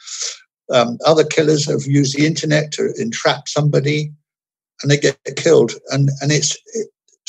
Um, 0.74 0.98
other 1.06 1.24
killers 1.24 1.66
have 1.70 1.86
used 1.86 2.18
the 2.18 2.26
internet 2.26 2.74
to 2.74 2.94
entrap 2.98 3.48
somebody, 3.48 4.12
and 4.82 4.92
they 4.92 4.98
get 4.98 5.18
killed. 5.38 5.72
And 5.90 6.10
and 6.22 6.34
it's 6.34 6.58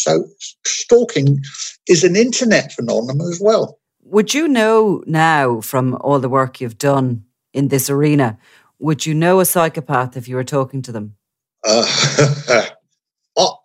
so 0.03 0.25
stalking 0.65 1.41
is 1.89 2.05
an 2.05 2.17
internet 2.17 2.73
phenomenon 2.73 3.29
as 3.29 3.41
well. 3.41 3.79
Would 4.03 4.35
you 4.35 4.49
know 4.49 5.03
now 5.07 5.61
from 5.61 5.97
all 6.01 6.19
the 6.19 6.29
work 6.29 6.61
you've 6.61 6.79
done 6.79 7.25
in 7.53 7.69
this 7.69 7.89
arena, 7.89 8.39
would 8.79 9.07
you 9.07 9.15
know 9.15 9.41
a 9.41 9.45
psychopath 9.45 10.17
if 10.17 10.27
you 10.27 10.37
were 10.37 10.45
talking 10.45 10.83
to 10.83 10.93
them? 10.93 11.17
Uh, 11.65 12.67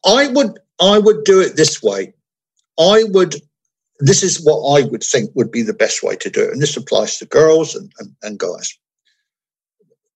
I 0.06 0.28
would 0.28 0.60
I 0.80 1.00
would 1.00 1.24
do 1.24 1.42
it 1.42 1.56
this 1.56 1.82
way. 1.82 2.14
I 2.80 3.04
would 3.10 3.36
this 4.00 4.24
is 4.24 4.44
what 4.44 4.80
I 4.80 4.86
would 4.88 5.04
think 5.04 5.32
would 5.34 5.52
be 5.52 5.62
the 5.62 5.74
best 5.74 6.04
way 6.04 6.16
to 6.18 6.30
do 6.30 6.44
it. 6.44 6.52
And 6.52 6.62
this 6.62 6.76
applies 6.76 7.18
to 7.18 7.26
girls 7.26 7.76
and, 7.76 7.92
and, 8.00 8.14
and 8.24 8.38
guys. 8.38 8.78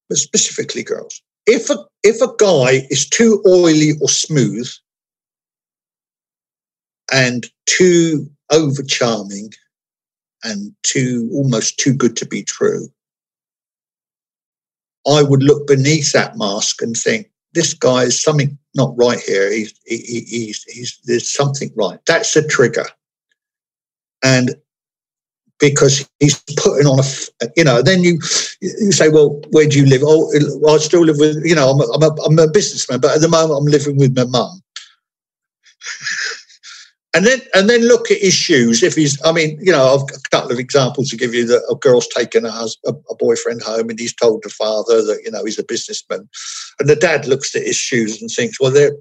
but 0.10 0.18
specifically 0.18 0.84
girls. 0.84 1.22
If 1.46 1.70
a 1.70 1.78
if 2.04 2.22
a 2.22 2.34
guy 2.38 2.88
is 2.90 3.08
too 3.08 3.44
oily 3.48 3.94
or 4.02 4.10
smooth 4.10 4.70
and 7.12 7.50
too 7.66 8.30
over 8.52 8.84
charming 8.84 9.52
and 10.44 10.74
too 10.84 11.30
almost 11.34 11.78
too 11.80 11.94
good 11.94 12.16
to 12.18 12.26
be 12.26 12.44
true, 12.44 12.88
I 15.08 15.24
would 15.24 15.44
look 15.44 15.68
beneath 15.68 16.12
that 16.14 16.38
mask 16.38 16.82
and 16.82 16.96
think, 16.96 17.30
this 17.54 17.74
guy 17.74 18.04
is 18.04 18.22
something 18.22 18.58
not 18.76 18.94
right 18.96 19.20
here. 19.20 19.52
He's, 19.52 19.74
he, 19.86 19.98
he's, 20.28 20.64
he's, 20.64 21.00
there's 21.06 21.34
something 21.34 21.72
right. 21.76 22.00
That's 22.06 22.36
a 22.36 22.48
trigger. 22.48 22.86
And 24.24 24.56
because 25.60 26.08
he's 26.20 26.42
putting 26.58 26.86
on 26.88 27.00
a, 27.00 27.48
you 27.58 27.64
know, 27.64 27.82
then 27.82 28.04
you 28.04 28.20
you 28.62 28.92
say, 28.92 29.10
well, 29.10 29.42
where 29.52 29.68
do 29.68 29.80
you 29.80 29.86
live? 29.86 30.02
Oh, 30.04 30.32
I 30.74 30.78
still 30.78 31.02
live 31.02 31.18
with, 31.18 31.44
you 31.44 31.56
know, 31.56 31.70
I'm 31.70 31.80
a, 31.80 31.92
I'm 31.94 32.04
a, 32.04 32.22
I'm 32.24 32.40
a 32.40 32.52
businessman, 32.52 33.00
but 33.00 33.16
at 33.16 33.22
the 33.22 33.28
moment 33.28 33.60
I'm 33.60 33.66
living 33.66 33.98
with 33.98 34.16
my 34.16 34.26
mum. 34.26 34.62
And 37.16 37.26
then 37.26 37.42
and 37.54 37.70
then 37.70 37.88
look 37.88 38.12
at 38.12 38.20
his 38.20 38.34
shoes. 38.34 38.84
If 38.84 38.96
he's, 38.96 39.20
I 39.26 39.32
mean, 39.32 39.58
you 39.62 39.72
know, 39.72 39.96
I've 39.96 40.08
got 40.08 40.20
a 40.20 40.30
couple 40.30 40.52
of 40.52 40.60
examples 40.60 41.10
to 41.10 41.18
give 41.18 41.34
you 41.34 41.46
that 41.48 41.66
a 41.70 41.76
girl's 41.76 42.08
taken 42.08 42.46
a, 42.46 42.68
a, 42.86 43.16
boyfriend 43.16 43.64
home 43.64 43.90
and 43.90 44.00
he's 44.00 44.14
told 44.14 44.44
the 44.44 44.50
father 44.50 45.02
that 45.04 45.22
you 45.24 45.32
know 45.32 45.44
he's 45.44 45.58
a 45.58 45.64
businessman, 45.64 46.30
and 46.80 46.88
the 46.88 46.96
dad 46.96 47.28
looks 47.28 47.56
at 47.56 47.64
his 47.64 47.76
shoes 47.76 48.22
and 48.22 48.30
thinks, 48.30 48.60
well, 48.60 48.72
they're 48.72 48.96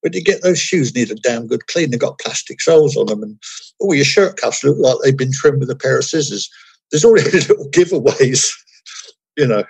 where 0.00 0.10
do 0.10 0.18
you 0.18 0.24
get 0.24 0.42
those 0.42 0.58
shoes? 0.58 0.94
Need 0.94 1.10
a 1.10 1.16
damn 1.16 1.46
good 1.46 1.66
clean. 1.66 1.90
They've 1.90 2.00
got 2.00 2.18
plastic 2.18 2.60
soles 2.60 2.96
on 2.96 3.06
them, 3.06 3.22
and 3.22 3.38
oh, 3.82 3.92
your 3.92 4.04
shirt 4.04 4.36
cuffs 4.36 4.64
look 4.64 4.78
like 4.78 4.96
they've 5.02 5.16
been 5.16 5.32
trimmed 5.32 5.60
with 5.60 5.70
a 5.70 5.76
pair 5.76 5.98
of 5.98 6.04
scissors. 6.04 6.48
There's 6.90 7.04
already 7.04 7.30
little 7.32 7.68
giveaways, 7.70 8.52
you 9.36 9.46
know. 9.46 9.64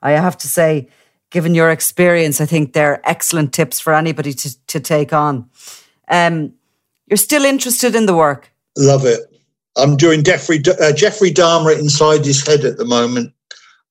I 0.00 0.12
have 0.12 0.36
to 0.38 0.48
say, 0.48 0.88
given 1.30 1.54
your 1.54 1.70
experience, 1.70 2.40
I 2.40 2.46
think 2.46 2.72
they're 2.72 3.00
excellent 3.08 3.52
tips 3.52 3.80
for 3.80 3.94
anybody 3.94 4.32
to, 4.32 4.66
to 4.66 4.80
take 4.80 5.12
on. 5.12 5.48
Um, 6.08 6.52
you're 7.06 7.16
still 7.16 7.44
interested 7.44 7.94
in 7.94 8.06
the 8.06 8.14
work? 8.14 8.50
Love 8.76 9.04
it. 9.04 9.20
I'm 9.76 9.96
doing 9.96 10.22
Jeffrey, 10.22 10.60
uh, 10.80 10.92
Jeffrey 10.92 11.30
Dahmer 11.30 11.78
inside 11.78 12.24
his 12.24 12.46
head 12.46 12.64
at 12.64 12.76
the 12.76 12.84
moment. 12.84 13.32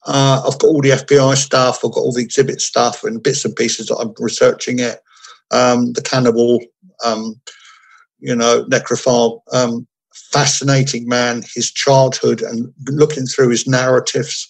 Uh, 0.05 0.41
I've 0.45 0.59
got 0.59 0.67
all 0.67 0.81
the 0.81 0.89
FBI 0.89 1.35
stuff, 1.35 1.83
I've 1.83 1.91
got 1.91 2.01
all 2.01 2.13
the 2.13 2.23
exhibit 2.23 2.61
stuff 2.61 3.03
and 3.03 3.21
bits 3.21 3.45
and 3.45 3.55
pieces 3.55 3.87
that 3.87 3.97
I'm 3.97 4.13
researching 4.19 4.79
it 4.79 5.01
um, 5.51 5.93
the 5.93 6.01
cannibal, 6.01 6.59
um, 7.05 7.39
you 8.19 8.35
know, 8.35 8.65
necrophile, 8.65 9.41
um, 9.53 9.87
fascinating 10.13 11.07
man, 11.07 11.43
his 11.53 11.71
childhood, 11.71 12.41
and 12.41 12.73
looking 12.89 13.25
through 13.25 13.49
his 13.49 13.67
narratives. 13.67 14.49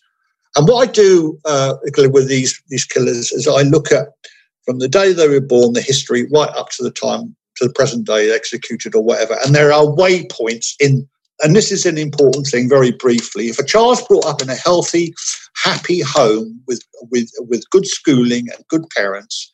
And 0.55 0.68
what 0.68 0.88
I 0.88 0.91
do 0.91 1.39
uh, 1.45 1.76
with 1.84 2.28
these 2.28 2.62
these 2.70 2.86
killers 2.86 3.32
is 3.32 3.47
I 3.47 3.62
look 3.64 3.91
at 3.91 4.09
from 4.66 4.80
the 4.80 4.88
day 4.88 5.14
they 5.14 5.28
were 5.28 5.41
born, 5.41 5.74
the 5.74 5.82
history, 5.82 6.28
right 6.32 6.49
up 6.49 6.70
to 6.72 6.84
the 6.84 6.91
time 6.91 7.36
to 7.62 7.68
the 7.68 7.74
present 7.74 8.05
day 8.05 8.34
executed 8.34 8.95
or 8.95 9.03
whatever. 9.03 9.38
And 9.45 9.55
there 9.55 9.72
are 9.72 9.86
waypoints 9.86 10.74
in. 10.80 11.07
And 11.43 11.55
this 11.55 11.72
is 11.72 11.88
an 11.88 11.97
important 11.97 12.45
thing, 12.45 12.70
very 12.70 12.91
briefly. 12.91 13.47
If 13.47 13.57
a 13.57 13.66
child's 13.66 14.05
brought 14.05 14.28
up 14.28 14.43
in 14.43 14.49
a 14.49 14.55
healthy, 14.55 15.14
happy 15.55 16.01
home 16.01 16.62
with 16.68 16.82
with 17.09 17.30
with 17.39 17.70
good 17.72 17.88
schooling 17.88 18.47
and 18.55 18.68
good 18.68 18.84
parents, 18.95 19.49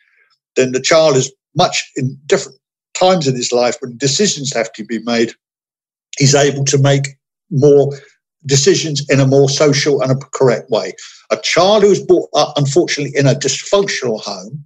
then 0.55 0.73
the 0.73 0.81
child 0.81 1.15
is 1.15 1.31
much 1.55 1.89
in 1.95 2.17
different 2.25 2.57
times 2.99 3.27
in 3.27 3.35
his 3.35 3.51
life 3.51 3.77
when 3.79 3.97
decisions 3.97 4.53
have 4.53 4.71
to 4.73 4.83
be 4.83 4.99
made. 4.99 5.31
He's 6.17 6.35
able 6.35 6.65
to 6.65 6.77
make 6.77 7.07
more 7.51 7.93
decisions 8.45 9.05
in 9.09 9.19
a 9.19 9.27
more 9.27 9.49
social 9.49 10.01
and 10.01 10.11
a 10.11 10.25
correct 10.33 10.69
way. 10.69 10.93
A 11.31 11.37
child 11.37 11.83
who's 11.83 12.03
brought 12.03 12.29
up, 12.35 12.53
unfortunately, 12.57 13.17
in 13.17 13.27
a 13.27 13.35
dysfunctional 13.35 14.21
home 14.21 14.63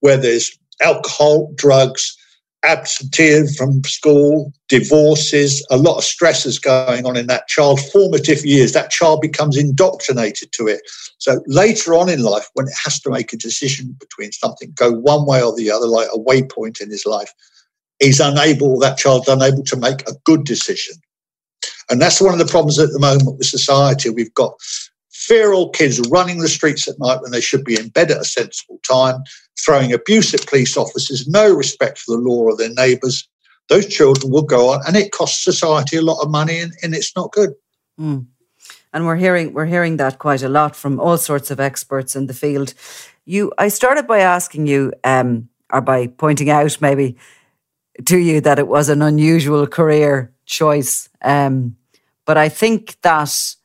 where 0.00 0.16
there's 0.16 0.56
alcohol, 0.82 1.52
drugs, 1.54 2.16
absenteeism 2.64 3.54
from 3.54 3.84
school, 3.84 4.52
divorces, 4.68 5.66
a 5.70 5.76
lot 5.76 5.98
of 5.98 6.04
stresses 6.04 6.58
going 6.58 7.06
on 7.06 7.16
in 7.16 7.26
that 7.26 7.48
child's 7.48 7.90
formative 7.90 8.44
years. 8.44 8.72
That 8.72 8.90
child 8.90 9.20
becomes 9.20 9.56
indoctrinated 9.56 10.52
to 10.52 10.66
it. 10.66 10.80
So 11.18 11.42
later 11.46 11.94
on 11.94 12.08
in 12.08 12.22
life, 12.22 12.48
when 12.54 12.66
it 12.66 12.74
has 12.82 13.00
to 13.00 13.10
make 13.10 13.32
a 13.32 13.36
decision 13.36 13.96
between 14.00 14.32
something, 14.32 14.72
go 14.76 14.92
one 14.92 15.26
way 15.26 15.42
or 15.42 15.54
the 15.54 15.70
other, 15.70 15.86
like 15.86 16.08
a 16.12 16.18
waypoint 16.18 16.80
in 16.80 16.90
his 16.90 17.06
life, 17.06 17.32
he's 18.00 18.20
unable, 18.20 18.78
that 18.80 18.98
child's 18.98 19.28
unable 19.28 19.62
to 19.64 19.76
make 19.76 20.00
a 20.08 20.14
good 20.24 20.44
decision. 20.44 20.96
And 21.90 22.00
that's 22.00 22.20
one 22.20 22.32
of 22.32 22.38
the 22.38 22.50
problems 22.50 22.78
at 22.78 22.90
the 22.90 22.98
moment 22.98 23.38
with 23.38 23.46
society. 23.46 24.10
We've 24.10 24.34
got 24.34 24.54
feral 25.26 25.70
kids 25.70 26.00
running 26.10 26.38
the 26.38 26.48
streets 26.48 26.86
at 26.88 26.98
night 26.98 27.20
when 27.22 27.32
they 27.32 27.40
should 27.40 27.64
be 27.64 27.78
in 27.78 27.88
bed 27.88 28.10
at 28.10 28.20
a 28.20 28.24
sensible 28.24 28.78
time, 28.88 29.22
throwing 29.64 29.92
abuse 29.92 30.34
at 30.34 30.46
police 30.46 30.76
officers, 30.76 31.26
no 31.26 31.52
respect 31.52 31.98
for 31.98 32.16
the 32.16 32.22
law 32.22 32.42
or 32.42 32.56
their 32.56 32.72
neighbours. 32.74 33.28
Those 33.68 33.86
children 33.86 34.30
will 34.30 34.42
go 34.42 34.70
on, 34.70 34.80
and 34.86 34.96
it 34.96 35.12
costs 35.12 35.42
society 35.42 35.96
a 35.96 36.02
lot 36.02 36.22
of 36.22 36.30
money, 36.30 36.60
and, 36.60 36.72
and 36.82 36.94
it's 36.94 37.16
not 37.16 37.32
good. 37.32 37.54
Mm. 37.98 38.26
And 38.92 39.06
we're 39.06 39.16
hearing 39.16 39.54
we're 39.54 39.66
hearing 39.66 39.96
that 39.96 40.18
quite 40.18 40.42
a 40.42 40.48
lot 40.48 40.76
from 40.76 41.00
all 41.00 41.16
sorts 41.16 41.50
of 41.50 41.58
experts 41.58 42.14
in 42.14 42.26
the 42.26 42.34
field. 42.34 42.74
You, 43.24 43.52
I 43.58 43.68
started 43.68 44.06
by 44.06 44.20
asking 44.20 44.66
you, 44.66 44.92
um, 45.02 45.48
or 45.72 45.80
by 45.80 46.08
pointing 46.08 46.50
out 46.50 46.80
maybe 46.80 47.16
to 48.04 48.18
you 48.18 48.40
that 48.42 48.58
it 48.58 48.68
was 48.68 48.88
an 48.88 49.02
unusual 49.02 49.66
career 49.66 50.32
choice. 50.44 51.08
Um, 51.22 51.76
but 52.26 52.36
I 52.36 52.48
think 52.48 53.00
that 53.02 53.56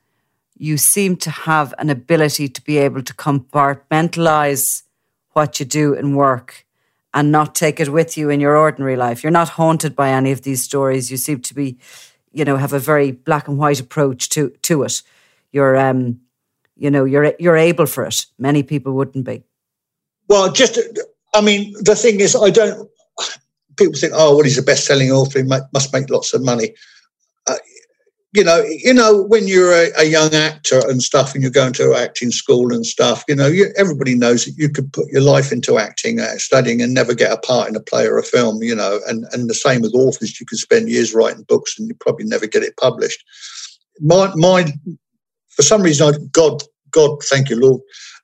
you 0.60 0.78
seem 0.78 1.16
to 1.16 1.32
have 1.32 1.74
an 1.78 1.90
ability 1.90 2.50
to 2.50 2.62
be 2.62 2.78
able 2.78 3.02
to 3.02 3.14
compartmentalize 3.14 4.84
what 5.32 5.60
you 5.60 5.66
do 5.66 5.94
in 5.94 6.16
work 6.16 6.66
and 7.14 7.32
not 7.32 7.56
take 7.56 7.80
it 7.80 7.90
with 7.90 8.18
you 8.18 8.30
in 8.30 8.42
your 8.42 8.58
ordinary 8.58 8.98
life. 8.98 9.24
You're 9.24 9.32
not 9.32 9.50
haunted 9.50 9.96
by 9.96 10.10
any 10.10 10.32
of 10.32 10.42
these 10.42 10.62
stories. 10.62 11.10
You 11.10 11.18
seem 11.18 11.40
to 11.42 11.56
be, 11.56 11.78
you 12.34 12.44
know, 12.44 12.58
have 12.58 12.74
a 12.74 12.80
very 12.80 13.12
black 13.12 13.48
and 13.48 13.58
white 13.58 13.80
approach 13.80 14.28
to 14.30 14.50
to 14.64 14.84
it. 14.84 15.02
You're 15.54 15.78
um, 15.78 16.20
you 16.76 16.92
know, 16.92 17.06
you're 17.06 17.34
you're 17.40 17.58
able 17.58 17.86
for 17.86 18.06
it. 18.06 18.26
Many 18.38 18.62
people 18.62 18.94
wouldn't 18.94 19.26
be. 19.26 19.44
Well, 20.28 20.52
just 20.52 20.78
I 21.34 21.42
mean, 21.42 21.74
the 21.80 21.96
thing 21.96 22.20
is, 22.20 22.36
I 22.36 22.50
don't. 22.50 22.90
People 23.78 23.98
think, 23.98 24.12
oh, 24.14 24.36
well, 24.36 24.44
he's 24.44 24.58
a 24.58 24.64
best-selling 24.64 25.10
author. 25.10 25.40
He 25.40 25.46
must 25.46 25.94
make 25.94 26.10
lots 26.10 26.34
of 26.34 26.44
money 26.44 26.76
you 28.34 28.44
know, 28.44 28.64
you 28.64 28.94
know, 28.94 29.24
when 29.24 29.48
you're 29.48 29.74
a, 29.74 29.90
a, 29.98 30.04
young 30.04 30.36
actor 30.36 30.82
and 30.88 31.02
stuff, 31.02 31.34
and 31.34 31.42
you're 31.42 31.52
going 31.52 31.74
to 31.74 31.96
acting 31.96 32.30
school 32.30 32.72
and 32.72 32.86
stuff, 32.86 33.24
you 33.28 33.36
know, 33.36 33.48
you, 33.48 33.74
everybody 33.76 34.14
knows 34.14 34.46
that 34.46 34.56
you 34.56 34.70
could 34.70 34.94
put 34.94 35.08
your 35.10 35.22
life 35.22 35.52
into 35.52 35.80
acting, 35.80 36.20
uh, 36.20 36.38
studying, 36.38 36.80
and 36.80 36.94
never 36.94 37.16
get 37.16 37.32
a 37.32 37.38
part 37.38 37.70
in 37.70 37.76
a 37.76 37.80
play 37.80 38.06
or 38.06 38.20
a 38.20 38.24
film. 38.24 38.62
You 38.62 38.76
know, 38.76 39.00
and 39.08 39.26
and 39.32 39.50
the 39.50 39.56
same 39.56 39.82
with 39.82 39.96
authors, 39.96 40.40
you 40.40 40.46
could 40.46 40.60
spend 40.60 40.90
years 40.90 41.14
writing 41.14 41.44
books 41.48 41.80
and 41.80 41.88
you 41.88 41.96
probably 41.96 42.26
never 42.26 42.46
get 42.46 42.62
it 42.62 42.78
published. 42.78 43.24
My, 44.00 44.32
my, 44.36 44.72
for 45.50 45.64
some 45.64 45.82
reason, 45.82 46.14
I, 46.14 46.18
God, 46.32 46.62
God, 46.92 47.22
thank 47.24 47.50
you, 47.50 47.60
Lord. 47.60 47.82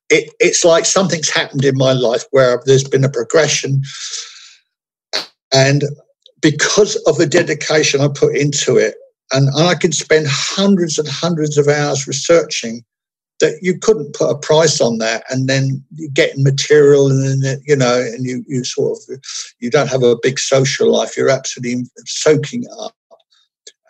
It, 0.10 0.32
it's 0.40 0.64
like 0.64 0.86
something's 0.86 1.30
happened 1.30 1.66
in 1.66 1.78
my 1.78 1.94
life 1.94 2.26
where 2.30 2.62
there's 2.66 2.88
been 2.88 3.04
a 3.04 3.10
progression, 3.10 3.82
and 5.52 5.84
because 6.42 6.96
of 7.08 7.18
the 7.18 7.26
dedication 7.26 8.02
I 8.02 8.10
put 8.10 8.38
into 8.38 8.78
it, 8.78 8.96
and, 9.32 9.48
and 9.50 9.68
I 9.68 9.76
could 9.76 9.94
spend 9.94 10.28
hundreds 10.30 10.98
and 10.98 11.08
hundreds 11.08 11.58
of 11.58 11.68
hours 11.68 12.08
researching 12.08 12.84
that 13.40 13.60
you 13.62 13.78
couldn't 13.78 14.16
put 14.16 14.30
a 14.30 14.38
price 14.38 14.80
on 14.80 14.98
that 15.00 15.24
and 15.30 15.50
then 15.50 15.84
you 15.94 16.10
get 16.12 16.38
material 16.38 17.08
and 17.08 17.44
then 17.44 17.62
you 17.66 17.76
know 17.76 18.00
and 18.00 18.26
you 18.26 18.46
you 18.48 18.64
sort 18.64 18.98
of 18.98 19.20
you 19.60 19.70
don't 19.70 19.90
have 19.90 20.04
a 20.04 20.16
big 20.22 20.40
social 20.40 20.92
life. 20.92 21.18
You're 21.18 21.30
absolutely 21.30 21.84
soaking 22.06 22.66
up. 22.80 22.96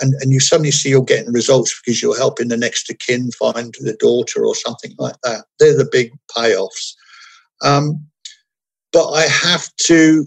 And 0.02 0.14
and 0.22 0.32
you 0.32 0.40
suddenly 0.40 0.72
see 0.72 0.90
you're 0.90 1.04
getting 1.04 1.32
results 1.32 1.80
because 1.80 2.02
you're 2.02 2.18
helping 2.18 2.48
the 2.48 2.58
next 2.58 2.90
of 2.90 2.98
kin 3.00 3.32
find 3.32 3.76
the 3.80 3.96
daughter 4.00 4.46
or 4.46 4.56
something 4.56 4.94
like 4.98 5.16
that. 5.24 5.46
They're 5.60 5.78
the 5.78 5.88
big 5.90 6.12
payoffs. 6.36 6.96
Um, 7.64 8.06
but 8.96 9.12
i 9.12 9.24
have 9.24 9.70
to 9.76 10.26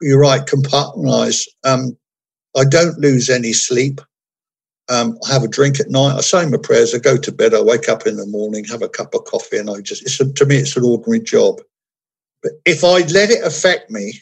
you're 0.00 0.20
right 0.20 0.46
compartmentalize 0.46 1.46
um, 1.64 1.96
I 2.56 2.64
don't 2.64 2.98
lose 2.98 3.28
any 3.30 3.52
sleep. 3.52 4.00
Um, 4.88 5.18
I 5.28 5.32
have 5.32 5.42
a 5.42 5.48
drink 5.48 5.80
at 5.80 5.90
night. 5.90 6.16
I 6.16 6.20
say 6.20 6.46
my 6.46 6.58
prayers. 6.58 6.94
I 6.94 6.98
go 6.98 7.16
to 7.16 7.32
bed. 7.32 7.54
I 7.54 7.62
wake 7.62 7.88
up 7.88 8.06
in 8.06 8.16
the 8.16 8.26
morning, 8.26 8.64
have 8.64 8.82
a 8.82 8.88
cup 8.88 9.14
of 9.14 9.24
coffee, 9.24 9.56
and 9.56 9.70
I 9.70 9.80
just, 9.80 10.02
it's 10.02 10.20
a, 10.20 10.30
to 10.32 10.46
me, 10.46 10.56
it's 10.56 10.76
an 10.76 10.84
ordinary 10.84 11.20
job. 11.20 11.60
But 12.42 12.52
if 12.66 12.84
I 12.84 12.98
let 12.98 13.30
it 13.30 13.42
affect 13.44 13.90
me, 13.90 14.20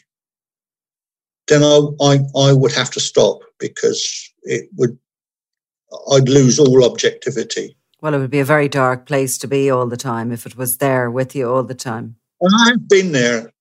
then 1.47 1.63
I, 1.63 1.81
I, 2.01 2.19
I 2.37 2.53
would 2.53 2.71
have 2.71 2.89
to 2.91 3.01
stop 3.01 3.41
because 3.59 4.31
it 4.43 4.69
would, 4.77 4.97
I'd 6.11 6.29
lose 6.29 6.59
all 6.59 6.85
objectivity. 6.85 7.75
Well, 8.01 8.13
it 8.13 8.19
would 8.19 8.31
be 8.31 8.39
a 8.39 8.45
very 8.45 8.69
dark 8.69 9.05
place 9.05 9.37
to 9.39 9.47
be 9.47 9.69
all 9.69 9.87
the 9.87 9.97
time 9.97 10.31
if 10.31 10.45
it 10.45 10.55
was 10.57 10.77
there 10.77 11.11
with 11.11 11.35
you 11.35 11.49
all 11.49 11.63
the 11.63 11.75
time. 11.75 12.15
And 12.39 12.53
I've 12.61 12.87
been 12.87 13.11
there. 13.11 13.51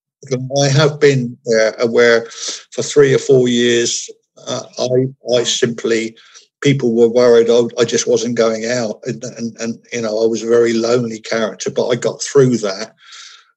I 0.60 0.68
have 0.68 1.00
been 1.00 1.36
there 1.44 1.74
where 1.88 2.26
for 2.70 2.82
three 2.82 3.12
or 3.12 3.18
four 3.18 3.48
years 3.48 4.08
uh, 4.38 4.64
I, 4.78 5.36
I 5.36 5.44
simply 5.44 6.16
people 6.60 6.94
were 6.94 7.08
worried 7.08 7.50
I, 7.50 7.80
I 7.80 7.84
just 7.84 8.06
wasn't 8.06 8.36
going 8.36 8.66
out, 8.66 9.00
and, 9.04 9.22
and, 9.24 9.56
and 9.60 9.78
you 9.92 10.02
know 10.02 10.22
I 10.22 10.26
was 10.26 10.42
a 10.42 10.48
very 10.48 10.72
lonely 10.72 11.20
character, 11.20 11.70
but 11.70 11.88
I 11.88 11.96
got 11.96 12.22
through 12.22 12.56
that. 12.58 12.94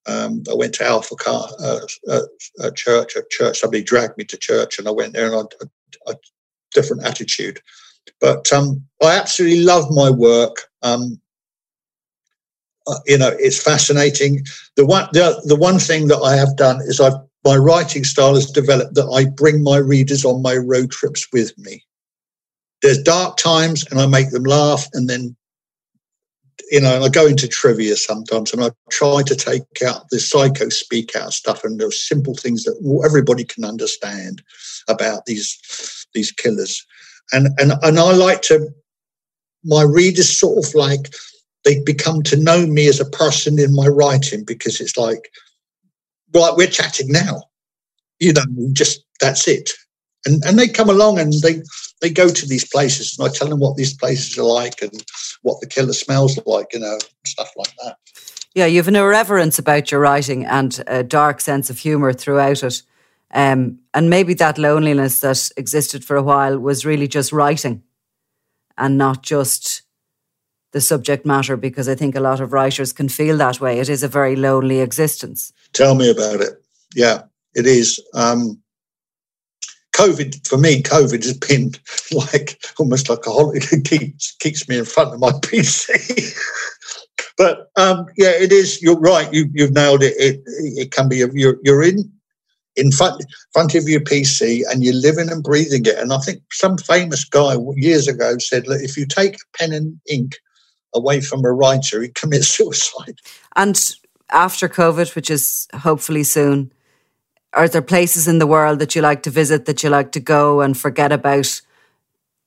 Um, 0.08 0.44
I 0.50 0.54
went 0.54 0.76
to 0.76 0.86
Alpha 0.86 1.16
Car 1.16 1.50
uh, 1.60 1.80
uh, 2.10 2.22
uh, 2.62 2.72
church. 2.72 3.16
Church, 3.32 3.60
somebody 3.60 3.84
dragged 3.84 4.18
me 4.18 4.24
to 4.26 4.38
church, 4.38 4.78
and 4.78 4.88
I 4.88 4.92
went 4.92 5.14
there, 5.14 5.34
and 5.34 5.36
I, 5.36 6.10
I, 6.10 6.12
I 6.12 6.16
different 6.74 7.06
attitude. 7.06 7.60
But 8.22 8.52
um, 8.54 8.84
I 9.02 9.18
absolutely 9.18 9.62
love 9.62 9.86
my 9.90 10.10
work. 10.10 10.58
Um, 10.84 11.20
uh, 12.88 13.00
you 13.08 13.18
know, 13.18 13.36
it's 13.40 13.62
fascinating. 13.62 14.46
The 14.76 14.86
one, 14.86 15.08
the, 15.14 15.42
the 15.46 15.56
one 15.56 15.80
thing 15.80 16.08
that 16.10 16.20
I 16.20 16.36
have 16.36 16.56
done 16.56 16.82
is 16.82 17.00
I've 17.00 17.18
my 17.46 17.56
writing 17.56 18.04
style 18.04 18.34
has 18.34 18.50
developed 18.50 18.96
that 18.96 19.08
I 19.08 19.26
bring 19.30 19.64
my 19.64 19.78
readers 19.78 20.26
on 20.26 20.42
my 20.42 20.58
road 20.58 20.92
trips 20.92 21.28
with 21.32 21.56
me. 21.58 21.84
There's 22.82 23.02
dark 23.02 23.38
times, 23.38 23.86
and 23.90 24.00
I 24.02 24.08
make 24.08 24.32
them 24.32 24.44
laugh, 24.44 24.88
and 24.94 25.10
then 25.10 25.36
you 26.72 26.82
know, 26.82 26.96
and 26.96 27.04
I 27.04 27.10
go 27.10 27.28
into 27.28 27.48
trivia 27.48 27.96
sometimes, 27.96 28.52
and 28.52 28.64
I 28.64 28.72
try 28.90 29.22
to 29.22 29.36
take 29.36 29.84
out 29.86 30.10
the 30.10 30.20
psycho 30.20 30.70
speak 30.70 31.16
out 31.16 31.34
stuff 31.34 31.64
and 31.64 31.80
those 31.80 32.08
simple 32.08 32.34
things 32.34 32.64
that 32.64 33.02
everybody 33.06 33.44
can 33.44 33.64
understand 33.64 34.42
about 34.88 35.26
these 35.26 36.08
these 36.14 36.32
killers, 36.32 36.84
and 37.32 37.48
and 37.60 37.74
and 37.84 38.00
I 38.00 38.14
like 38.14 38.42
to 38.44 38.70
my 39.64 39.84
readers 39.84 40.36
sort 40.36 40.64
of 40.64 40.74
like 40.76 41.14
they 41.64 41.82
become 41.84 42.22
to 42.24 42.38
know 42.38 42.66
me 42.68 42.88
as 42.88 43.00
a 43.00 43.06
person 43.06 43.60
in 43.60 43.74
my 43.76 43.88
writing 43.88 44.44
because 44.46 44.80
it's 44.80 44.96
like, 44.96 45.32
right, 46.44 46.56
we're 46.56 46.68
chatting 46.68 47.12
now. 47.12 47.44
You 48.20 48.34
know, 48.34 48.44
just 48.74 49.04
that's 49.20 49.48
it. 49.48 49.72
And 50.26 50.44
and 50.46 50.58
they 50.58 50.68
come 50.68 50.90
along 50.90 51.20
and 51.20 51.34
they 51.42 51.62
they 52.02 52.10
go 52.10 52.30
to 52.30 52.46
these 52.48 52.68
places 52.68 53.18
and 53.18 53.28
I 53.28 53.32
tell 53.32 53.48
them 53.48 53.60
what 53.60 53.78
these 53.78 53.94
places 53.94 54.38
are 54.38 54.44
like 54.44 54.82
and 54.82 55.04
what 55.42 55.60
the 55.62 55.68
killer 55.68 55.94
smells 55.94 56.40
like, 56.46 56.68
you 56.74 56.80
know, 56.80 56.98
stuff 57.26 57.52
like 57.56 57.74
that. 57.84 57.98
Yeah, 58.54 58.66
you 58.66 58.78
have 58.78 58.88
an 58.88 58.96
irreverence 58.96 59.60
about 59.60 59.92
your 59.92 60.00
writing 60.00 60.46
and 60.46 60.82
a 60.88 61.04
dark 61.04 61.42
sense 61.42 61.70
of 61.70 61.80
humour 61.80 62.14
throughout 62.14 62.64
it. 62.64 62.82
Um, 63.32 63.80
and 63.94 64.10
maybe 64.10 64.34
that 64.36 64.58
loneliness 64.58 65.20
that 65.20 65.52
existed 65.58 66.06
for 66.06 66.16
a 66.16 66.24
while 66.24 66.58
was 66.58 66.86
really 66.86 67.08
just 67.08 67.34
writing 67.34 67.84
and 68.78 68.98
not 68.98 69.24
just 69.24 69.82
the 70.72 70.82
subject 70.82 71.26
matter 71.26 71.58
because 71.58 71.90
I 71.90 71.96
think 71.96 72.16
a 72.16 72.22
lot 72.22 72.40
of 72.40 72.54
writers 72.54 72.94
can 72.94 73.10
feel 73.10 73.38
that 73.38 73.60
way. 73.60 73.80
It 73.80 73.90
is 73.90 74.04
a 74.04 74.08
very 74.08 74.36
lonely 74.36 74.80
existence. 74.80 75.52
Tell 75.76 75.94
me 75.94 76.10
about 76.10 76.40
it. 76.40 76.54
Yeah, 76.96 77.24
it 77.54 77.68
is. 77.68 78.02
Um, 78.14 78.62
COVID 79.94 80.48
for 80.48 80.58
me, 80.58 80.82
COVID 80.82 81.24
has 81.24 81.38
been 81.38 81.74
like 82.34 82.60
almost 82.80 83.10
like 83.10 83.28
a 83.28 83.32
holiday. 83.32 83.82
Keeps 83.84 84.36
keeps 84.40 84.68
me 84.68 84.78
in 84.78 84.86
front 84.86 85.14
of 85.14 85.20
my 85.20 85.32
PC. 85.44 86.34
but 87.38 87.70
um, 87.76 88.06
yeah, 88.18 88.32
it 88.32 88.52
is. 88.52 88.82
You're 88.82 89.00
right. 89.00 89.32
You 89.34 89.50
you've 89.54 89.74
nailed 89.74 90.02
it. 90.02 90.14
It 90.18 90.42
it 90.46 90.92
can 90.92 91.10
be. 91.10 91.18
You're 91.18 91.58
you're 91.64 91.84
in 91.84 92.10
in 92.78 92.92
front 92.92 93.24
front 93.52 93.76
of 93.76 93.88
your 93.88 94.02
PC 94.02 94.62
and 94.70 94.84
you're 94.84 94.94
living 94.94 95.30
and 95.30 95.44
breathing 95.44 95.86
it. 95.86 95.98
And 95.98 96.14
I 96.14 96.20
think 96.20 96.42
some 96.52 96.78
famous 96.78 97.26
guy 97.26 97.56
years 97.76 98.08
ago 98.08 98.38
said, 98.38 98.68
"Look, 98.68 98.82
if 98.82 98.96
you 98.96 99.06
take 99.06 99.36
a 99.36 99.58
pen 99.58 99.74
and 99.74 100.00
ink 100.10 100.38
away 100.94 101.20
from 101.20 101.44
a 101.44 101.52
writer, 101.52 102.02
he 102.02 102.10
commits 102.10 102.48
suicide." 102.58 103.20
And 103.58 103.78
after 104.32 104.68
COVID, 104.68 105.16
which 105.16 105.30
is 105.30 105.68
hopefully 105.74 106.24
soon, 106.24 106.72
are 107.54 107.68
there 107.68 107.82
places 107.82 108.28
in 108.28 108.40
the 108.40 108.48
world 108.48 108.80
that 108.80 108.96
you 108.96 109.02
like 109.02 109.24
to 109.24 109.30
visit, 109.30 109.66
that 109.66 109.84
you 109.84 109.90
like 109.90 110.12
to 110.14 110.20
go 110.20 110.62
and 110.62 110.78
forget 110.78 111.12
about 111.12 111.62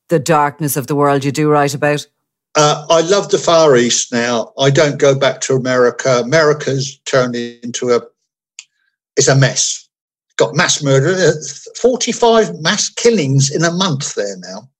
the 0.09 0.19
darkness 0.19 0.77
of 0.77 0.87
the 0.87 0.95
world 0.95 1.25
you 1.25 1.33
do 1.33 1.51
write 1.51 1.75
about? 1.75 2.07
Uh, 2.55 2.85
I 2.91 3.03
love 3.03 3.31
the 3.31 3.39
Far 3.39 3.77
East 3.77 4.13
now. 4.13 4.53
I 4.59 4.71
don't 4.71 4.99
go 4.99 5.19
back 5.19 5.41
to 5.43 5.55
America. 5.55 6.21
America's 6.21 6.99
turned 7.05 7.37
into 7.37 7.91
a 7.91 8.01
it's 9.17 9.29
a 9.29 9.37
mess. 9.37 9.89
Got 10.37 10.55
mass 10.55 10.83
murder, 10.83 11.11
uh, 11.11 11.33
45 11.77 12.61
mass 12.61 12.89
killings 12.89 13.51
in 13.51 13.65
a 13.65 13.73
month 13.73 14.15
there 14.15 14.37
now. 14.39 14.71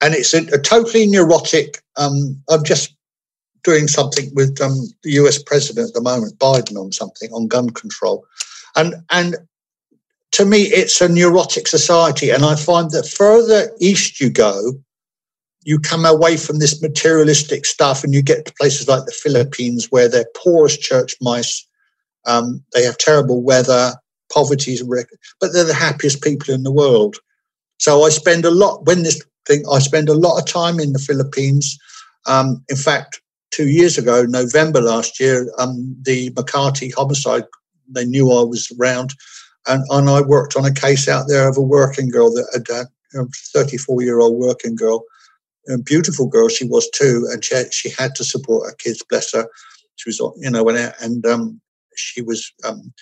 And 0.00 0.14
it's 0.14 0.32
a, 0.32 0.46
a 0.54 0.58
totally 0.58 1.06
neurotic. 1.06 1.82
Um, 1.96 2.42
I'm 2.48 2.64
just 2.64 2.94
doing 3.64 3.88
something 3.88 4.30
with 4.34 4.60
um, 4.60 4.76
the 5.02 5.12
US 5.12 5.42
president 5.42 5.88
at 5.88 5.94
the 5.94 6.00
moment, 6.00 6.38
Biden, 6.38 6.76
on 6.76 6.92
something 6.92 7.32
on 7.32 7.48
gun 7.48 7.70
control. 7.70 8.24
And 8.76 8.94
and 9.10 9.36
to 10.32 10.44
me, 10.44 10.62
it's 10.62 11.00
a 11.00 11.08
neurotic 11.08 11.68
society. 11.68 12.30
And 12.30 12.44
I 12.44 12.56
find 12.56 12.90
that 12.90 13.08
further 13.08 13.70
east 13.80 14.20
you 14.20 14.30
go, 14.30 14.72
you 15.62 15.78
come 15.78 16.04
away 16.04 16.36
from 16.36 16.58
this 16.58 16.82
materialistic 16.82 17.64
stuff 17.64 18.04
and 18.04 18.12
you 18.12 18.20
get 18.20 18.44
to 18.44 18.54
places 18.54 18.88
like 18.88 19.06
the 19.06 19.12
Philippines 19.12 19.86
where 19.90 20.08
they're 20.08 20.26
poor 20.36 20.66
as 20.66 20.76
church 20.76 21.16
mice. 21.20 21.66
Um, 22.26 22.62
they 22.74 22.82
have 22.82 22.98
terrible 22.98 23.42
weather, 23.42 23.94
poverty 24.32 24.72
is 24.72 24.82
record, 24.82 25.18
but 25.40 25.52
they're 25.52 25.64
the 25.64 25.74
happiest 25.74 26.22
people 26.22 26.52
in 26.52 26.64
the 26.64 26.72
world. 26.72 27.16
So 27.78 28.02
I 28.02 28.08
spend 28.08 28.44
a 28.44 28.50
lot 28.50 28.86
when 28.86 29.02
this 29.02 29.22
thing. 29.46 29.64
I 29.70 29.78
spend 29.78 30.08
a 30.08 30.14
lot 30.14 30.38
of 30.38 30.46
time 30.46 30.80
in 30.80 30.92
the 30.92 30.98
Philippines. 30.98 31.78
Um, 32.26 32.64
in 32.68 32.76
fact, 32.76 33.20
two 33.54 33.68
years 33.68 33.96
ago, 33.96 34.24
November 34.24 34.80
last 34.80 35.20
year, 35.20 35.48
um, 35.58 35.96
the 36.02 36.30
Makati 36.30 36.92
homicide 36.92 37.44
they 37.88 38.04
knew 38.04 38.32
I 38.32 38.42
was 38.42 38.72
around. 38.80 39.14
And, 39.68 39.84
and 39.90 40.10
I 40.10 40.20
worked 40.22 40.56
on 40.56 40.64
a 40.64 40.72
case 40.72 41.08
out 41.08 41.26
there 41.28 41.48
of 41.48 41.56
a 41.56 41.62
working 41.62 42.10
girl 42.10 42.30
that 42.32 42.48
had 42.52 43.20
a 43.20 43.26
34 43.52 44.02
year 44.02 44.20
old 44.20 44.38
working 44.38 44.74
girl, 44.74 45.04
a 45.68 45.78
beautiful 45.78 46.26
girl 46.26 46.48
she 46.48 46.66
was 46.66 46.90
too, 46.90 47.28
and 47.30 47.44
she 47.44 47.54
had, 47.54 47.72
she 47.72 47.90
had 47.90 48.14
to 48.16 48.24
support 48.24 48.68
her 48.68 48.76
kids. 48.76 49.02
Bless 49.08 49.32
her. 49.32 49.46
She 49.96 50.08
was, 50.08 50.18
you 50.38 50.50
know, 50.50 50.68
and, 50.68 50.92
and 51.00 51.24
um, 51.24 51.60
she 51.94 52.22
was 52.22 52.52
um, 52.64 52.92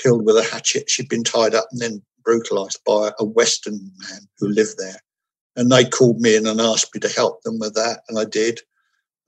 killed 0.00 0.24
with 0.24 0.36
a 0.36 0.44
hatchet. 0.44 0.88
She'd 0.88 1.08
been 1.08 1.24
tied 1.24 1.54
up 1.54 1.66
and 1.72 1.80
then 1.80 2.02
brutalized 2.24 2.78
by 2.86 3.10
a 3.18 3.24
Western 3.24 3.78
man 3.98 4.20
who 4.38 4.48
lived 4.48 4.78
there. 4.78 5.00
And 5.56 5.70
they 5.70 5.84
called 5.84 6.20
me 6.20 6.36
in 6.36 6.46
and 6.46 6.60
asked 6.60 6.94
me 6.94 7.00
to 7.00 7.08
help 7.08 7.42
them 7.42 7.58
with 7.58 7.74
that, 7.74 8.02
and 8.08 8.18
I 8.18 8.24
did. 8.24 8.60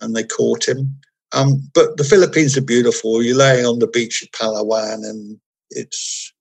And 0.01 0.15
they 0.15 0.25
caught 0.25 0.69
him. 0.69 0.99
Um, 1.33 1.69
but 1.75 1.97
the 1.97 2.05
Philippines 2.05 2.57
are 2.57 2.63
beautiful. 2.63 3.23
You're 3.23 3.37
laying 3.37 3.67
on 3.67 3.79
the 3.79 3.87
beach 3.87 4.23
at 4.23 4.33
Palawan, 4.33 5.09
and 5.09 5.39
it's, 5.71 6.33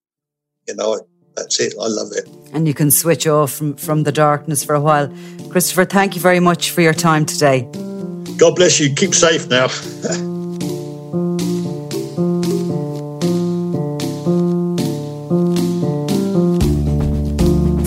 you 0.67 0.75
know, 0.75 0.99
that's 1.35 1.59
it. 1.59 1.73
I 1.79 1.87
love 1.87 2.09
it. 2.13 2.27
And 2.53 2.67
you 2.67 2.73
can 2.73 2.89
switch 2.89 3.27
off 3.27 3.51
from, 3.51 3.75
from 3.75 4.03
the 4.03 4.11
darkness 4.11 4.63
for 4.63 4.75
a 4.75 4.81
while. 4.81 5.13
Christopher, 5.49 5.85
thank 5.85 6.15
you 6.15 6.21
very 6.21 6.39
much 6.39 6.71
for 6.71 6.81
your 6.81 6.93
time 6.93 7.25
today. 7.25 7.61
God 8.37 8.55
bless 8.55 8.79
you. 8.79 8.93
Keep 8.93 9.13
safe 9.13 9.47
now. 9.47 9.67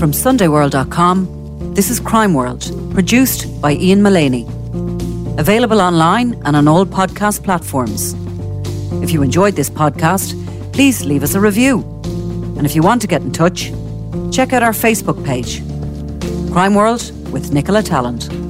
From 0.01 0.13
SundayWorld.com, 0.13 1.75
this 1.75 1.91
is 1.91 2.01
Crime 2.01 2.33
World, 2.33 2.63
produced 2.95 3.61
by 3.61 3.73
Ian 3.75 4.03
Mullaney. 4.03 4.49
Available 5.41 5.81
online 5.81 6.35
and 6.45 6.55
on 6.55 6.69
all 6.69 6.85
podcast 6.85 7.43
platforms. 7.43 8.13
If 9.03 9.11
you 9.11 9.23
enjoyed 9.23 9.57
this 9.57 9.71
podcast, 9.71 10.35
please 10.75 11.07
leave 11.07 11.23
us 11.23 11.35
a 11.35 11.41
review. 11.41 11.79
And 12.59 12.67
if 12.67 12.75
you 12.75 12.83
want 12.83 13.01
to 13.01 13.09
get 13.09 13.23
in 13.23 13.33
touch, 13.33 13.73
check 14.31 14.53
out 14.53 14.63
our 14.63 14.73
Facebook 14.73 15.25
page, 15.25 15.63
Crime 16.53 16.75
World 16.75 17.11
with 17.33 17.55
Nicola 17.55 17.83
Tallant. 17.83 18.50